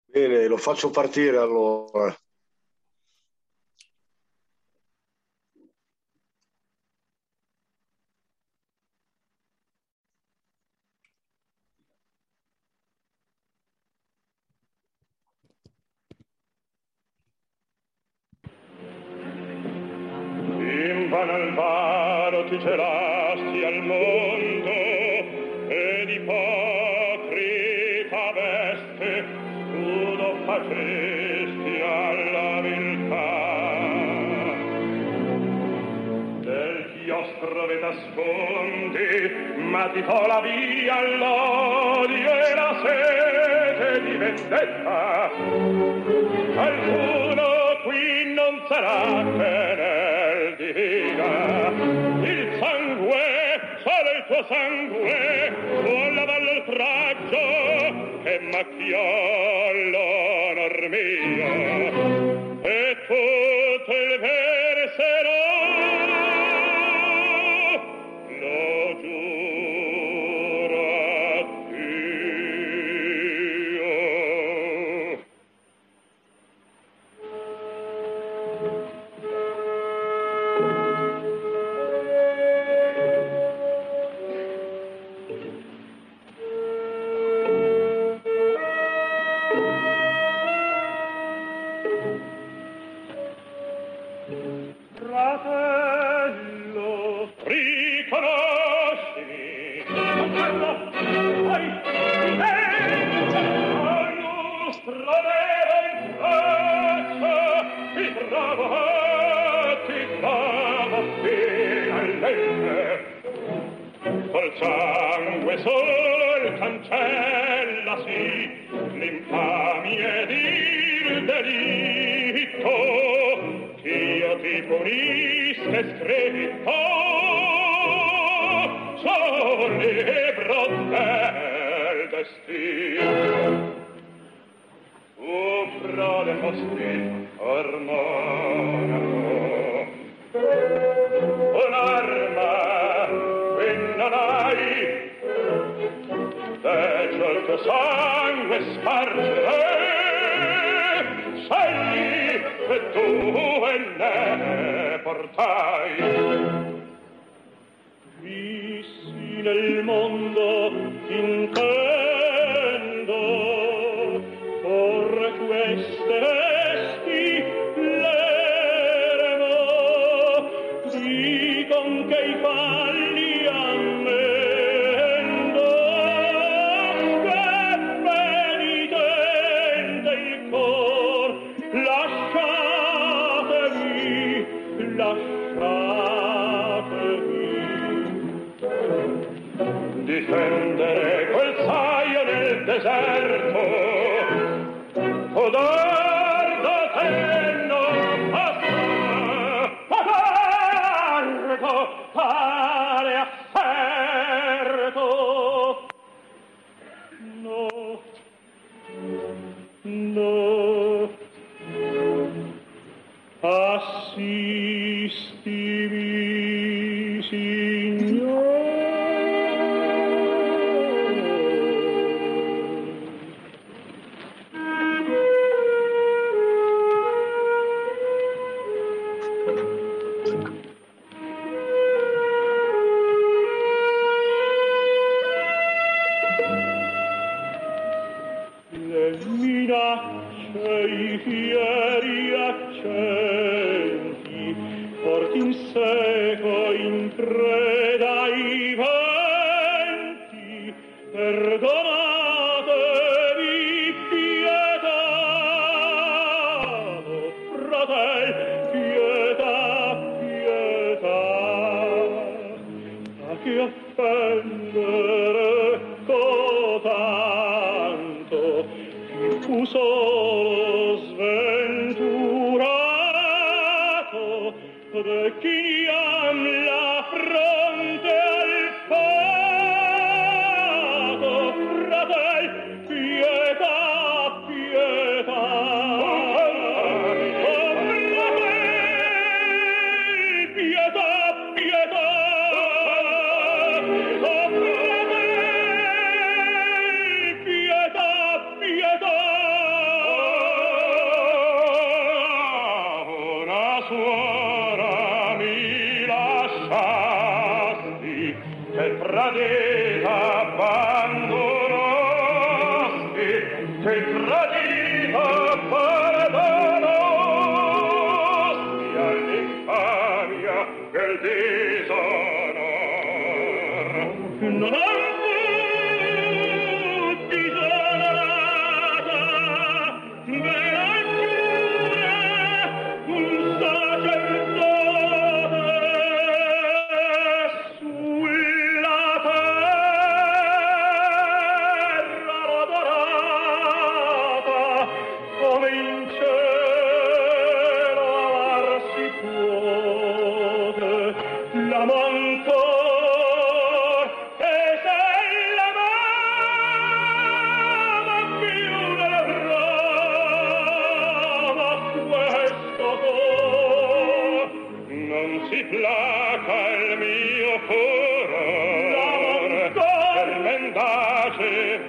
Bene, 0.05 0.47
lo 0.47 0.57
faccio 0.57 0.91
partire 0.91 1.37
allora. 1.37 2.16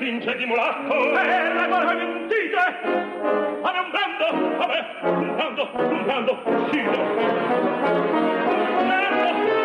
finge 0.00 0.34
di 0.36 0.46
mulatto 0.46 0.94
e 0.94 1.52
le 1.52 1.66
mani 1.66 1.94
mentite 1.96 2.56
a 2.56 3.82
un 3.82 3.90
brando 3.90 4.56
vabbè 4.56 4.86
un 5.02 5.34
brando 5.34 5.70
un 5.74 6.04
brando 6.04 6.42
uscito 6.44 6.90
non 8.86 9.59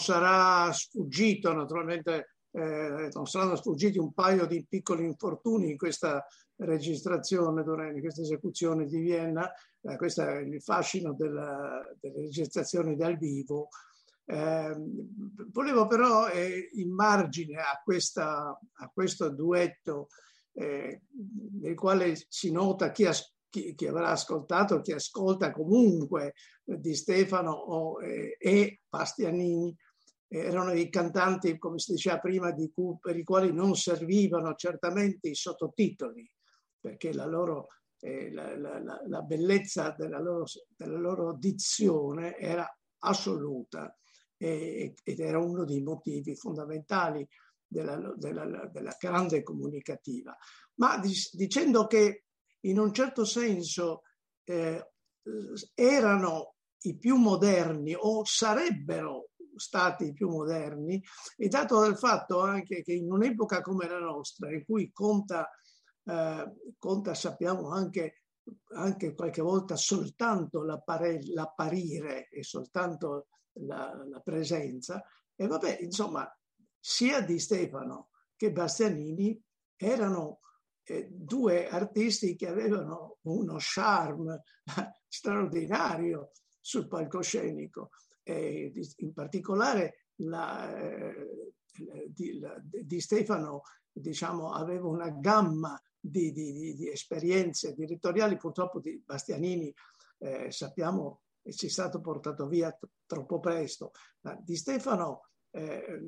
sarà 0.00 0.72
sfuggito 0.72 1.52
naturalmente 1.52 2.30
eh, 2.52 3.08
non 3.12 3.26
saranno 3.26 3.56
sfuggiti 3.56 3.98
un 3.98 4.12
paio 4.12 4.46
di 4.46 4.66
piccoli 4.68 5.04
infortuni 5.04 5.70
in 5.70 5.76
questa 5.76 6.24
registrazione, 6.56 7.62
in 7.92 8.00
questa 8.00 8.22
esecuzione 8.22 8.86
di 8.86 8.98
Vienna. 8.98 9.50
Eh, 9.80 9.96
questo 9.96 10.22
è 10.22 10.38
il 10.38 10.60
fascino 10.60 11.14
della, 11.14 11.80
delle 12.00 12.22
registrazioni 12.22 12.96
dal 12.96 13.16
vivo. 13.16 13.68
Eh, 14.24 14.74
volevo 15.50 15.86
però, 15.86 16.28
eh, 16.28 16.70
in 16.74 16.92
margine 16.92 17.56
a, 17.56 17.80
questa, 17.82 18.58
a 18.72 18.90
questo 18.92 19.28
duetto, 19.30 20.08
eh, 20.52 21.02
nel 21.60 21.74
quale 21.74 22.16
si 22.28 22.50
nota 22.50 22.90
chi, 22.90 23.06
as- 23.06 23.32
chi, 23.48 23.74
chi, 23.74 23.86
avrà 23.86 24.10
ascoltato, 24.10 24.80
chi 24.80 24.92
ascolta 24.92 25.52
comunque 25.52 26.34
di 26.64 26.94
Stefano 26.94 27.52
o, 27.52 28.02
eh, 28.02 28.36
e 28.38 28.80
Bastianini, 28.88 29.74
erano 30.32 30.72
i 30.72 30.88
cantanti, 30.88 31.58
come 31.58 31.80
si 31.80 31.92
diceva 31.92 32.20
prima, 32.20 32.54
cui, 32.72 32.96
per 33.00 33.16
i 33.16 33.24
quali 33.24 33.52
non 33.52 33.74
servivano 33.74 34.54
certamente 34.54 35.28
i 35.28 35.34
sottotitoli, 35.34 36.30
perché 36.78 37.12
la, 37.12 37.26
loro, 37.26 37.66
eh, 37.98 38.30
la, 38.32 38.56
la, 38.56 39.02
la 39.06 39.22
bellezza 39.22 39.90
della 39.98 40.20
loro, 40.20 40.44
della 40.76 40.98
loro, 40.98 41.34
dizione 41.34 42.36
era 42.36 42.64
assoluta 42.98 43.92
eh, 44.36 44.94
ed 45.02 45.18
era 45.18 45.40
uno 45.40 45.64
dei 45.64 45.82
motivi 45.82 46.36
fondamentali 46.36 47.26
della, 47.66 47.96
della, 48.16 48.66
della 48.66 48.96
grande 49.00 49.42
comunicativa. 49.42 50.36
Ma 50.74 51.00
dicendo 51.32 51.88
che 51.88 52.24
in 52.60 52.78
un 52.78 52.92
certo 52.92 53.24
senso 53.24 54.02
eh, 54.44 54.92
erano 55.74 56.54
i 56.82 56.96
più 56.96 57.16
moderni 57.16 57.94
o 57.98 58.24
sarebbero 58.24 59.29
stati 59.60 60.12
più 60.12 60.28
moderni 60.28 61.02
e 61.36 61.48
dato 61.48 61.80
dal 61.80 61.96
fatto 61.96 62.40
anche 62.40 62.82
che 62.82 62.92
in 62.92 63.12
un'epoca 63.12 63.60
come 63.60 63.86
la 63.86 63.98
nostra, 64.00 64.52
in 64.52 64.64
cui 64.64 64.90
conta, 64.90 65.48
eh, 66.04 66.52
conta 66.78 67.14
sappiamo 67.14 67.70
anche, 67.70 68.24
anche 68.74 69.14
qualche 69.14 69.42
volta 69.42 69.76
soltanto 69.76 70.62
l'apparire 70.64 72.28
e 72.28 72.42
soltanto 72.42 73.28
la, 73.52 73.92
la 74.08 74.20
presenza, 74.20 75.04
e 75.36 75.46
vabbè, 75.46 75.78
insomma, 75.82 76.28
sia 76.78 77.20
di 77.20 77.38
Stefano 77.38 78.08
che 78.36 78.52
Bastianini 78.52 79.40
erano 79.76 80.40
eh, 80.82 81.08
due 81.10 81.68
artisti 81.68 82.36
che 82.36 82.48
avevano 82.48 83.18
uno 83.22 83.56
charme 83.58 84.42
straordinario 85.08 86.32
sul 86.60 86.88
palcoscenico 86.88 87.90
eh, 88.22 88.72
in 88.96 89.12
particolare 89.12 90.06
la, 90.16 90.74
eh, 90.76 91.50
di, 92.08 92.38
la, 92.38 92.60
di, 92.62 93.00
Stefano 93.00 93.62
diciamo, 93.92 94.52
aveva 94.52 94.88
una 94.88 95.10
gamma 95.10 95.80
di, 95.98 96.32
di, 96.32 96.88
esperienze 96.88 97.74
direttoriali, 97.74 98.36
purtroppo 98.36 98.80
di 98.80 99.02
Bastianini 99.04 99.72
eh, 100.18 100.50
sappiamo 100.50 101.22
che 101.42 101.52
ci 101.52 101.66
è 101.66 101.70
stato 101.70 102.00
portato 102.00 102.46
via 102.46 102.70
t- 102.72 102.86
troppo 103.06 103.40
presto, 103.40 103.92
ma 104.20 104.38
di 104.42 104.56
Stefano 104.56 105.30
eh, 105.50 106.00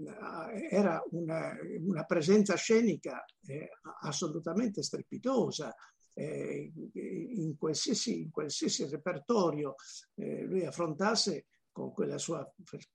era 0.70 1.02
una, 1.10 1.56
una, 1.80 2.04
presenza 2.04 2.54
scenica 2.54 3.24
eh, 3.46 3.70
assolutamente 4.02 4.82
strepitosa. 4.82 5.74
Eh, 6.14 6.70
in, 6.92 7.56
qualsiasi, 7.56 8.20
in, 8.20 8.30
qualsiasi, 8.30 8.86
repertorio 8.86 9.76
eh, 10.16 10.42
lui 10.42 10.62
affrontasse 10.66 11.46
con 11.72 11.92
quella 11.92 12.18
sua 12.18 12.46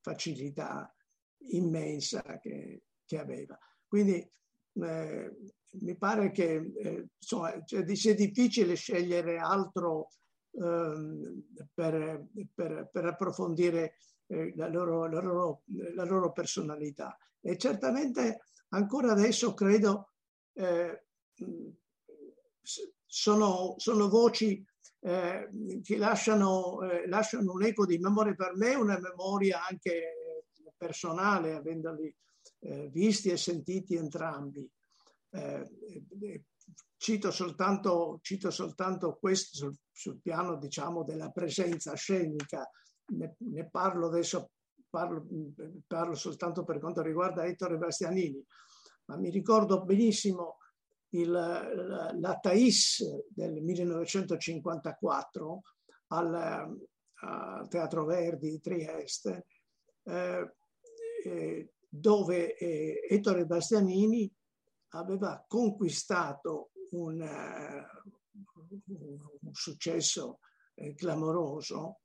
facilità 0.02 0.94
immensa 1.50 2.40
che, 2.40 2.84
che 3.06 3.18
aveva. 3.20 3.58
Quindi 3.88 4.16
eh, 4.74 5.36
mi 5.80 5.98
pare 5.98 6.32
che 6.32 6.72
eh, 6.78 7.10
insomma, 7.20 7.64
cioè, 7.64 7.96
sia 7.96 8.16
difficile 8.16 8.76
scegliere 8.76 9.38
altro 9.38 10.10
ehm, 10.52 11.44
per, 11.74 12.28
per, 12.54 12.90
per, 12.92 13.06
approfondire 13.06 13.96
eh, 14.28 14.54
la, 14.56 14.68
loro, 14.68 15.08
la, 15.08 15.22
loro, 15.22 15.64
la, 15.94 16.04
loro, 16.04 16.32
personalità. 16.32 17.18
E 17.42 17.58
certamente 17.58 18.42
ancora 18.70 19.12
adesso 19.12 19.54
credo 19.54 20.12
eh, 20.54 21.06
sono, 23.06 23.76
sono 23.78 24.10
voci 24.10 24.64
eh, 25.00 25.50
che 25.84 25.98
lasciano, 25.98 26.82
eh, 26.82 27.08
lasciano 27.08 27.54
un 27.54 27.64
eco 27.64 27.86
di 27.86 27.98
memoria 27.98 28.34
per 28.34 28.56
me, 28.56 28.76
una 28.76 29.00
memoria 29.00 29.66
anche 29.66 30.14
personale, 30.76 31.56
avendoli 31.56 32.14
eh, 32.60 32.90
visti 32.90 33.30
e 33.30 33.38
sentiti 33.38 33.96
entrambi. 33.96 34.70
Eh, 35.30 35.70
eh, 36.22 36.44
cito, 36.96 37.32
soltanto, 37.32 38.20
cito 38.22 38.50
soltanto 38.50 39.18
questo 39.20 39.58
sul, 39.58 39.78
sul, 39.92 40.20
piano 40.22 40.58
diciamo, 40.58 41.04
della 41.04 41.30
presenza 41.30 41.94
scenica, 41.96 42.70
ne, 43.14 43.36
ne 43.38 43.70
parlo 43.70 44.08
adesso, 44.08 44.52
parlo, 44.90 45.26
parlo, 45.86 46.16
soltanto 46.16 46.64
per 46.64 46.80
quanto 46.80 47.02
riguarda 47.02 47.46
Ettore 47.46 47.78
Bastianini, 47.78 48.44
ma 49.06 49.18
mi 49.18 49.30
ricordo 49.30 49.84
benissimo 49.84 50.57
il, 51.10 51.32
la, 51.32 52.12
la 52.14 52.40
Thais 52.40 53.04
del 53.30 53.62
1954 53.62 55.62
al, 56.08 56.78
al 57.22 57.68
Teatro 57.70 58.06
Verdi 58.06 58.52
di 58.52 58.60
Trieste, 58.60 59.46
eh, 60.04 60.54
eh, 61.24 61.72
dove 61.88 62.58
eh, 62.58 63.08
Ettore 63.10 63.46
Bastianini 63.46 64.30
aveva 64.90 65.44
conquistato 65.48 66.72
un, 66.92 67.20
uh, 67.20 68.08
un 68.88 69.54
successo 69.54 70.40
eh, 70.76 70.94
clamoroso, 70.96 72.00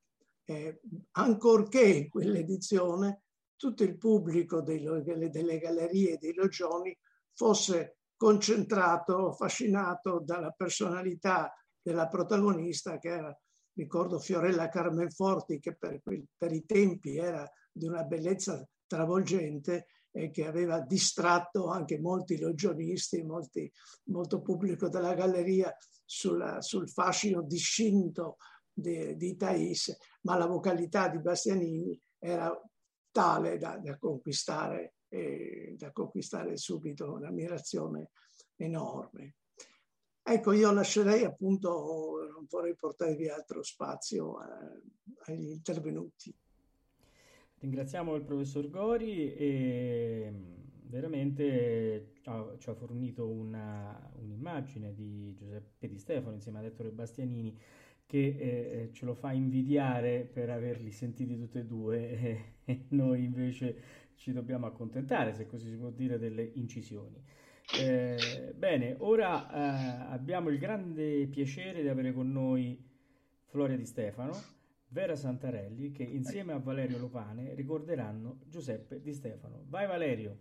eh, 0.44 0.80
ancorché 1.12 1.82
in 1.82 2.08
quell'edizione 2.08 3.22
tutto 3.56 3.84
il 3.84 3.96
pubblico 3.96 4.60
dei, 4.60 4.82
delle, 4.82 5.58
gallerie 5.58 6.18
dei 6.18 6.34
logioni 6.34 6.96
fosse 7.32 7.98
concentrato, 8.22 9.30
affascinato 9.30 10.22
dalla 10.24 10.52
personalità 10.52 11.52
della 11.80 12.06
protagonista 12.06 12.96
che 12.98 13.08
era, 13.08 13.36
ricordo, 13.72 14.20
Fiorella 14.20 14.68
Carmenforti, 14.68 15.58
che 15.58 15.74
per, 15.74 16.00
per 16.00 16.52
i 16.52 16.64
tempi 16.64 17.16
era 17.16 17.44
di 17.72 17.88
una 17.88 18.04
bellezza 18.04 18.64
travolgente 18.86 19.86
e 20.12 20.30
che 20.30 20.46
aveva 20.46 20.78
distratto 20.78 21.66
anche 21.66 21.98
molti 21.98 22.38
logionisti, 22.38 23.24
molti, 23.24 23.68
molto 24.04 24.40
pubblico 24.40 24.88
della 24.88 25.14
galleria 25.14 25.76
sulla, 26.04 26.60
sul 26.60 26.88
fascino 26.88 27.42
discinto 27.42 28.36
di, 28.72 29.16
di 29.16 29.34
Thais, 29.34 29.96
ma 30.20 30.36
la 30.36 30.46
vocalità 30.46 31.08
di 31.08 31.18
Bastianini 31.18 32.00
era 32.20 32.56
tale 33.10 33.58
da, 33.58 33.78
da 33.78 33.98
conquistare, 33.98 34.94
eh, 35.12 35.74
da 35.76 35.92
conquistare 35.92 36.56
subito 36.56 37.12
un'ammirazione 37.12 38.10
enorme. 38.56 39.34
Ecco, 40.22 40.52
io 40.52 40.72
lascerei 40.72 41.24
appunto, 41.24 42.28
non 42.32 42.46
vorrei 42.48 42.74
portarvi 42.74 43.28
altro 43.28 43.62
spazio 43.62 44.40
eh, 44.40 44.82
agli 45.26 45.50
intervenuti. 45.50 46.34
Ringraziamo 47.58 48.14
il 48.14 48.24
professor 48.24 48.70
Gori 48.70 49.34
e 49.34 50.32
veramente 50.84 52.12
ci 52.58 52.70
ha 52.70 52.74
fornito 52.74 53.28
una, 53.28 54.10
un'immagine 54.16 54.94
di 54.94 55.34
Giuseppe 55.34 55.88
Di 55.88 55.98
Stefano 55.98 56.36
insieme 56.36 56.60
ad 56.60 56.66
Ettore 56.66 56.90
Bastianini 56.90 57.58
che 58.06 58.36
eh, 58.38 58.90
ce 58.92 59.04
lo 59.06 59.14
fa 59.14 59.32
invidiare 59.32 60.28
per 60.30 60.50
averli 60.50 60.90
sentiti 60.90 61.38
tutti 61.38 61.58
e 61.58 61.64
due 61.64 62.44
e 62.64 62.84
noi 62.88 63.24
invece 63.24 64.01
ci 64.16 64.32
dobbiamo 64.32 64.66
accontentare, 64.66 65.34
se 65.34 65.46
così 65.46 65.68
si 65.68 65.76
può 65.76 65.90
dire, 65.90 66.18
delle 66.18 66.50
incisioni. 66.54 67.22
Eh, 67.78 68.52
bene, 68.56 68.96
ora 68.98 69.50
eh, 69.50 70.12
abbiamo 70.12 70.48
il 70.48 70.58
grande 70.58 71.26
piacere 71.26 71.82
di 71.82 71.88
avere 71.88 72.12
con 72.12 72.30
noi 72.30 72.78
Floria 73.46 73.76
Di 73.76 73.86
Stefano 73.86 74.60
Vera 74.92 75.16
Santarelli 75.16 75.90
che 75.90 76.02
insieme 76.02 76.52
a 76.52 76.58
Valerio 76.58 76.98
Lopane 76.98 77.54
ricorderanno 77.54 78.40
Giuseppe 78.46 79.00
Di 79.00 79.14
Stefano. 79.14 79.64
Vai 79.68 79.86
Valerio. 79.86 80.36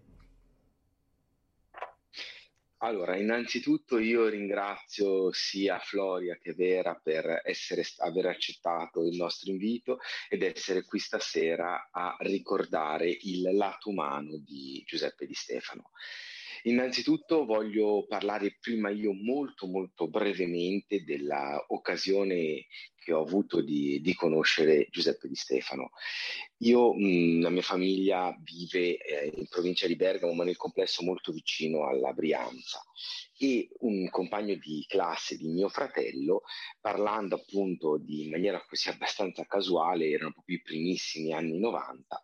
Allora, 2.84 3.16
innanzitutto 3.16 4.00
io 4.00 4.28
ringrazio 4.28 5.32
sia 5.32 5.78
Floria 5.78 6.40
che 6.42 6.56
Vera 6.56 6.96
per 6.96 7.42
essere, 7.44 7.84
aver 7.98 8.26
accettato 8.26 9.04
il 9.06 9.16
nostro 9.16 9.52
invito 9.52 10.00
ed 10.28 10.42
essere 10.42 10.84
qui 10.84 10.98
stasera 10.98 11.90
a 11.92 12.16
ricordare 12.22 13.16
il 13.22 13.56
lato 13.56 13.90
umano 13.90 14.36
di 14.38 14.82
Giuseppe 14.84 15.28
Di 15.28 15.36
Stefano. 15.36 15.92
Innanzitutto 16.64 17.46
voglio 17.46 18.08
parlare 18.08 18.58
prima 18.60 18.90
io 18.90 19.14
molto 19.14 19.68
molto 19.68 20.08
brevemente 20.08 21.04
dell'occasione 21.04 22.66
che 23.02 23.14
ho 23.14 23.22
avuto 23.22 23.62
di, 23.62 24.00
di 24.02 24.14
conoscere 24.14 24.88
Giuseppe 24.92 25.28
Di 25.28 25.36
Stefano. 25.36 25.90
Io, 26.58 26.94
mh, 26.94 27.42
la 27.42 27.50
mia 27.50 27.64
famiglia 27.64 28.36
vive 28.44 28.98
eh, 28.98 29.32
in 29.36 29.48
provincia 29.48 29.88
di 29.88 29.96
Bergamo, 29.96 30.34
ma 30.34 30.44
nel 30.44 30.58
complesso 30.58 31.04
molto 31.04 31.32
vicino 31.32 31.88
alla 31.88 32.14
Brianza 32.14 32.80
e 33.42 33.70
un 33.80 34.08
compagno 34.12 34.54
di 34.54 34.86
classe 34.88 35.36
di 35.36 35.48
mio 35.48 35.68
fratello, 35.68 36.44
parlando 36.80 37.34
appunto 37.34 37.98
di 37.98 38.26
in 38.26 38.30
maniera 38.30 38.64
così 38.64 38.90
abbastanza 38.90 39.46
casuale, 39.46 40.10
erano 40.10 40.32
proprio 40.32 40.58
i 40.58 40.62
primissimi 40.62 41.34
anni 41.34 41.58
90, 41.58 42.22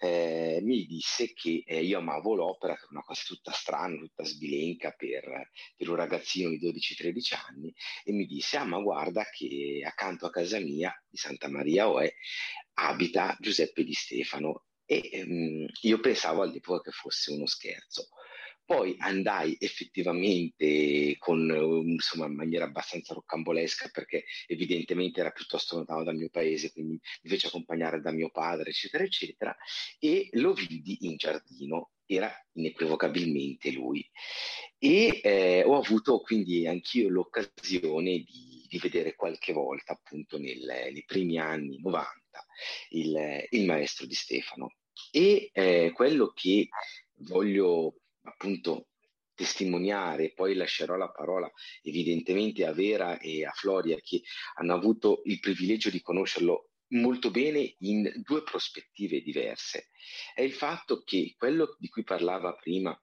eh, 0.00 0.60
mi 0.62 0.86
disse 0.86 1.34
che 1.34 1.64
eh, 1.66 1.84
io 1.84 1.98
amavo 1.98 2.34
l'opera, 2.34 2.72
che 2.72 2.80
era 2.84 2.92
una 2.92 3.02
cosa 3.02 3.22
tutta 3.26 3.52
strana, 3.52 3.98
tutta 3.98 4.24
sbilenca 4.24 4.92
per, 4.92 5.50
per 5.76 5.88
un 5.90 5.96
ragazzino 5.96 6.48
di 6.48 6.58
12-13 6.58 7.34
anni, 7.46 7.74
e 8.02 8.12
mi 8.12 8.24
disse, 8.24 8.56
ah 8.56 8.64
ma 8.64 8.80
guarda 8.80 9.22
che 9.30 9.82
accanto 9.84 10.13
a 10.20 10.30
casa 10.30 10.58
mia 10.58 10.92
di 11.08 11.16
Santa 11.16 11.48
Maria 11.48 11.88
Oe 11.88 12.14
abita 12.74 13.36
Giuseppe 13.40 13.84
Di 13.84 13.92
Stefano 13.92 14.64
e 14.86 15.08
ehm, 15.12 15.66
io 15.82 16.00
pensavo 16.00 16.42
all'epoca 16.42 16.82
che 16.82 16.90
fosse 16.90 17.32
uno 17.32 17.46
scherzo. 17.46 18.08
Poi 18.66 18.94
andai 18.98 19.56
effettivamente 19.60 21.16
con, 21.18 21.50
insomma, 21.84 22.26
in 22.26 22.34
maniera 22.34 22.64
abbastanza 22.64 23.12
roccambolesca 23.12 23.90
perché 23.92 24.24
evidentemente 24.46 25.20
era 25.20 25.30
piuttosto 25.32 25.76
lontano 25.76 26.02
dal 26.02 26.16
mio 26.16 26.30
paese, 26.30 26.72
quindi 26.72 26.98
mi 27.22 27.30
fece 27.30 27.48
accompagnare 27.48 28.00
da 28.00 28.10
mio 28.10 28.30
padre, 28.30 28.70
eccetera, 28.70 29.04
eccetera, 29.04 29.54
e 29.98 30.30
lo 30.32 30.54
vidi 30.54 30.96
in 31.00 31.16
giardino. 31.16 31.90
Era 32.06 32.30
inequivocabilmente 32.52 33.70
lui. 33.70 34.06
E 34.78 35.20
eh, 35.22 35.62
ho 35.64 35.76
avuto 35.76 36.20
quindi 36.20 36.66
anch'io 36.66 37.08
l'occasione 37.08 38.18
di, 38.18 38.53
di 38.66 38.78
vedere 38.78 39.14
qualche 39.14 39.52
volta, 39.52 39.92
appunto 39.92 40.38
nel, 40.38 40.64
nei 40.64 41.04
primi 41.04 41.38
anni 41.38 41.80
90, 41.80 42.10
il, 42.90 43.46
il 43.50 43.64
maestro 43.64 44.06
di 44.06 44.14
Stefano. 44.14 44.76
E 45.10 45.50
eh, 45.52 45.92
quello 45.94 46.32
che 46.32 46.68
voglio 47.18 48.00
appunto 48.22 48.88
testimoniare, 49.34 50.32
poi 50.32 50.54
lascerò 50.54 50.96
la 50.96 51.10
parola 51.10 51.50
evidentemente 51.82 52.64
a 52.64 52.72
Vera 52.72 53.18
e 53.18 53.44
a 53.44 53.50
Floria 53.50 53.98
che 54.00 54.22
hanno 54.54 54.74
avuto 54.74 55.22
il 55.24 55.40
privilegio 55.40 55.90
di 55.90 56.00
conoscerlo 56.00 56.70
molto 56.88 57.30
bene 57.30 57.74
in 57.78 58.10
due 58.22 58.42
prospettive 58.42 59.20
diverse. 59.20 59.88
È 60.34 60.42
il 60.42 60.52
fatto 60.52 61.02
che 61.02 61.34
quello 61.36 61.76
di 61.78 61.88
cui 61.88 62.04
parlava 62.04 62.54
prima 62.54 62.96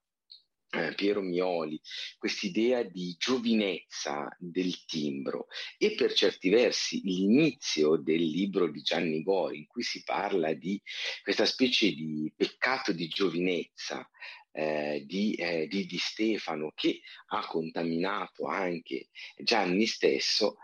eh, 0.72 0.94
Piero 0.96 1.22
Mioli, 1.22 1.80
quest'idea 2.18 2.84
di 2.84 3.16
giovinezza 3.20 4.34
del 4.40 4.86
timbro 4.86 5.48
e 5.78 5.94
per 5.96 6.14
certi 6.14 6.50
versi 6.50 7.02
l'inizio 7.04 7.98
del 7.98 8.24
libro 8.24 8.70
di 8.70 8.82
Gianni 8.82 9.22
Gori 9.22 9.58
in 9.58 9.68
cui 9.68 9.84
si 9.84 10.02
parla 10.04 10.54
di 10.54 10.82
questa 11.22 11.46
specie 11.46 11.92
di 11.92 12.32
peccato 12.36 12.94
di 12.94 13.08
giovinezza 13.08 14.08
eh, 14.54 15.04
di, 15.06 15.34
eh, 15.36 15.68
di, 15.68 15.86
di, 15.86 15.98
Stefano 15.98 16.72
che 16.76 17.02
ha 17.28 17.46
contaminato 17.48 18.48
anche 18.48 19.10
Gianni 19.38 19.86
stesso, 19.86 20.58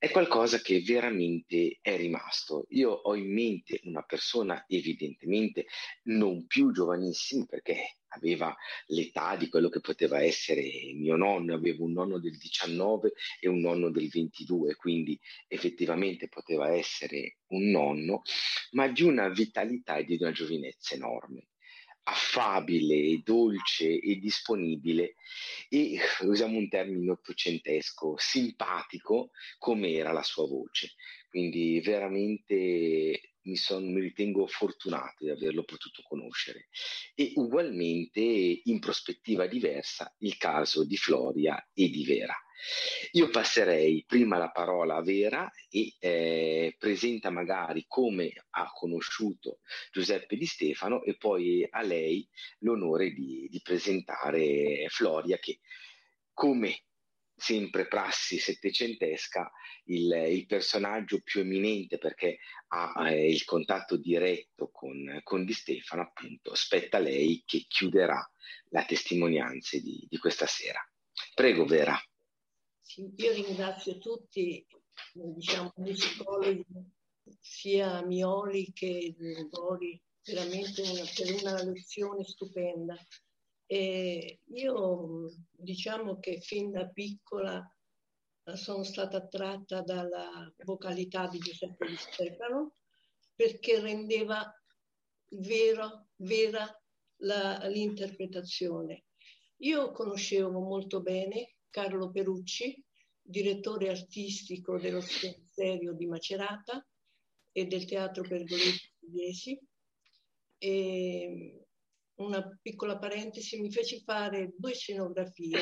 è 0.00 0.10
qualcosa 0.10 0.60
che 0.62 0.80
veramente 0.80 1.78
è 1.82 1.94
rimasto. 1.98 2.64
Io 2.70 2.90
ho 2.90 3.14
in 3.14 3.30
mente 3.30 3.80
una 3.84 4.00
persona 4.00 4.64
evidentemente 4.66 5.66
non 6.04 6.46
più 6.46 6.72
giovanissima 6.72 7.44
perché 7.44 7.98
aveva 8.08 8.56
l'età 8.86 9.36
di 9.36 9.50
quello 9.50 9.68
che 9.68 9.80
poteva 9.80 10.22
essere 10.22 10.62
mio 10.94 11.16
nonno, 11.16 11.52
avevo 11.52 11.84
un 11.84 11.92
nonno 11.92 12.18
del 12.18 12.38
19 12.38 13.12
e 13.40 13.48
un 13.48 13.60
nonno 13.60 13.90
del 13.90 14.08
22, 14.08 14.74
quindi 14.76 15.20
effettivamente 15.46 16.28
poteva 16.28 16.74
essere 16.74 17.36
un 17.48 17.68
nonno, 17.68 18.22
ma 18.70 18.88
di 18.88 19.02
una 19.02 19.28
vitalità 19.28 19.96
e 19.96 20.04
di 20.04 20.16
una 20.18 20.32
giovinezza 20.32 20.94
enorme 20.94 21.49
affabile, 22.10 23.20
dolce 23.24 23.98
e 23.98 24.16
disponibile 24.18 25.14
e, 25.68 25.98
usiamo 26.22 26.58
un 26.58 26.68
termine 26.68 27.10
ottocentesco, 27.10 28.14
simpatico 28.18 29.30
come 29.58 29.92
era 29.92 30.12
la 30.12 30.22
sua 30.22 30.46
voce. 30.46 30.94
Quindi 31.28 31.80
veramente 31.80 33.36
mi, 33.50 33.56
son, 33.56 33.92
mi 33.92 34.00
ritengo 34.00 34.46
fortunato 34.46 35.24
di 35.24 35.30
averlo 35.30 35.64
potuto 35.64 36.02
conoscere. 36.02 36.68
E 37.14 37.32
ugualmente, 37.34 38.20
in 38.20 38.78
prospettiva 38.78 39.46
diversa, 39.46 40.14
il 40.20 40.36
caso 40.36 40.84
di 40.84 40.96
Floria 40.96 41.68
e 41.74 41.90
di 41.90 42.04
Vera. 42.04 42.34
Io 43.12 43.30
passerei 43.30 44.04
prima 44.06 44.36
la 44.36 44.50
parola 44.50 44.96
a 44.96 45.02
Vera 45.02 45.50
e 45.70 45.94
eh, 45.98 46.76
presenta 46.78 47.30
magari 47.30 47.86
come 47.88 48.32
ha 48.50 48.70
conosciuto 48.72 49.60
Giuseppe 49.90 50.36
Di 50.36 50.44
Stefano 50.44 51.02
e 51.02 51.16
poi 51.16 51.66
a 51.68 51.80
lei 51.80 52.28
l'onore 52.58 53.12
di, 53.12 53.48
di 53.50 53.60
presentare 53.62 54.86
Floria 54.88 55.38
che 55.38 55.60
come 56.34 56.84
sempre 57.40 57.86
prassi 57.88 58.38
settecentesca, 58.38 59.50
il, 59.84 60.12
il, 60.28 60.46
personaggio 60.46 61.20
più 61.22 61.40
eminente 61.40 61.98
perché 61.98 62.38
ha 62.68 63.10
eh, 63.10 63.30
il 63.30 63.44
contatto 63.44 63.96
diretto 63.96 64.70
con, 64.70 65.20
con, 65.24 65.44
Di 65.44 65.52
Stefano, 65.52 66.02
appunto, 66.02 66.54
spetta 66.54 66.98
a 66.98 67.00
lei 67.00 67.42
che 67.46 67.64
chiuderà 67.66 68.20
la 68.68 68.84
testimonianza 68.84 69.78
di, 69.78 70.06
di 70.08 70.18
questa 70.18 70.46
sera. 70.46 70.80
Prego, 71.34 71.64
Vera. 71.64 71.98
Sì, 72.80 73.12
io 73.16 73.32
ringrazio 73.32 73.98
tutti, 73.98 74.64
diciamo, 75.12 75.72
musicologi, 75.76 76.64
sia 77.40 78.04
Mioli 78.04 78.70
che 78.72 79.14
Gori, 79.48 80.00
veramente 80.24 80.82
una, 80.82 81.04
per 81.14 81.34
una 81.40 81.62
lezione 81.62 82.24
stupenda. 82.24 82.96
E 83.72 84.40
io 84.46 85.30
diciamo 85.52 86.18
che 86.18 86.40
fin 86.40 86.72
da 86.72 86.88
piccola 86.88 87.64
eh, 88.42 88.56
sono 88.56 88.82
stata 88.82 89.18
attratta 89.18 89.80
dalla 89.82 90.52
vocalità 90.64 91.28
di 91.28 91.38
Giuseppe 91.38 91.86
Di 91.86 91.94
Stefano 91.94 92.74
perché 93.32 93.78
rendeva 93.78 94.52
vero, 95.36 96.08
vera 96.16 96.68
la, 97.18 97.64
l'interpretazione. 97.68 99.04
Io 99.58 99.92
conoscevo 99.92 100.58
molto 100.58 101.00
bene 101.00 101.58
Carlo 101.70 102.10
Perucci, 102.10 102.84
direttore 103.22 103.90
artistico 103.90 104.80
dello 104.80 105.00
Spenserio 105.00 105.92
di 105.92 106.06
Macerata 106.06 106.84
e 107.52 107.66
del 107.66 107.84
Teatro 107.84 108.24
Pergolesi 108.24 108.92
di 108.98 109.20
Iesi. 109.20 109.60
E 110.58 111.68
una 112.20 112.58
piccola 112.60 112.98
parentesi, 112.98 113.60
mi 113.60 113.70
feci 113.70 114.02
fare 114.02 114.52
due 114.56 114.74
scenografie, 114.74 115.58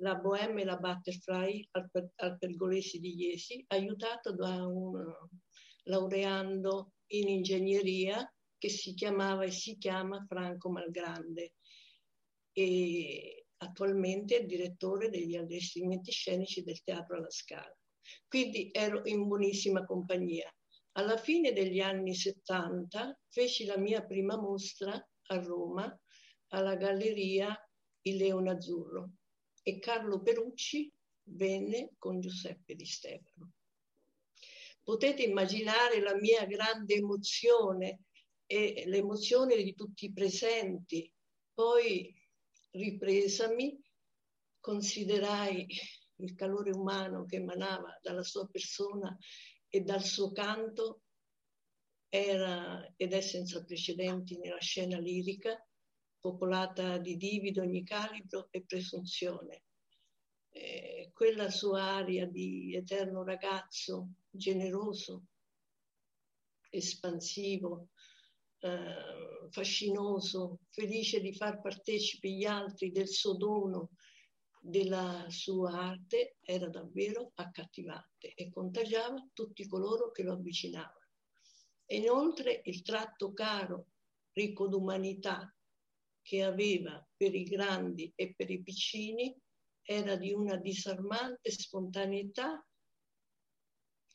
la 0.00 0.14
Bohème 0.14 0.62
e 0.62 0.64
la 0.64 0.76
Butterfly 0.76 1.68
al, 1.72 1.90
al 2.16 2.38
Pergolesi 2.38 2.98
di 2.98 3.14
Iesi, 3.14 3.62
aiutato 3.68 4.34
da 4.34 4.66
un 4.66 5.12
laureando 5.84 6.92
in 7.12 7.28
ingegneria 7.28 8.24
che 8.56 8.68
si 8.68 8.94
chiamava 8.94 9.44
e 9.44 9.50
si 9.50 9.76
chiama 9.76 10.24
Franco 10.26 10.70
Malgrande 10.70 11.54
e 12.52 13.46
attualmente 13.58 14.38
è 14.38 14.44
direttore 14.44 15.10
degli 15.10 15.36
allestimenti 15.36 16.10
scenici 16.12 16.62
del 16.62 16.82
Teatro 16.82 17.16
alla 17.16 17.30
Scala. 17.30 17.76
Quindi 18.26 18.70
ero 18.72 19.02
in 19.04 19.26
buonissima 19.26 19.84
compagnia. 19.84 20.52
Alla 20.92 21.16
fine 21.16 21.52
degli 21.52 21.80
anni 21.80 22.14
70 22.14 23.18
feci 23.28 23.64
la 23.64 23.78
mia 23.78 24.04
prima 24.04 24.36
mostra 24.36 25.02
a 25.32 25.42
Roma 25.42 26.00
alla 26.48 26.76
Galleria 26.76 27.56
Il 28.02 28.16
Leone 28.16 28.50
Azzurro 28.50 29.12
e 29.62 29.78
Carlo 29.78 30.20
Perucci 30.20 30.92
venne 31.24 31.92
con 31.98 32.20
Giuseppe 32.20 32.74
Di 32.74 32.84
Stefano. 32.84 33.52
Potete 34.82 35.22
immaginare 35.22 36.00
la 36.00 36.16
mia 36.16 36.44
grande 36.44 36.94
emozione 36.94 38.00
e 38.44 38.82
l'emozione 38.86 39.62
di 39.62 39.74
tutti 39.74 40.06
i 40.06 40.12
presenti. 40.12 41.10
Poi, 41.54 42.12
ripresami, 42.72 43.80
considerai 44.58 45.66
il 46.16 46.34
calore 46.34 46.72
umano 46.72 47.24
che 47.24 47.36
emanava 47.36 47.96
dalla 48.02 48.24
sua 48.24 48.46
persona 48.48 49.16
e 49.68 49.80
dal 49.80 50.02
suo 50.02 50.32
canto 50.32 51.02
era 52.14 52.92
ed 52.94 53.14
è 53.14 53.22
senza 53.22 53.64
precedenti 53.64 54.36
nella 54.36 54.60
scena 54.60 54.98
lirica, 54.98 55.58
popolata 56.20 56.98
di 56.98 57.16
divi 57.16 57.52
di 57.52 57.58
ogni 57.58 57.82
calibro 57.84 58.48
e 58.50 58.62
presunzione. 58.64 59.62
Eh, 60.50 61.10
quella 61.14 61.48
sua 61.48 61.82
aria 61.82 62.26
di 62.26 62.76
eterno 62.76 63.24
ragazzo, 63.24 64.10
generoso, 64.28 65.28
espansivo, 66.68 67.88
eh, 68.58 69.48
fascinoso, 69.48 70.58
felice 70.68 71.18
di 71.18 71.32
far 71.32 71.62
partecipi 71.62 72.36
gli 72.36 72.44
altri 72.44 72.90
del 72.90 73.08
suo 73.08 73.36
dono, 73.38 73.92
della 74.60 75.24
sua 75.30 75.70
arte, 75.70 76.36
era 76.42 76.68
davvero 76.68 77.32
accattivante 77.36 78.34
e 78.34 78.50
contagiava 78.50 79.30
tutti 79.32 79.66
coloro 79.66 80.10
che 80.10 80.22
lo 80.22 80.34
avvicinavano. 80.34 81.01
E 81.84 81.96
inoltre 81.96 82.62
il 82.64 82.82
tratto 82.82 83.32
caro, 83.32 83.88
ricco 84.32 84.68
d'umanità 84.68 85.54
che 86.22 86.42
aveva 86.42 87.04
per 87.16 87.34
i 87.34 87.44
grandi 87.44 88.12
e 88.14 88.34
per 88.34 88.50
i 88.50 88.62
piccini 88.62 89.36
era 89.84 90.16
di 90.16 90.32
una 90.32 90.56
disarmante 90.56 91.50
spontaneità 91.50 92.64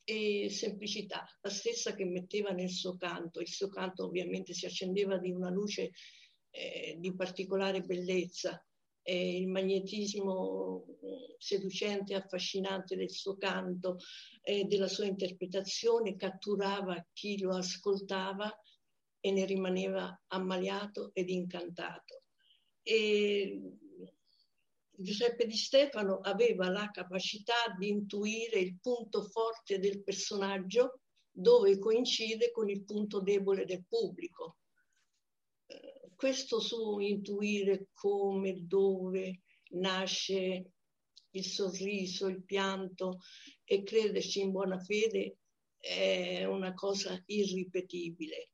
e 0.04 0.50
semplicità, 0.50 1.28
la 1.42 1.50
stessa 1.50 1.94
che 1.94 2.06
metteva 2.06 2.52
nel 2.52 2.70
suo 2.70 2.96
canto. 2.96 3.42
Il 3.42 3.50
suo 3.50 3.68
canto 3.68 4.06
ovviamente 4.06 4.54
si 4.54 4.66
accendeva 4.66 5.18
di 5.18 5.32
una 5.32 5.50
luce 5.50 5.92
eh, 6.50 6.96
di 6.98 7.14
particolare 7.14 7.82
bellezza, 7.82 8.66
eh, 9.10 9.38
il 9.38 9.48
magnetismo 9.48 10.84
seducente 11.38 12.12
e 12.12 12.18
affascinante 12.18 12.98
del 12.98 13.10
suo 13.10 13.38
canto 13.38 14.00
e 14.42 14.66
della 14.66 14.90
sua 14.90 15.06
interpretazione 15.06 16.18
catturava 16.18 17.08
chi 17.14 17.40
lo 17.40 17.56
ascoltava 17.56 18.54
e 19.22 19.32
ne 19.32 19.46
rimaneva 19.46 20.24
ammaliato 20.28 21.12
ed 21.14 21.30
incantato. 21.30 22.24
E 22.82 23.62
Giuseppe 24.92 25.46
Di 25.46 25.56
Stefano 25.56 26.20
aveva 26.20 26.70
la 26.70 26.90
capacità 26.92 27.74
di 27.80 27.88
intuire 27.88 28.60
il 28.60 28.78
punto 28.82 29.24
forte 29.24 29.80
del 29.80 30.04
personaggio 30.04 31.00
dove 31.32 31.80
coincide 31.80 32.52
con 32.52 32.70
il 32.70 32.84
punto 32.84 33.22
debole 33.22 33.64
del 33.64 33.86
pubblico 33.88 34.57
questo 36.18 36.60
su 36.60 36.98
intuire 36.98 37.90
come, 37.94 38.66
dove 38.66 39.42
nasce 39.74 40.72
il 41.30 41.46
sorriso, 41.46 42.26
il 42.26 42.44
pianto 42.44 43.20
e 43.64 43.84
crederci 43.84 44.42
in 44.42 44.52
buona 44.52 44.80
fede 44.80 45.38
è 45.78 46.44
una 46.46 46.74
cosa 46.74 47.22
irripetibile. 47.28 48.50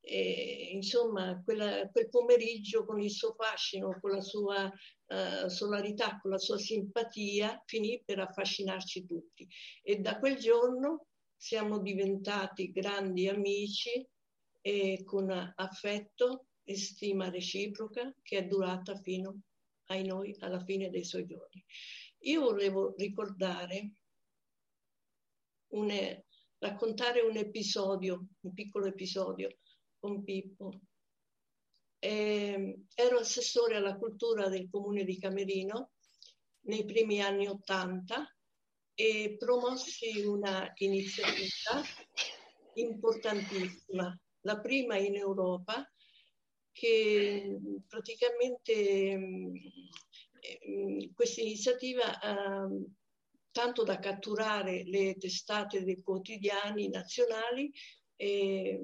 E, 0.00 0.70
insomma, 0.72 1.42
quella, 1.44 1.88
quel 1.90 2.08
pomeriggio 2.08 2.84
con 2.84 3.00
il 3.00 3.10
suo 3.10 3.34
fascino, 3.34 3.98
con 4.00 4.12
la 4.12 4.20
sua 4.20 4.66
uh, 4.66 5.48
solarità, 5.48 6.20
con 6.20 6.30
la 6.30 6.38
sua 6.38 6.58
simpatia, 6.58 7.60
finì 7.66 8.00
per 8.04 8.20
affascinarci 8.20 9.04
tutti. 9.04 9.48
E 9.82 9.96
da 9.96 10.16
quel 10.20 10.36
giorno 10.36 11.06
siamo 11.36 11.80
diventati 11.80 12.70
grandi 12.70 13.26
amici 13.26 14.06
e 14.60 15.02
con 15.04 15.30
affetto 15.56 16.44
e 16.70 16.76
stima 16.76 17.28
reciproca 17.30 18.14
che 18.22 18.38
è 18.38 18.46
durata 18.46 18.94
fino 18.94 19.40
ai 19.86 20.04
noi 20.04 20.36
alla 20.38 20.62
fine 20.62 20.88
dei 20.88 21.04
suoi 21.04 21.26
giorni. 21.26 21.64
Io 22.20 22.42
volevo 22.42 22.94
ricordare, 22.96 23.90
un, 25.72 26.22
raccontare 26.58 27.22
un 27.22 27.36
episodio, 27.36 28.26
un 28.42 28.54
piccolo 28.54 28.86
episodio 28.86 29.56
con 29.98 30.22
Pippo. 30.22 30.80
Eh, 31.98 32.84
ero 32.94 33.18
assessore 33.18 33.76
alla 33.76 33.96
cultura 33.96 34.48
del 34.48 34.68
comune 34.70 35.02
di 35.04 35.18
Camerino 35.18 35.90
nei 36.66 36.84
primi 36.84 37.20
anni 37.20 37.48
Ottanta 37.48 38.32
e 38.94 39.34
promossi 39.36 40.20
una 40.20 40.70
iniziativa 40.76 41.82
importantissima, 42.74 44.16
la 44.42 44.60
prima 44.60 44.96
in 44.96 45.16
Europa, 45.16 45.84
che 46.80 47.58
praticamente 47.86 49.18
questa 51.12 51.42
iniziativa 51.42 52.18
eh, 52.18 52.84
tanto 53.50 53.82
da 53.84 53.98
catturare 53.98 54.84
le 54.84 55.14
testate 55.18 55.84
dei 55.84 56.00
quotidiani 56.00 56.88
nazionali 56.88 57.70
e, 58.16 58.80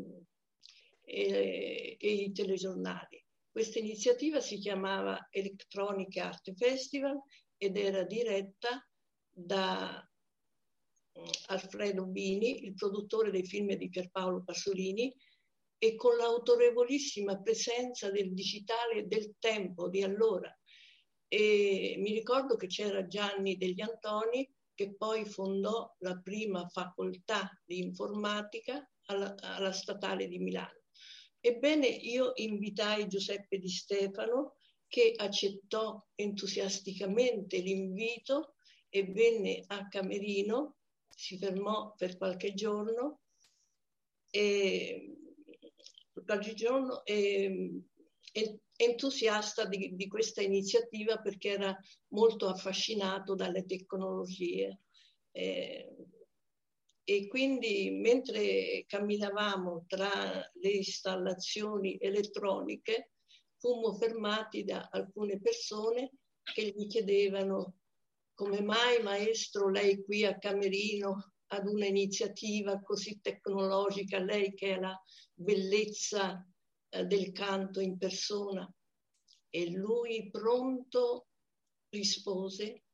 e, 1.01 1.97
e 1.99 2.13
i 2.13 2.33
telegiornali. 2.33 3.25
Questa 3.51 3.79
iniziativa 3.79 4.41
si 4.41 4.59
chiamava 4.59 5.29
Electronic 5.31 6.19
Art 6.19 6.53
Festival 6.53 7.19
ed 7.57 7.79
era 7.79 8.05
diretta 8.05 8.87
da 9.31 10.07
mm, 11.19 11.25
Alfredo 11.47 12.05
Bini, 12.05 12.63
il 12.67 12.75
produttore 12.75 13.31
dei 13.31 13.47
film 13.47 13.73
di 13.73 13.89
Pierpaolo 13.89 14.43
Pasolini, 14.45 15.11
e 15.79 15.95
con 15.95 16.17
l'autorevolissima 16.17 17.41
presenza 17.41 18.11
del 18.11 18.33
digitale 18.33 19.07
del 19.07 19.35
tempo 19.39 19.89
di 19.89 20.03
allora. 20.03 20.55
E 21.29 21.97
mi 21.99 22.13
ricordo 22.13 22.57
che 22.57 22.67
c'era 22.67 23.07
Gianni 23.07 23.57
degli 23.57 23.81
Antoni 23.81 24.49
che 24.75 24.95
poi 24.95 25.25
fondò 25.25 25.91
la 26.01 26.21
prima 26.23 26.69
facoltà 26.69 27.51
di 27.65 27.79
informatica 27.79 28.89
alla, 29.07 29.35
alla 29.41 29.73
Statale 29.73 30.29
di 30.29 30.39
Milano. 30.39 30.83
Ebbene, 31.41 31.87
io 31.87 32.33
invitai 32.35 33.09
Giuseppe 33.09 33.59
Di 33.59 33.69
Stefano 33.69 34.57
che 34.87 35.15
accettò 35.17 36.05
entusiasticamente 36.15 37.59
l'invito 37.59 38.57
e 38.89 39.05
venne 39.05 39.65
a 39.67 39.89
Camerino, 39.89 40.77
si 41.09 41.39
fermò 41.39 41.95
per 41.97 42.17
qualche 42.17 42.53
giorno 42.55 43.21
e, 44.31 45.26
qualche 46.25 46.55
giorno 46.55 47.05
e, 47.05 47.83
e 48.33 48.61
entusiasta 48.77 49.67
di, 49.67 49.95
di, 49.95 50.07
questa 50.07 50.43
iniziativa 50.43 51.19
perché 51.19 51.51
era 51.51 51.77
molto 52.09 52.49
affascinato 52.49 53.35
dalle 53.35 53.65
tecnologie. 53.65 54.81
Eh, 55.31 55.97
e 57.09 57.29
quindi 57.29 57.91
mentre 57.91 58.85
camminavamo 58.87 59.85
tra 59.87 60.11
le 60.55 60.71
installazioni 60.71 61.97
elettroniche 62.01 63.13
fummo 63.59 63.95
fermati 63.95 64.65
da 64.65 64.89
alcune 64.91 65.41
persone 65.41 66.11
che 66.43 66.75
gli 66.75 66.89
chiedevano 66.89 67.77
come 68.35 68.61
mai 68.61 69.03
maestro 69.03 69.71
lei 69.71 70.03
qui 70.03 70.25
a 70.25 70.37
Camerino 70.37 71.36
ad 71.49 71.67
un'iniziativa 71.67 72.81
così 72.81 73.21
tecnologica, 73.21 74.19
lei 74.19 74.55
che 74.55 74.75
è 74.75 74.81
la 74.81 75.01
bellezza 75.33 76.45
eh, 76.89 77.05
del 77.05 77.33
canto 77.33 77.81
in 77.81 77.97
persona 77.99 78.69
e 79.49 79.71
lui 79.71 80.29
pronto 80.31 81.29
rispose, 81.89 82.85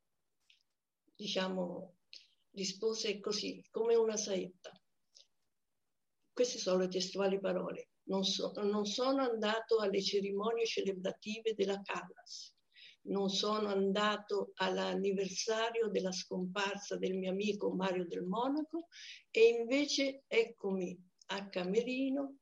diciamo, 1.15 1.97
rispose 2.51 3.21
così, 3.21 3.65
come 3.71 3.95
una 3.95 4.17
saetta. 4.17 4.71
Queste 6.33 6.59
sono 6.59 6.79
le 6.79 6.89
testuali 6.89 7.41
parole. 7.41 7.89
Non, 8.05 8.25
so, 8.25 8.53
non 8.63 8.85
sono 8.85 9.23
andato 9.23 9.79
alle 9.79 10.03
cerimonie 10.03 10.67
celebrative 10.67 11.55
della 11.55 11.81
Callas, 11.83 12.52
non 13.05 13.29
sono 13.29 13.69
andato 13.69 14.53
all'anniversario 14.57 15.89
della 15.89 16.13
scomparsa 16.13 16.97
del 16.97 17.15
mio 17.15 17.31
amico 17.31 17.73
Mario 17.75 18.07
del 18.07 18.23
Monaco 18.23 18.89
e 19.31 19.49
invece 19.49 20.25
eccomi 20.27 20.97
a 21.27 21.49
Camerino 21.49 22.37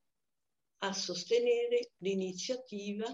a 0.83 0.93
sostenere 0.93 1.93
l'iniziativa 1.99 3.07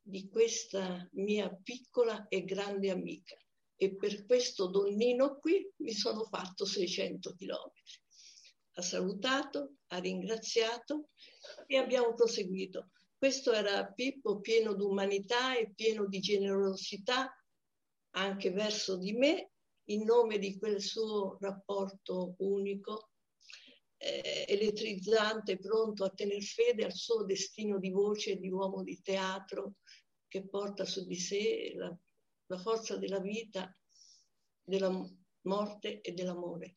di 0.00 0.28
questa 0.28 1.08
mia 1.12 1.52
piccola 1.62 2.28
e 2.28 2.44
grande 2.44 2.90
amica 2.90 3.36
e 3.76 3.94
per 3.96 4.24
questo 4.24 4.68
donnino 4.68 5.38
qui 5.38 5.70
mi 5.78 5.92
sono 5.92 6.24
fatto 6.24 6.64
600 6.64 7.34
chilometri. 7.34 8.00
Ha 8.78 8.82
salutato, 8.82 9.76
ha 9.88 9.98
ringraziato 9.98 11.10
e 11.66 11.76
abbiamo 11.76 12.14
proseguito. 12.14 12.90
Questo 13.18 13.52
era 13.52 13.86
Pippo 13.86 14.40
pieno 14.40 14.74
di 14.74 14.82
umanità 14.82 15.56
e 15.56 15.72
pieno 15.74 16.06
di 16.06 16.20
generosità 16.20 17.34
anche 18.10 18.50
verso 18.50 18.98
di 18.98 19.12
me 19.12 19.52
in 19.84 20.04
nome 20.04 20.38
di 20.38 20.58
quel 20.58 20.82
suo 20.82 21.38
rapporto 21.40 22.34
unico 22.38 23.10
eh, 23.96 24.44
elettrizzante, 24.48 25.58
pronto 25.58 26.04
a 26.04 26.10
tener 26.10 26.42
fede 26.42 26.84
al 26.84 26.92
suo 26.92 27.24
destino 27.24 27.78
di 27.78 27.90
voce 27.90 28.36
di 28.36 28.50
uomo 28.50 28.82
di 28.82 29.00
teatro 29.00 29.76
che 30.28 30.46
porta 30.46 30.84
su 30.84 31.06
di 31.06 31.16
sé 31.16 31.72
la, 31.74 31.96
la 32.46 32.58
forza 32.58 32.98
della 32.98 33.20
vita, 33.20 33.74
della 34.62 34.90
morte 35.42 36.02
e 36.02 36.12
dell'amore. 36.12 36.74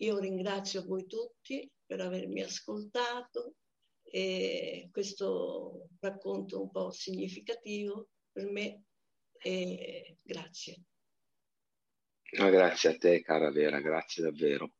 Io 0.00 0.18
ringrazio 0.18 0.84
voi 0.84 1.06
tutti 1.06 1.68
per 1.84 2.00
avermi 2.00 2.42
ascoltato 2.42 3.54
e 4.10 4.88
questo 4.92 5.88
racconto 6.00 6.62
un 6.62 6.70
po' 6.70 6.90
significativo 6.90 8.08
per 8.30 8.50
me 8.50 8.84
e 9.38 10.16
grazie. 10.22 10.82
No, 12.38 12.50
grazie 12.50 12.90
a 12.90 12.96
te 12.96 13.22
cara 13.22 13.50
Vera, 13.50 13.80
grazie 13.80 14.22
davvero. 14.22 14.74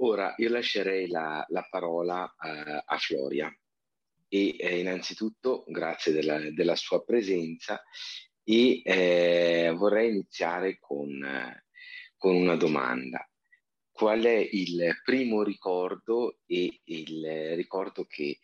Ora 0.00 0.34
io 0.36 0.48
lascerei 0.48 1.08
la, 1.08 1.44
la 1.48 1.66
parola 1.68 2.22
uh, 2.24 2.82
a 2.84 2.98
Floria 2.98 3.52
e 4.28 4.56
eh, 4.58 4.78
innanzitutto 4.78 5.64
grazie 5.66 6.12
della, 6.12 6.38
della, 6.50 6.76
sua 6.76 7.02
presenza 7.02 7.82
e 8.44 8.82
eh, 8.84 9.72
vorrei 9.76 10.10
iniziare 10.10 10.78
con, 10.78 11.20
con, 12.16 12.34
una 12.34 12.56
domanda. 12.56 13.27
Qual 13.98 14.22
è 14.22 14.48
il 14.52 15.00
primo 15.04 15.42
ricordo 15.42 16.38
e 16.46 16.82
il 16.84 17.56
ricordo 17.56 18.04
che 18.04 18.38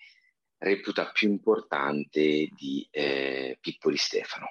reputa 0.59 1.13
più 1.13 1.29
importante 1.29 2.49
di 2.57 2.85
eh, 2.91 3.57
Pippoli 3.61 3.97
Stefano? 3.97 4.49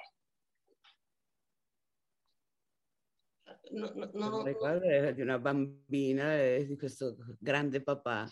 no, 3.72 3.92
no, 3.94 4.10
no, 4.14 4.44
ricordo 4.44 5.12
di 5.12 5.20
una 5.20 5.38
bambina 5.38 6.40
e 6.40 6.64
di 6.66 6.74
questo 6.78 7.16
grande 7.38 7.82
papà. 7.82 8.26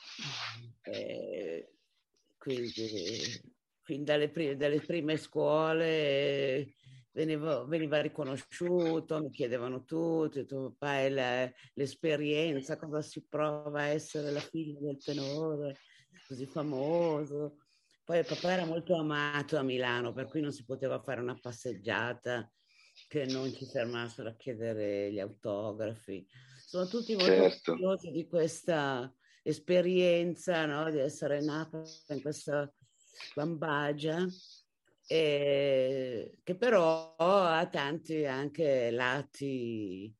Eh, 0.80 1.74
quindi, 2.38 2.72
fin 3.82 4.02
dalle 4.02 4.30
prime, 4.30 4.56
dalle 4.56 4.80
prime 4.80 5.18
scuole 5.18 6.72
veniva, 7.12 7.64
veniva, 7.64 8.00
riconosciuto, 8.00 9.20
mi 9.20 9.30
chiedevano 9.30 9.84
tutti, 9.84 10.46
tuo 10.46 10.70
papà 10.72 10.98
è 11.00 11.08
la, 11.08 11.52
l'esperienza, 11.74 12.76
cosa 12.76 13.02
si 13.02 13.24
prova 13.28 13.80
a 13.80 13.86
essere 13.86 14.30
la 14.30 14.40
figlia 14.40 14.80
del 14.80 15.02
tenore, 15.02 15.78
così 16.26 16.46
famoso. 16.46 17.58
Poi 18.04 18.24
papà 18.24 18.52
era 18.52 18.64
molto 18.64 18.96
amato 18.96 19.56
a 19.56 19.62
Milano, 19.62 20.12
per 20.12 20.26
cui 20.26 20.40
non 20.40 20.52
si 20.52 20.64
poteva 20.64 21.00
fare 21.00 21.20
una 21.20 21.38
passeggiata 21.38 22.50
che 23.08 23.24
non 23.26 23.52
ci 23.52 23.66
fermassero 23.66 24.28
a 24.30 24.36
chiedere 24.36 25.12
gli 25.12 25.20
autografi. 25.20 26.26
Sono 26.66 26.86
tutti 26.86 27.14
molto 27.14 27.30
certo. 27.30 27.72
curiosi 27.72 28.10
di 28.10 28.26
questa 28.26 29.12
esperienza, 29.42 30.66
no? 30.66 30.90
di 30.90 30.98
essere 30.98 31.40
nata 31.42 31.82
in 32.08 32.22
questa 32.22 32.72
bambagia, 33.34 34.26
e, 35.06 36.38
che 36.42 36.56
però 36.56 37.14
ha 37.16 37.66
tanti 37.66 38.24
anche 38.24 38.90
lati 38.90 40.14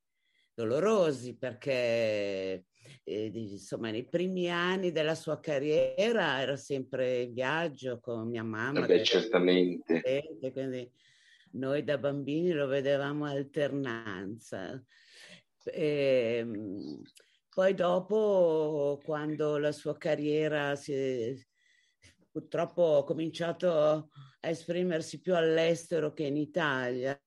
dolorosi 0.54 1.36
perché 1.36 2.66
eh, 3.04 3.30
insomma 3.32 3.90
nei 3.90 4.06
primi 4.06 4.50
anni 4.50 4.92
della 4.92 5.14
sua 5.14 5.40
carriera 5.40 6.40
era 6.40 6.56
sempre 6.56 7.22
in 7.22 7.32
viaggio 7.32 8.00
con 8.00 8.28
mia 8.28 8.42
mamma. 8.42 8.86
Beh, 8.86 9.02
certamente. 9.02 10.02
Quindi 10.52 10.90
noi 11.52 11.84
da 11.84 11.98
bambini 11.98 12.52
lo 12.52 12.66
vedevamo 12.66 13.24
alternanza. 13.24 14.82
E, 15.64 16.36
ehm, 16.38 17.02
poi 17.48 17.74
dopo, 17.74 19.00
quando 19.04 19.58
la 19.58 19.72
sua 19.72 19.96
carriera 19.96 20.74
si 20.74 20.92
è, 20.92 21.34
purtroppo 22.32 22.98
ha 22.98 23.04
cominciato 23.04 23.70
a 23.70 24.08
esprimersi 24.40 25.20
più 25.20 25.36
all'estero 25.36 26.14
che 26.14 26.24
in 26.24 26.36
Italia, 26.36 27.20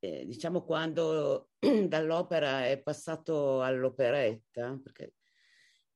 eh, 0.00 0.24
diciamo 0.24 0.64
quando 0.64 1.50
dall'opera 1.86 2.66
è 2.66 2.80
passato 2.80 3.62
all'operetta, 3.62 4.80
perché, 4.82 5.12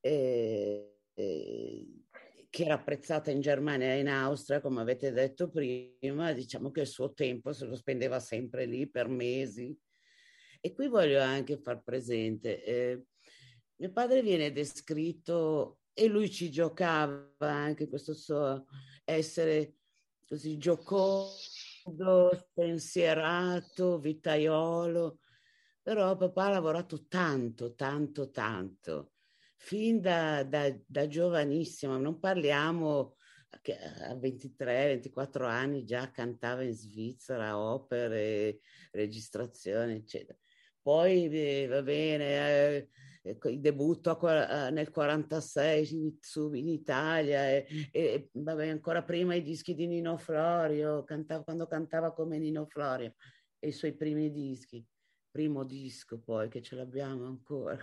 eh, 0.00 0.98
eh, 1.14 1.86
che 2.50 2.64
era 2.64 2.74
apprezzata 2.74 3.30
in 3.30 3.40
Germania 3.40 3.94
e 3.94 4.00
in 4.00 4.08
Austria, 4.08 4.60
come 4.60 4.82
avete 4.82 5.10
detto 5.12 5.48
prima, 5.48 6.32
diciamo 6.32 6.70
che 6.70 6.82
il 6.82 6.86
suo 6.86 7.14
tempo 7.14 7.52
se 7.52 7.64
lo 7.64 7.76
spendeva 7.76 8.20
sempre 8.20 8.66
lì 8.66 8.88
per 8.88 9.08
mesi. 9.08 9.76
E 10.60 10.72
qui 10.74 10.88
voglio 10.88 11.20
anche 11.20 11.56
far 11.56 11.82
presente, 11.82 12.62
eh, 12.62 13.04
mio 13.76 13.92
padre 13.92 14.20
viene 14.20 14.52
descritto 14.52 15.79
e 16.00 16.08
lui 16.08 16.30
ci 16.30 16.50
giocava 16.50 17.28
anche 17.40 17.86
questo 17.86 18.14
suo 18.14 18.64
essere 19.04 19.74
così 20.26 20.56
giocoso, 20.56 22.30
spensierato, 22.32 23.98
vitaiolo, 23.98 25.18
però 25.82 26.16
papà 26.16 26.46
ha 26.46 26.50
lavorato 26.52 27.06
tanto, 27.06 27.74
tanto, 27.74 28.30
tanto, 28.30 29.12
fin 29.56 30.00
da, 30.00 30.42
da, 30.42 30.74
da 30.86 31.06
giovanissimo, 31.06 31.98
non 31.98 32.18
parliamo 32.18 33.16
che 33.60 33.76
a 33.76 34.14
23-24 34.14 35.42
anni 35.44 35.84
già 35.84 36.10
cantava 36.10 36.62
in 36.62 36.72
Svizzera 36.72 37.58
opere, 37.58 38.60
registrazioni, 38.92 39.96
eccetera. 39.96 40.38
Poi 40.80 41.28
eh, 41.28 41.66
va 41.66 41.82
bene, 41.82 42.24
eh, 42.24 42.88
il 43.22 43.60
debutto 43.60 44.10
a, 44.10 44.70
nel 44.70 44.90
46 44.90 45.92
in, 45.92 46.16
su, 46.20 46.52
in 46.54 46.68
Italia 46.68 47.50
e, 47.50 47.66
e 47.92 48.30
vabbè, 48.32 48.68
ancora 48.68 49.02
prima 49.02 49.34
i 49.34 49.42
dischi 49.42 49.74
di 49.74 49.86
Nino 49.86 50.16
Florio, 50.16 51.04
cantava, 51.04 51.44
quando 51.44 51.66
cantava 51.66 52.12
come 52.12 52.38
Nino 52.38 52.66
Florio 52.66 53.14
e 53.58 53.68
i 53.68 53.72
suoi 53.72 53.94
primi 53.94 54.30
dischi, 54.30 54.84
primo 55.30 55.64
disco 55.64 56.18
poi 56.18 56.48
che 56.48 56.62
ce 56.62 56.76
l'abbiamo 56.76 57.26
ancora. 57.26 57.78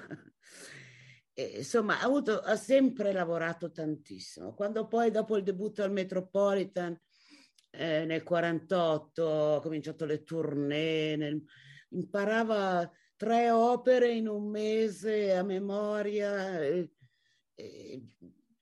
E, 1.40 1.58
insomma, 1.58 2.00
ha, 2.00 2.04
avuto, 2.04 2.40
ha 2.40 2.56
sempre 2.56 3.12
lavorato 3.12 3.70
tantissimo. 3.70 4.56
Quando 4.56 4.88
poi 4.88 5.12
dopo 5.12 5.38
il 5.38 5.44
debutto 5.44 5.84
al 5.84 5.92
Metropolitan 5.92 7.00
eh, 7.70 8.06
nel 8.06 8.24
48 8.24 9.54
ha 9.54 9.62
cominciato 9.62 10.06
le 10.06 10.24
tournée, 10.24 11.16
nel, 11.16 11.40
imparava 11.90 12.92
tre 13.18 13.50
opere 13.50 14.14
in 14.14 14.28
un 14.28 14.48
mese 14.48 15.34
a 15.36 15.44
memoria, 15.44 16.62
e, 16.62 16.92
e, 17.56 18.02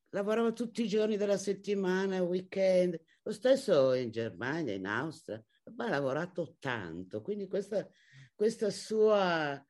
lavorava 0.10 0.54
tutti 0.54 0.84
i 0.84 0.88
giorni 0.88 1.18
della 1.18 1.38
settimana, 1.38 2.24
weekend, 2.24 3.00
lo 3.22 3.32
stesso 3.32 3.94
in 3.94 4.12
Germania, 4.12 4.74
in 4.74 4.88
Austria, 4.88 5.44
ma 5.76 5.88
ha 5.88 5.90
lavorato 5.90 6.56
tanto, 6.60 7.22
quindi 7.22 7.48
questa, 7.48 7.88
questa 8.34 8.70
sua... 8.72 9.64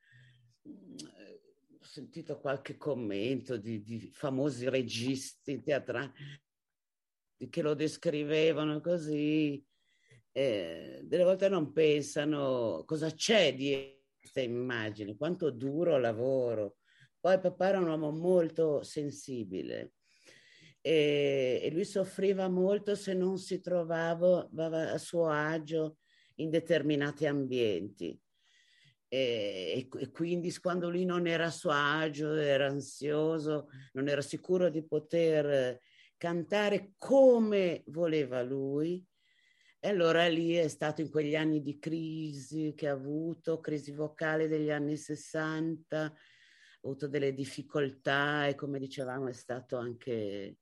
Ho 0.64 1.88
sentito 1.88 2.40
qualche 2.40 2.78
commento 2.78 3.58
di, 3.58 3.82
di 3.82 4.10
famosi 4.12 4.68
registi 4.68 5.62
teatrali 5.62 6.12
che 7.50 7.62
lo 7.62 7.74
descrivevano 7.74 8.82
così, 8.82 9.64
eh, 10.32 11.02
delle 11.04 11.24
volte 11.24 11.48
non 11.48 11.72
pensano 11.72 12.84
cosa 12.86 13.12
c'è 13.12 13.54
dietro 13.56 14.05
questa 14.26 14.42
immagine, 14.42 15.16
quanto 15.16 15.52
duro 15.52 16.00
lavoro. 16.00 16.78
Poi 17.20 17.40
papà 17.40 17.70
era 17.70 17.80
un 17.80 17.88
uomo 17.88 18.12
molto 18.12 18.82
sensibile 18.82 19.94
e, 20.82 21.60
e 21.64 21.70
lui 21.72 21.86
soffriva 21.86 22.48
molto 22.48 22.96
se 22.96 23.14
non 23.14 23.38
si 23.38 23.62
trovava 23.62 24.48
a 24.92 24.98
suo 24.98 25.28
agio 25.28 25.98
in 26.36 26.50
determinati 26.50 27.26
ambienti. 27.28 28.20
E, 29.08 29.88
e, 29.92 30.12
quindi 30.12 30.54
quando 30.60 30.90
lui 30.90 31.06
non 31.06 31.28
era 31.28 31.46
a 31.46 31.52
suo 31.52 31.72
agio, 31.72 32.34
era 32.34 32.68
ansioso, 32.68 33.70
non 33.94 34.08
era 34.08 34.22
sicuro 34.22 34.70
di 34.70 34.84
poter 34.84 35.80
cantare 36.18 36.94
come 36.98 37.84
voleva 37.88 38.42
lui, 38.42 39.04
e 39.86 39.90
allora 39.90 40.28
lì 40.28 40.54
è 40.56 40.68
stato 40.68 41.02
in 41.02 41.12
quegli 41.12 41.36
anni 41.36 41.62
di 41.62 41.78
crisi 41.78 42.74
che 42.76 42.88
ha 42.88 42.94
avuto, 42.94 43.60
crisi 43.60 43.92
vocale 43.92 44.48
degli 44.48 44.72
anni 44.72 44.98
60, 44.98 46.06
ha 46.06 46.14
avuto 46.82 47.08
delle 47.08 47.36
difficoltà 47.36 48.48
e 48.48 48.56
come 48.56 48.80
dicevamo 48.80 49.28
è 49.28 49.32
stato 49.32 49.78
anche 49.78 50.58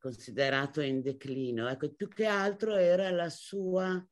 considerato 0.00 0.80
in 0.80 1.02
declino. 1.02 1.68
Ecco, 1.68 1.94
più 1.94 2.08
che 2.08 2.26
altro 2.26 2.74
era 2.74 3.10
la 3.10 3.30
sua 3.30 4.04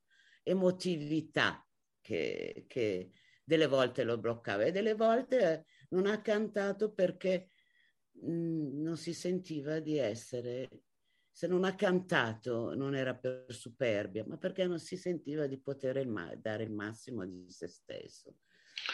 emotività 0.44 1.66
che, 2.00 2.66
che 2.68 3.10
delle 3.42 3.66
volte 3.66 4.04
lo 4.04 4.16
bloccava 4.16 4.62
e 4.62 4.70
delle 4.70 4.94
volte 4.94 5.66
non 5.88 6.06
ha 6.06 6.20
cantato 6.20 6.92
perché 6.92 7.48
mh, 8.12 8.30
mm, 8.32 8.80
non 8.80 8.96
si 8.96 9.12
sentiva 9.12 9.80
di 9.80 9.98
essere 9.98 10.68
se 11.32 11.46
non 11.46 11.64
ha 11.64 11.74
cantato 11.74 12.74
non 12.74 12.94
era 12.94 13.14
per 13.14 13.46
superbia, 13.48 14.24
ma 14.26 14.36
perché 14.36 14.66
non 14.66 14.78
si 14.78 14.96
sentiva 14.96 15.46
di 15.46 15.58
poter 15.58 15.96
il 15.96 16.08
ma- 16.08 16.34
dare 16.36 16.64
il 16.64 16.70
massimo 16.72 17.24
di 17.24 17.50
se 17.50 17.68
stesso. 17.68 18.36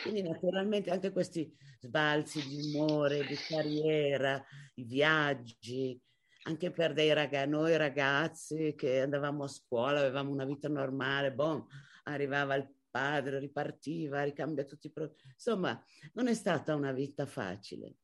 Quindi 0.03 0.23
naturalmente 0.23 0.91
anche 0.91 1.11
questi 1.11 1.53
sbalzi 1.81 2.41
di 2.47 2.73
umore, 2.73 3.27
di 3.27 3.35
carriera, 3.35 4.43
i 4.75 4.85
viaggi, 4.85 6.01
anche 6.45 6.71
per 6.71 6.93
dei 6.93 7.13
raga- 7.13 7.47
noi 7.47 7.77
ragazzi 7.77 8.75
che 8.77 9.01
andavamo 9.01 9.45
a 9.45 9.49
scuola, 9.49 9.99
avevamo 9.99 10.31
una 10.31 10.45
vita 10.45 10.69
normale, 10.69 11.33
boh, 11.33 11.67
arrivava 12.05 12.55
il 12.55 12.73
padre, 12.89 13.41
ripartiva, 13.41 14.23
ricambia 14.23 14.65
tutti 14.65 14.87
i 14.87 14.93
problemi. 14.93 15.33
Insomma, 15.33 15.83
non 16.15 16.29
è 16.29 16.35
stata 16.35 16.75
una 16.75 16.93
vita 16.93 17.27
facile 17.27 17.97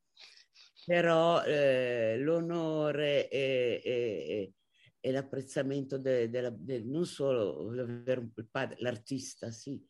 però 0.85 1.43
eh, 1.43 2.17
l'onore 2.19 3.29
e, 3.29 3.81
e, 3.85 4.53
e 5.01 5.11
l'apprezzamento 5.11 5.99
de, 5.99 6.29
de, 6.29 6.53
de, 6.57 6.81
non 6.81 7.07
solo 7.07 7.71
l'artista, 7.71 9.51
sì, 9.51 9.83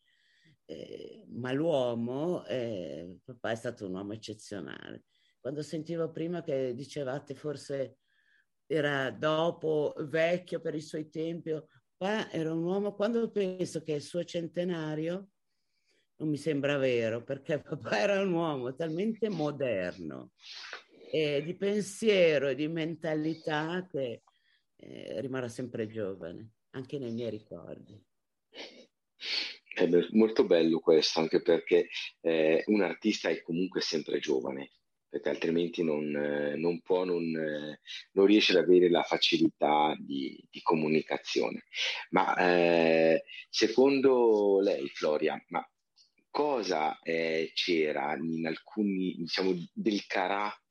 eh, 0.66 1.26
ma 1.30 1.52
l'uomo, 1.52 2.44
eh, 2.46 3.18
papà 3.24 3.50
è 3.50 3.56
stato 3.56 3.86
un 3.86 3.94
uomo 3.94 4.12
eccezionale. 4.12 5.04
Quando 5.40 5.62
sentivo 5.62 6.10
prima 6.10 6.42
che 6.42 6.74
dicevate 6.74 7.34
forse 7.34 7.98
era 8.66 9.10
dopo 9.10 9.94
vecchio 9.98 10.60
per 10.60 10.74
i 10.74 10.80
suoi 10.80 11.10
tempi, 11.10 11.52
papà 11.96 12.30
era 12.30 12.52
un 12.52 12.62
uomo, 12.62 12.94
quando 12.94 13.30
penso 13.30 13.82
che 13.82 13.92
è 13.92 13.96
il 13.96 14.02
suo 14.02 14.24
centenario, 14.24 15.28
non 16.16 16.28
mi 16.28 16.36
sembra 16.36 16.76
vero, 16.76 17.22
perché 17.22 17.60
papà 17.62 18.00
era 18.00 18.20
un 18.20 18.32
uomo 18.32 18.74
talmente 18.74 19.28
moderno, 19.28 20.32
eh, 21.14 21.42
di 21.44 21.54
pensiero 21.54 22.48
e 22.48 22.56
di 22.56 22.66
mentalità 22.66 23.86
che 23.88 24.22
eh, 24.74 25.20
rimarrà 25.20 25.46
sempre 25.46 25.86
giovane, 25.86 26.54
anche 26.70 26.98
nei 26.98 27.12
miei 27.12 27.30
ricordi. 27.30 28.02
È 29.74 29.88
molto 30.10 30.44
bello 30.44 30.80
questo, 30.80 31.20
anche 31.20 31.40
perché 31.40 31.88
eh, 32.20 32.64
un 32.66 32.82
artista 32.82 33.28
è 33.28 33.40
comunque 33.42 33.80
sempre 33.80 34.18
giovane, 34.18 34.72
perché 35.08 35.28
altrimenti 35.28 35.84
non, 35.84 36.16
eh, 36.16 36.56
non 36.56 36.80
può, 36.80 37.04
non, 37.04 37.22
eh, 37.22 37.80
non, 38.12 38.26
riesce 38.26 38.50
ad 38.50 38.64
avere 38.64 38.90
la 38.90 39.04
facilità 39.04 39.96
di, 39.96 40.36
di 40.50 40.60
comunicazione. 40.62 41.66
Ma 42.10 42.34
eh, 42.36 43.22
secondo 43.48 44.60
lei, 44.60 44.88
Floria, 44.88 45.40
ma 45.50 45.64
cosa 46.28 46.98
eh, 47.02 47.52
c'era 47.54 48.16
in 48.16 48.48
alcuni, 48.48 49.14
diciamo, 49.18 49.54
del 49.72 50.04
carattere 50.06 50.62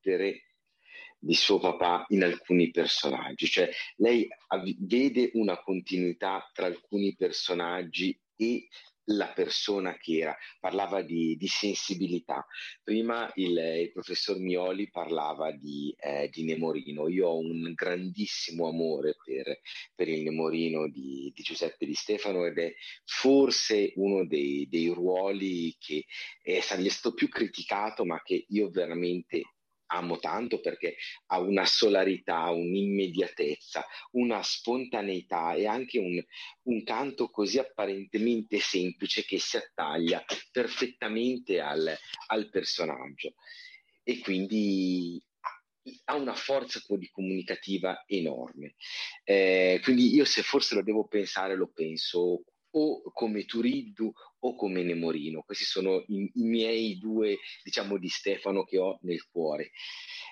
di 1.23 1.35
suo 1.35 1.57
papà 1.57 2.05
in 2.09 2.23
alcuni 2.23 2.69
personaggi, 2.69 3.47
cioè 3.47 3.69
lei 3.95 4.27
av- 4.47 4.75
vede 4.79 5.29
una 5.33 5.57
continuità 5.61 6.49
tra 6.53 6.65
alcuni 6.65 7.15
personaggi 7.15 8.19
e 8.35 8.67
la 9.07 9.31
persona 9.33 9.97
che 9.97 10.19
era, 10.19 10.37
parlava 10.59 11.01
di, 11.01 11.35
di 11.35 11.47
sensibilità. 11.47 12.45
Prima 12.83 13.31
il, 13.35 13.57
il, 13.57 13.91
professor 13.91 14.37
Mioli 14.37 14.89
parlava 14.89 15.51
di, 15.51 15.93
eh, 15.97 16.29
di, 16.31 16.43
Nemorino. 16.43 17.07
Io 17.09 17.27
ho 17.27 17.37
un 17.37 17.73
grandissimo 17.73 18.67
amore 18.67 19.15
per, 19.23 19.59
per 19.95 20.07
il 20.07 20.23
Nemorino 20.23 20.89
di, 20.89 21.31
di, 21.33 21.41
Giuseppe 21.41 21.85
Di 21.85 21.95
Stefano 21.95 22.45
ed 22.45 22.57
è 22.57 22.73
forse 23.03 23.93
uno 23.95 24.25
dei, 24.25 24.67
dei 24.69 24.87
ruoli 24.87 25.75
che 25.79 26.05
è 26.41 26.59
stato 26.61 27.13
più 27.13 27.27
criticato, 27.27 28.05
ma 28.05 28.21
che 28.21 28.45
io 28.49 28.69
veramente 28.69 29.41
amo 29.93 30.19
tanto 30.19 30.59
perché 30.59 30.95
ha 31.27 31.39
una 31.39 31.65
solarità, 31.65 32.49
un'immediatezza, 32.49 33.85
una 34.11 34.41
spontaneità 34.43 35.53
e 35.53 35.67
anche 35.67 35.99
un, 35.99 36.21
un 36.63 36.83
canto 36.83 37.29
così 37.29 37.59
apparentemente 37.59 38.59
semplice 38.59 39.23
che 39.23 39.39
si 39.39 39.57
attaglia 39.57 40.23
perfettamente 40.51 41.59
al, 41.59 41.95
al 42.27 42.49
personaggio. 42.49 43.35
E 44.03 44.19
quindi 44.19 45.23
ha 46.05 46.15
una 46.15 46.35
forza 46.35 46.81
comunicativa 47.11 48.03
enorme. 48.05 48.75
Eh, 49.23 49.79
quindi 49.83 50.13
io 50.13 50.25
se 50.25 50.41
forse 50.41 50.75
lo 50.75 50.83
devo 50.83 51.07
pensare, 51.07 51.55
lo 51.55 51.71
penso 51.73 52.43
o 52.75 53.01
come 53.11 53.45
Turiddu 53.45 54.11
o 54.39 54.55
come 54.55 54.83
Nemorino. 54.83 55.43
Questi 55.43 55.65
sono 55.65 56.03
i, 56.07 56.31
i, 56.35 56.43
miei 56.43 56.97
due, 56.97 57.37
diciamo, 57.63 57.97
di 57.97 58.09
Stefano 58.09 58.63
che 58.63 58.77
ho 58.77 58.99
nel 59.01 59.27
cuore. 59.29 59.71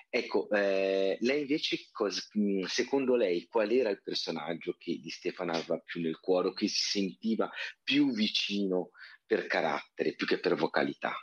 Ecco, 0.08 0.50
eh, 0.50 1.16
lei 1.20 1.40
invece, 1.40 1.88
cos- 1.90 2.28
secondo 2.66 3.16
lei, 3.16 3.46
qual 3.46 3.70
era 3.70 3.90
il 3.90 4.02
personaggio 4.02 4.76
che 4.78 4.98
di 5.00 5.10
Stefano 5.10 5.52
aveva 5.52 5.78
più 5.78 6.00
nel 6.00 6.18
cuore, 6.20 6.52
che 6.52 6.68
si 6.68 6.82
sentiva 6.82 7.50
più 7.82 8.12
vicino 8.12 8.90
per 9.24 9.46
carattere 9.46 10.14
più 10.14 10.26
che 10.26 10.38
per 10.38 10.54
vocalità. 10.54 11.14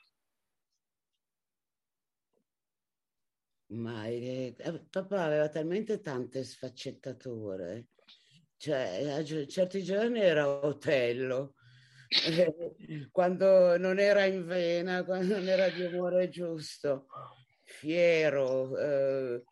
Ma 3.72 4.08
eh, 4.08 4.56
papà 4.90 5.24
aveva 5.26 5.48
talmente 5.48 6.02
tante 6.02 6.44
sfaccettature, 6.44 7.90
cioè 8.60 9.23
certi 9.48 9.81
giorni 9.81 10.19
era 10.19 10.48
Otello, 10.48 11.56
quando 13.10 13.77
non 13.77 13.99
era 13.99 14.26
in 14.26 14.45
vena, 14.45 15.03
quando 15.06 15.36
non 15.38 15.48
era 15.48 15.69
di 15.69 15.84
umore 15.84 16.27
giusto, 16.27 17.07
fiero, 17.64 18.77
eh, 18.77 19.44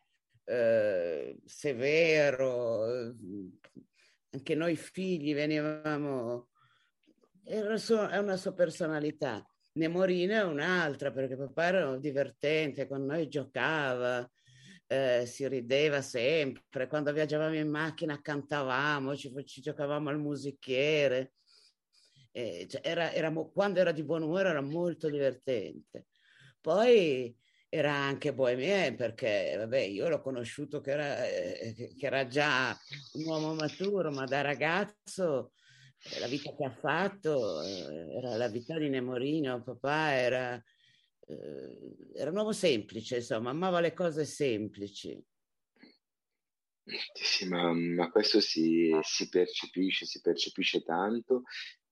eh, 0.43 1.37
severo, 1.45 3.13
anche 4.31 4.55
noi 4.55 4.75
figli 4.75 5.33
venivamo, 5.33 6.49
era 7.45 7.77
sua, 7.77 8.09
è 8.09 8.17
una 8.17 8.35
sua 8.35 8.53
personalità. 8.53 9.41
Nemorina 9.73 10.39
è 10.39 10.43
un'altra 10.43 11.11
perché 11.11 11.37
papà 11.37 11.67
era 11.67 11.97
divertente, 11.97 12.87
con 12.87 13.05
noi 13.05 13.29
giocava, 13.29 14.29
eh, 14.87 15.25
si 15.25 15.47
rideva 15.47 16.01
sempre, 16.01 16.87
quando 16.87 17.11
viaggiavamo 17.11 17.55
in 17.55 17.69
macchina 17.69 18.19
cantavamo, 18.21 19.15
ci, 19.15 19.31
ci 19.45 19.61
giocavamo 19.61 20.09
al 20.09 20.19
musichiere. 20.19 21.33
Eh, 22.31 22.67
cioè 22.69 22.81
era, 22.83 23.11
era, 23.11 23.31
quando 23.31 23.79
era 23.79 23.91
di 23.91 24.03
buon 24.03 24.23
umore 24.23 24.49
era 24.49 24.61
molto 24.61 25.09
divertente. 25.09 26.07
Poi 26.61 27.35
era 27.69 27.93
anche 27.93 28.33
bohemien 28.33 28.95
perché 28.95 29.55
vabbè, 29.57 29.79
io 29.79 30.07
l'ho 30.07 30.21
conosciuto 30.21 30.79
che 30.79 30.91
era, 30.91 31.25
eh, 31.27 31.93
che 31.97 32.05
era 32.05 32.25
già 32.27 32.77
un 33.13 33.25
uomo 33.25 33.53
maturo, 33.55 34.11
ma 34.11 34.25
da 34.25 34.41
ragazzo 34.41 35.51
eh, 35.99 36.19
la 36.19 36.27
vita 36.27 36.55
che 36.55 36.63
ha 36.63 36.71
fatto 36.71 37.61
eh, 37.61 38.17
era 38.17 38.35
la 38.37 38.47
vita 38.47 38.77
di 38.77 38.89
Nemorino, 38.89 39.63
papà 39.63 40.13
era, 40.13 40.63
eh, 41.27 41.95
era 42.15 42.29
un 42.29 42.37
uomo 42.37 42.51
semplice, 42.51 43.17
insomma, 43.17 43.49
amava 43.49 43.79
le 43.79 43.93
cose 43.93 44.25
semplici. 44.25 45.21
Sì, 47.13 47.45
ma, 47.47 47.73
ma 47.73 48.09
questo 48.09 48.39
si, 48.39 48.97
si, 49.01 49.27
percepisce, 49.27 50.05
si 50.05 50.21
percepisce 50.21 50.83
tanto 50.83 51.43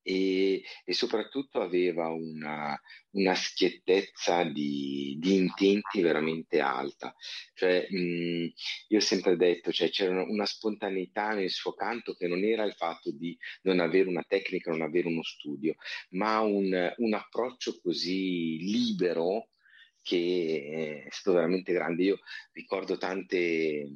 e, 0.07 0.63
e 0.83 0.93
soprattutto 0.93 1.61
aveva 1.61 2.09
una, 2.09 2.79
una 3.13 3.33
schiettezza 3.33 4.43
di, 4.43 5.17
di, 5.19 5.33
intenti 5.33 5.99
veramente 6.01 6.59
alta. 6.59 7.15
Cioè, 7.55 7.87
mh, 7.89 8.53
io 8.89 8.97
ho 8.97 9.01
sempre 9.01 9.35
detto, 9.35 9.71
cioè, 9.71 9.89
c'era 9.89 10.21
una 10.21 10.45
spontaneità 10.45 11.33
nel 11.33 11.49
suo 11.49 11.73
canto 11.73 12.13
che 12.13 12.27
non 12.27 12.43
era 12.43 12.63
il 12.65 12.73
fatto 12.73 13.11
di 13.11 13.35
non 13.63 13.79
avere 13.79 14.07
una 14.07 14.23
tecnica, 14.27 14.69
non 14.69 14.83
avere 14.83 15.07
uno 15.07 15.23
studio, 15.23 15.73
ma 16.11 16.39
un, 16.41 16.93
un 16.97 17.13
approccio 17.15 17.79
così 17.81 18.57
libero 18.59 19.49
che 20.03 21.03
è 21.07 21.09
stato 21.09 21.35
veramente 21.35 21.73
grande. 21.73 22.03
Io 22.03 22.19
ricordo 22.51 22.95
tante 22.97 23.89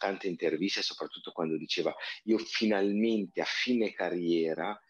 tante 0.00 0.28
interviste, 0.28 0.80
soprattutto 0.80 1.30
quando 1.30 1.58
diceva 1.58 1.94
io 2.24 2.38
finalmente 2.38 3.42
a 3.42 3.44
fine 3.44 3.92
carriera 3.92 4.80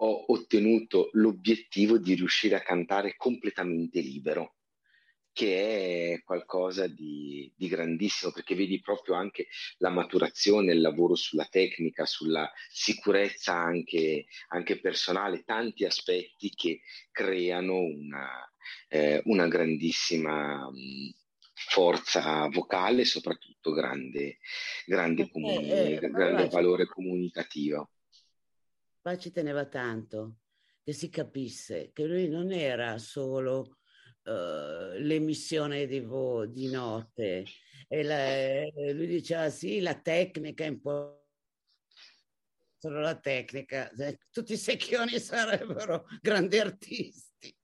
ho 0.00 0.32
ottenuto 0.32 1.10
l'obiettivo 1.12 1.98
di 1.98 2.14
riuscire 2.14 2.56
a 2.56 2.62
cantare 2.62 3.16
completamente 3.16 4.00
libero, 4.00 4.56
che 5.32 6.14
è 6.14 6.22
qualcosa 6.22 6.86
di, 6.86 7.52
di, 7.56 7.68
grandissimo, 7.68 8.32
perché 8.32 8.54
vedi 8.54 8.80
proprio 8.80 9.14
anche 9.14 9.48
la 9.78 9.90
maturazione, 9.90 10.72
il 10.72 10.80
lavoro 10.80 11.14
sulla 11.14 11.46
tecnica, 11.46 12.06
sulla 12.06 12.50
sicurezza 12.70 13.54
anche, 13.54 14.26
anche 14.48 14.80
personale, 14.80 15.44
tanti 15.44 15.84
aspetti 15.84 16.50
che 16.50 16.80
creano 17.10 17.78
una, 17.78 18.52
eh, 18.88 19.22
una 19.24 19.48
grandissima 19.48 20.70
mh, 20.70 21.14
forza 21.54 22.48
vocale 22.48 23.02
e 23.02 23.04
soprattutto 23.04 23.72
grande, 23.72 24.38
grande, 24.86 25.30
comuni- 25.30 25.70
eh, 25.70 25.92
eh, 25.94 26.10
grande 26.10 26.48
valore 26.48 26.86
comunicativo 26.86 27.90
papà 29.08 29.16
ci 29.16 29.30
teneva 29.30 29.64
tanto 29.64 30.40
che 30.82 30.92
si 30.92 31.08
capisse 31.08 31.90
che 31.92 32.04
lui 32.04 32.28
non 32.28 32.52
era 32.52 32.98
solo 32.98 33.78
uh, 34.24 34.96
l'emissione 34.98 35.86
di, 35.86 36.00
vo- 36.00 36.46
di 36.46 36.70
note. 36.70 37.44
E 37.88 38.02
la, 38.02 38.92
lui 38.92 39.06
diceva 39.06 39.48
sì, 39.50 39.80
la 39.80 39.94
tecnica 39.94 40.64
è 40.64 40.68
importante 40.68 41.16
solo 42.80 43.00
la 43.00 43.18
tecnica, 43.18 43.90
eh, 43.90 44.20
tutti 44.30 44.52
i 44.52 44.56
secchioni 44.56 45.18
sarebbero 45.18 46.06
grandi 46.20 46.58
artisti. 46.58 47.56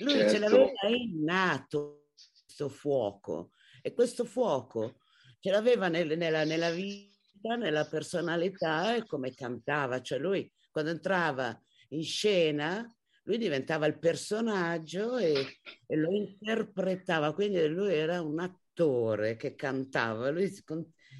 Lui 0.00 0.12
certo. 0.12 0.32
ce 0.32 0.38
l'aveva 0.38 0.88
innato 0.88 2.10
questo 2.44 2.68
fuoco 2.68 3.52
e 3.80 3.94
questo 3.94 4.26
fuoco 4.26 4.98
ce 5.40 5.50
l'aveva 5.50 5.88
nel, 5.88 6.18
nella, 6.18 6.44
nella 6.44 6.70
vita, 6.70 7.56
nella 7.56 7.86
personalità 7.86 8.94
e 8.94 9.06
come 9.06 9.32
cantava, 9.32 10.02
cioè 10.02 10.18
lui 10.18 10.52
quando 10.76 10.92
entrava 10.92 11.58
in 11.90 12.04
scena, 12.04 12.86
lui 13.22 13.38
diventava 13.38 13.86
il 13.86 13.98
personaggio 13.98 15.16
e, 15.16 15.32
e 15.86 15.96
lo 15.96 16.12
interpretava, 16.12 17.32
quindi 17.32 17.66
lui 17.66 17.94
era 17.94 18.20
un 18.20 18.40
attore 18.40 19.36
che 19.36 19.54
cantava, 19.54 20.28
lui 20.28 20.52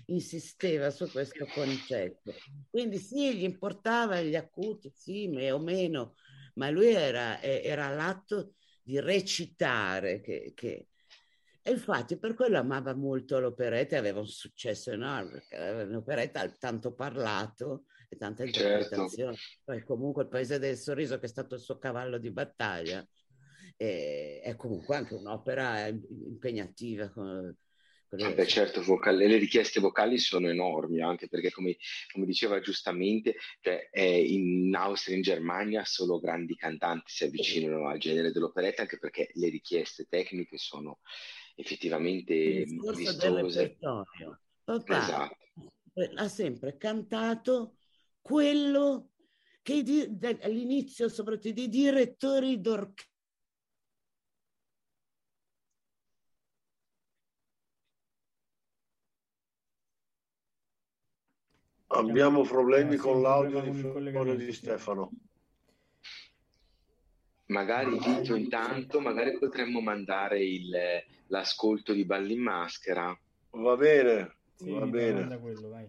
insisteva 0.09 0.91
su 0.91 1.11
questo 1.11 1.47
concetto. 1.47 2.35
Quindi 2.69 2.99
sì, 2.99 3.35
gli 3.35 3.45
importava 3.45 4.21
gli 4.21 4.37
acuti, 4.37 4.93
sì, 4.95 5.27
o 5.51 5.59
meno, 5.59 6.17
ma 6.57 6.69
lui 6.69 6.89
era, 6.89 7.41
era 7.41 7.89
l'atto 7.89 8.57
di 8.83 9.01
recitare 9.01 10.21
che, 10.21 10.53
che... 10.55 10.89
E 11.63 11.71
infatti 11.71 12.19
per 12.19 12.35
quello 12.35 12.59
amava 12.59 12.95
molto 12.95 13.41
l'operetta 13.41 13.97
aveva 13.97 14.21
un 14.21 14.29
successo 14.29 14.91
enorme, 14.91 15.47
perché 15.49 15.85
l'operetta 15.87 16.41
ha 16.41 16.51
tanto 16.51 16.93
parlato 16.93 17.87
tanta 18.17 18.45
interpretazione. 18.45 19.37
Certo. 19.37 19.61
Poi 19.65 19.83
comunque 19.85 20.23
il 20.25 20.29
Paese 20.29 20.59
del 20.59 20.77
Sorriso, 20.77 21.19
che 21.19 21.27
è 21.27 21.29
stato 21.29 21.55
il 21.55 21.61
suo 21.61 21.79
cavallo 21.79 22.19
di 22.19 22.31
battaglia, 22.31 23.07
è, 23.77 24.41
è 24.43 24.57
comunque 24.57 24.97
anche 24.97 25.15
un'opera 25.15 25.87
impegnativa. 25.87 27.11
Con, 27.11 27.57
Ah 28.19 28.33
beh, 28.33 28.47
certo, 28.47 28.83
vocale, 28.83 29.27
le 29.27 29.37
richieste 29.37 29.81
vocali 29.81 30.17
sono 30.17 30.49
enormi, 30.49 31.01
anche 31.01 31.29
perché 31.29 31.51
come, 31.51 31.77
come 32.13 32.25
diceva 32.25 32.61
giustamente, 32.61 33.35
cioè, 33.61 33.91
in 33.93 34.73
Austria 34.77 35.15
e 35.15 35.19
in 35.19 35.25
Germania 35.25 35.85
solo 35.85 36.21
grandi 36.21 36.55
cantanti 36.55 37.11
si 37.11 37.25
avvicinano 37.25 37.89
al 37.89 37.99
genere 37.99 38.31
dell'operetta, 38.31 38.83
anche 38.83 38.99
perché 38.99 39.31
le 39.35 39.49
richieste 39.49 40.07
tecniche 40.09 40.57
sono 40.57 41.01
effettivamente 41.57 42.65
vistose. 42.65 43.77
Esatto. 44.65 45.37
ha 46.15 46.29
sempre 46.29 46.77
cantato 46.77 47.76
quello 48.27 49.11
che 49.63 49.85
di, 49.85 50.19
all'inizio 50.43 51.09
soprattutto 51.09 51.61
i 51.61 51.69
direttori 51.69 52.61
d'orchestra 52.61 53.15
Abbiamo 61.89 62.43
problemi 62.43 62.95
eh, 62.95 62.99
con 62.99 63.23
l'audio 63.23 63.61
di, 63.61 64.45
di 64.45 64.53
Stefano. 64.53 65.13
Magari 67.47 67.97
Vito 67.97 68.35
intanto, 68.35 68.99
magari 69.01 69.39
potremmo 69.39 69.81
mandare 69.81 70.45
il, 70.45 70.77
l'ascolto 71.29 71.93
di 71.93 72.05
Balli 72.05 72.35
in 72.35 72.43
Maschera. 72.43 73.17
Va 73.51 73.77
bene, 73.77 74.37
sì, 74.57 74.73
va 74.73 74.85
bene. 74.85 75.39
Quello, 75.39 75.69
vai. 75.69 75.89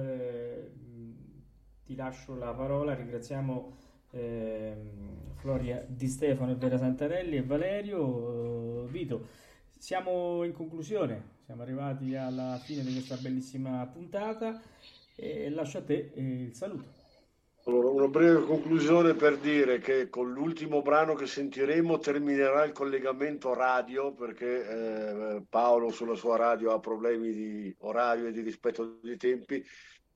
ti 1.91 1.97
lascio 1.97 2.35
la 2.35 2.53
parola, 2.53 2.95
ringraziamo 2.95 3.77
eh, 4.11 4.75
Floria 5.35 5.83
Di 5.85 6.07
Stefano 6.07 6.51
e 6.51 6.55
Vera 6.55 6.77
Santarelli 6.77 7.35
e 7.35 7.43
Valerio. 7.43 8.85
Vito, 8.85 9.27
siamo 9.77 10.45
in 10.45 10.53
conclusione. 10.53 11.39
siamo 11.45 11.63
arrivati 11.63 12.15
alla 12.15 12.57
fine 12.63 12.83
di 12.83 12.93
questa 12.93 13.17
bellissima 13.17 13.85
puntata 13.87 14.61
e 15.15 15.49
lascio 15.49 15.79
a 15.79 15.83
te 15.83 16.11
eh, 16.15 16.43
il 16.43 16.55
saluto. 16.55 16.99
Allora, 17.65 17.89
una 17.89 18.07
breve 18.07 18.45
conclusione 18.45 19.13
per 19.13 19.37
dire 19.37 19.79
che 19.79 20.09
con 20.09 20.31
l'ultimo 20.31 20.81
brano 20.81 21.13
che 21.13 21.27
sentiremo 21.27 21.99
terminerà 21.99 22.63
il 22.63 22.71
collegamento 22.71 23.53
radio 23.53 24.13
perché 24.13 25.35
eh, 25.35 25.43
Paolo 25.47 25.91
sulla 25.91 26.15
sua 26.15 26.37
radio 26.37 26.71
ha 26.71 26.79
problemi 26.79 27.33
di 27.33 27.75
orario 27.79 28.27
e 28.27 28.31
di 28.31 28.41
rispetto 28.41 28.97
dei 29.03 29.17
tempi. 29.17 29.63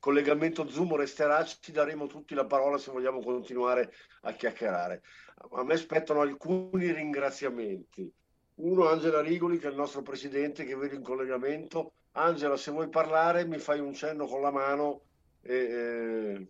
Collegamento 0.06 0.70
Zoom 0.70 0.96
resterà, 0.98 1.44
ci 1.44 1.72
daremo 1.72 2.06
tutti 2.06 2.36
la 2.36 2.46
parola 2.46 2.78
se 2.78 2.92
vogliamo 2.92 3.24
continuare 3.24 3.92
a 4.22 4.34
chiacchierare. 4.34 5.02
A 5.54 5.64
me 5.64 5.78
spettano 5.78 6.22
alcuni 6.22 6.92
ringraziamenti. 6.92 8.14
Uno, 8.58 8.88
Angela 8.88 9.22
Rigoli, 9.22 9.58
che 9.58 9.66
è 9.66 9.72
il 9.72 9.76
nostro 9.76 10.04
presidente, 10.04 10.64
che 10.64 10.76
vedo 10.76 10.94
in 10.94 11.02
collegamento. 11.02 11.94
Angela, 12.12 12.56
se 12.56 12.70
vuoi 12.70 12.88
parlare, 12.88 13.48
mi 13.48 13.58
fai 13.58 13.80
un 13.80 13.96
cenno 13.96 14.28
con 14.28 14.42
la 14.42 14.52
mano 14.52 15.06
e, 15.42 15.56
eh, 15.56 16.48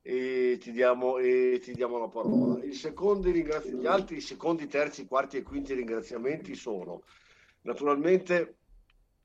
e, 0.00 0.56
ti, 0.58 0.72
diamo, 0.72 1.18
e 1.18 1.60
ti, 1.62 1.74
diamo, 1.74 1.98
la 1.98 2.08
parola. 2.08 2.58
Ringrazi- 2.58 3.74
gli 3.74 3.86
altri 3.86 4.18
secondi, 4.22 4.66
terzi, 4.66 5.06
quarti 5.06 5.36
e 5.36 5.42
quinti 5.42 5.74
ringraziamenti 5.74 6.54
sono 6.54 7.02
naturalmente 7.60 8.55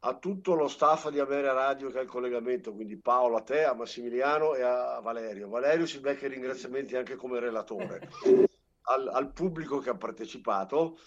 a 0.04 0.18
tutto 0.18 0.56
lo 0.56 0.68
staff 0.68 1.10
di 1.10 1.20
Ameria 1.20 1.54
Radio 1.54 1.92
che 1.92 2.00
ha 2.00 2.02
il 2.02 2.08
collegamento, 2.08 2.74
quindi 2.74 2.98
Paolo, 2.98 3.38
a 3.38 3.42
te, 3.42 3.64
a 3.64 3.74
Massimiliano 3.74 4.56
e 4.56 4.62
a 4.64 5.00
Valerio. 5.00 5.48
Valerio 5.48 5.86
si 5.86 6.00
becca 6.00 6.26
i 6.26 6.30
ringraziamenti 6.30 6.96
anche 6.96 7.16
come 7.16 7.40
relatore. 7.40 8.10
Al, 8.84 9.08
al 9.08 9.32
pubblico 9.32 9.78
che 9.78 9.92
ha 9.92 9.96
partecipato, 9.96 10.98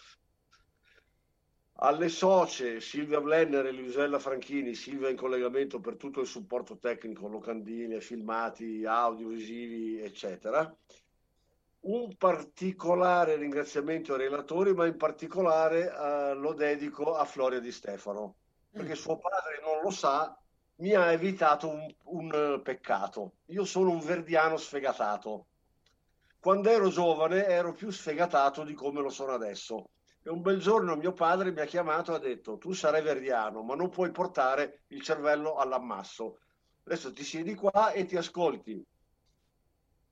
alle 1.79 2.09
socie 2.09 2.81
Silvia 2.81 3.21
Blenner 3.21 3.67
e 3.67 3.73
Luisella 3.73 4.21
Franchini, 4.21 4.75
Silvia 4.75 5.11
in 5.11 5.17
collegamento 5.17 5.81
per 5.81 5.97
tutto 5.97 6.21
il 6.21 6.27
supporto 6.27 6.79
tecnico, 6.79 7.27
locandine, 7.27 8.01
filmati, 8.01 8.85
audiovisivi, 8.87 10.01
eccetera. 10.01 10.75
Un 11.81 12.17
particolare 12.17 13.37
ringraziamento 13.37 14.15
ai 14.15 14.21
relatori, 14.21 14.73
ma 14.73 14.87
in 14.87 14.97
particolare 14.97 15.93
eh, 15.93 16.35
lo 16.35 16.55
dedico 16.55 17.17
a 17.17 17.25
Floria 17.25 17.59
Di 17.59 17.73
Stefano, 17.73 18.37
perché 18.75 18.97
suo 18.97 19.17
padre 19.19 19.61
non 19.63 19.81
lo 19.83 19.91
sa, 19.91 20.37
mi 20.77 20.93
ha 20.95 21.13
evitato 21.13 21.69
un, 21.69 21.95
un 22.05 22.61
peccato. 22.63 23.37
Io 23.47 23.65
sono 23.65 23.91
un 23.91 24.01
verdiano 24.01 24.57
sfegatato. 24.57 25.47
Quando 26.41 26.69
ero 26.69 26.89
giovane 26.89 27.47
ero 27.47 27.73
più 27.73 27.91
sfegatato 27.91 28.65
di 28.65 28.75
come 28.75 29.01
lo 29.01 29.11
sono 29.11 29.33
adesso 29.33 29.91
e 30.27 30.31
un 30.31 30.41
bel 30.41 30.59
giorno 30.59 30.97
mio 30.97 31.13
padre 31.13 31.53
mi 31.53 31.61
ha 31.61 31.67
chiamato 31.67 32.13
e 32.13 32.15
ha 32.17 32.19
detto: 32.19 32.57
Tu 32.57 32.73
sarai 32.73 33.03
verdiano, 33.03 33.63
ma 33.63 33.75
non 33.75 33.91
puoi 33.91 34.11
portare 34.11 34.85
il 34.89 35.03
cervello 35.03 35.57
all'ammasso. 35.57 36.39
Adesso 36.85 37.13
ti 37.13 37.23
siedi 37.23 37.55
qua 37.55 37.93
e 37.93 38.07
ti 38.07 38.17
ascolti. 38.17 38.83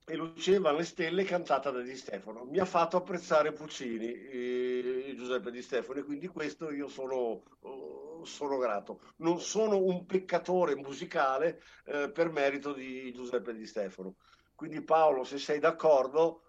E 0.05 0.15
luceva 0.15 0.71
le 0.71 0.83
stelle 0.83 1.23
cantata 1.23 1.71
da 1.71 1.81
Di 1.81 1.95
Stefano. 1.95 2.43
Mi 2.43 2.59
ha 2.59 2.65
fatto 2.65 2.97
apprezzare 2.97 3.53
Puccini, 3.53 4.13
eh, 4.13 5.13
Giuseppe 5.17 5.49
Di 5.49 5.63
Stefano, 5.63 5.99
e 5.99 6.03
quindi 6.03 6.27
questo 6.27 6.71
io 6.71 6.87
sono, 6.87 7.41
oh, 7.61 8.12
sono 8.25 8.57
grato. 8.57 9.01
Non 9.17 9.39
sono 9.39 9.77
un 9.81 10.05
peccatore 10.05 10.75
musicale 10.75 11.61
eh, 11.85 12.09
per 12.11 12.31
merito 12.31 12.73
di 12.73 13.11
Giuseppe 13.13 13.53
Di 13.53 13.65
Stefano. 13.65 14.15
Quindi 14.55 14.81
Paolo, 14.81 15.23
se 15.23 15.37
sei 15.37 15.59
d'accordo, 15.59 16.41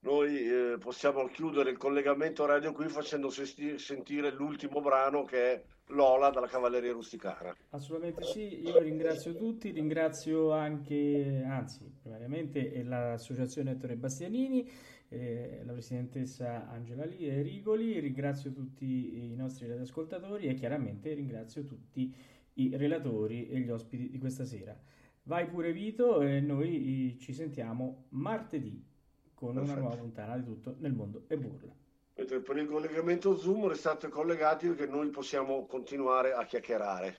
noi 0.00 0.48
eh, 0.48 0.76
possiamo 0.78 1.26
chiudere 1.26 1.70
il 1.70 1.76
collegamento 1.76 2.46
radio 2.46 2.72
qui 2.72 2.88
facendo 2.88 3.28
sesti- 3.28 3.78
sentire 3.78 4.30
l'ultimo 4.30 4.80
brano 4.80 5.24
che 5.24 5.52
è 5.52 5.62
Lola 5.88 6.30
dalla 6.30 6.46
Cavalleria 6.46 6.92
Rusticana. 6.92 7.54
Assolutamente 7.70 8.22
sì, 8.24 8.62
io 8.62 8.78
ringrazio 8.78 9.34
tutti, 9.34 9.70
ringrazio 9.72 10.52
anche, 10.52 11.44
anzi, 11.46 11.92
primariamente 12.00 12.82
l'associazione 12.82 13.72
Ettore 13.72 13.96
Bastianini, 13.96 14.70
eh, 15.12 15.62
la 15.64 15.72
presidentessa 15.72 16.68
Angela 16.68 17.04
Rigoli, 17.04 17.98
ringrazio 17.98 18.52
tutti 18.52 19.30
i 19.32 19.34
nostri 19.34 19.66
radioascoltatori 19.66 20.46
e 20.46 20.54
chiaramente 20.54 21.12
ringrazio 21.12 21.64
tutti 21.64 22.14
i 22.54 22.76
relatori 22.76 23.48
e 23.48 23.58
gli 23.58 23.70
ospiti 23.70 24.08
di 24.08 24.18
questa 24.18 24.44
sera. 24.44 24.78
Vai 25.24 25.46
pure 25.48 25.72
Vito 25.72 26.20
e 26.20 26.40
noi 26.40 27.16
ci 27.20 27.32
sentiamo 27.32 28.06
martedì 28.10 28.82
con 29.34 29.54
Perfetto. 29.54 29.72
una 29.72 29.80
nuova 29.80 29.96
puntata 29.96 30.36
di 30.36 30.44
tutto 30.44 30.76
nel 30.78 30.92
mondo 30.92 31.24
e 31.26 31.36
burla. 31.36 31.74
Per 32.14 32.56
il 32.56 32.68
collegamento 32.68 33.36
Zoom 33.36 33.66
restate 33.66 34.08
collegati 34.08 34.68
perché 34.68 34.86
noi 34.86 35.08
possiamo 35.08 35.66
continuare 35.66 36.32
a 36.32 36.44
chiacchierare. 36.44 37.18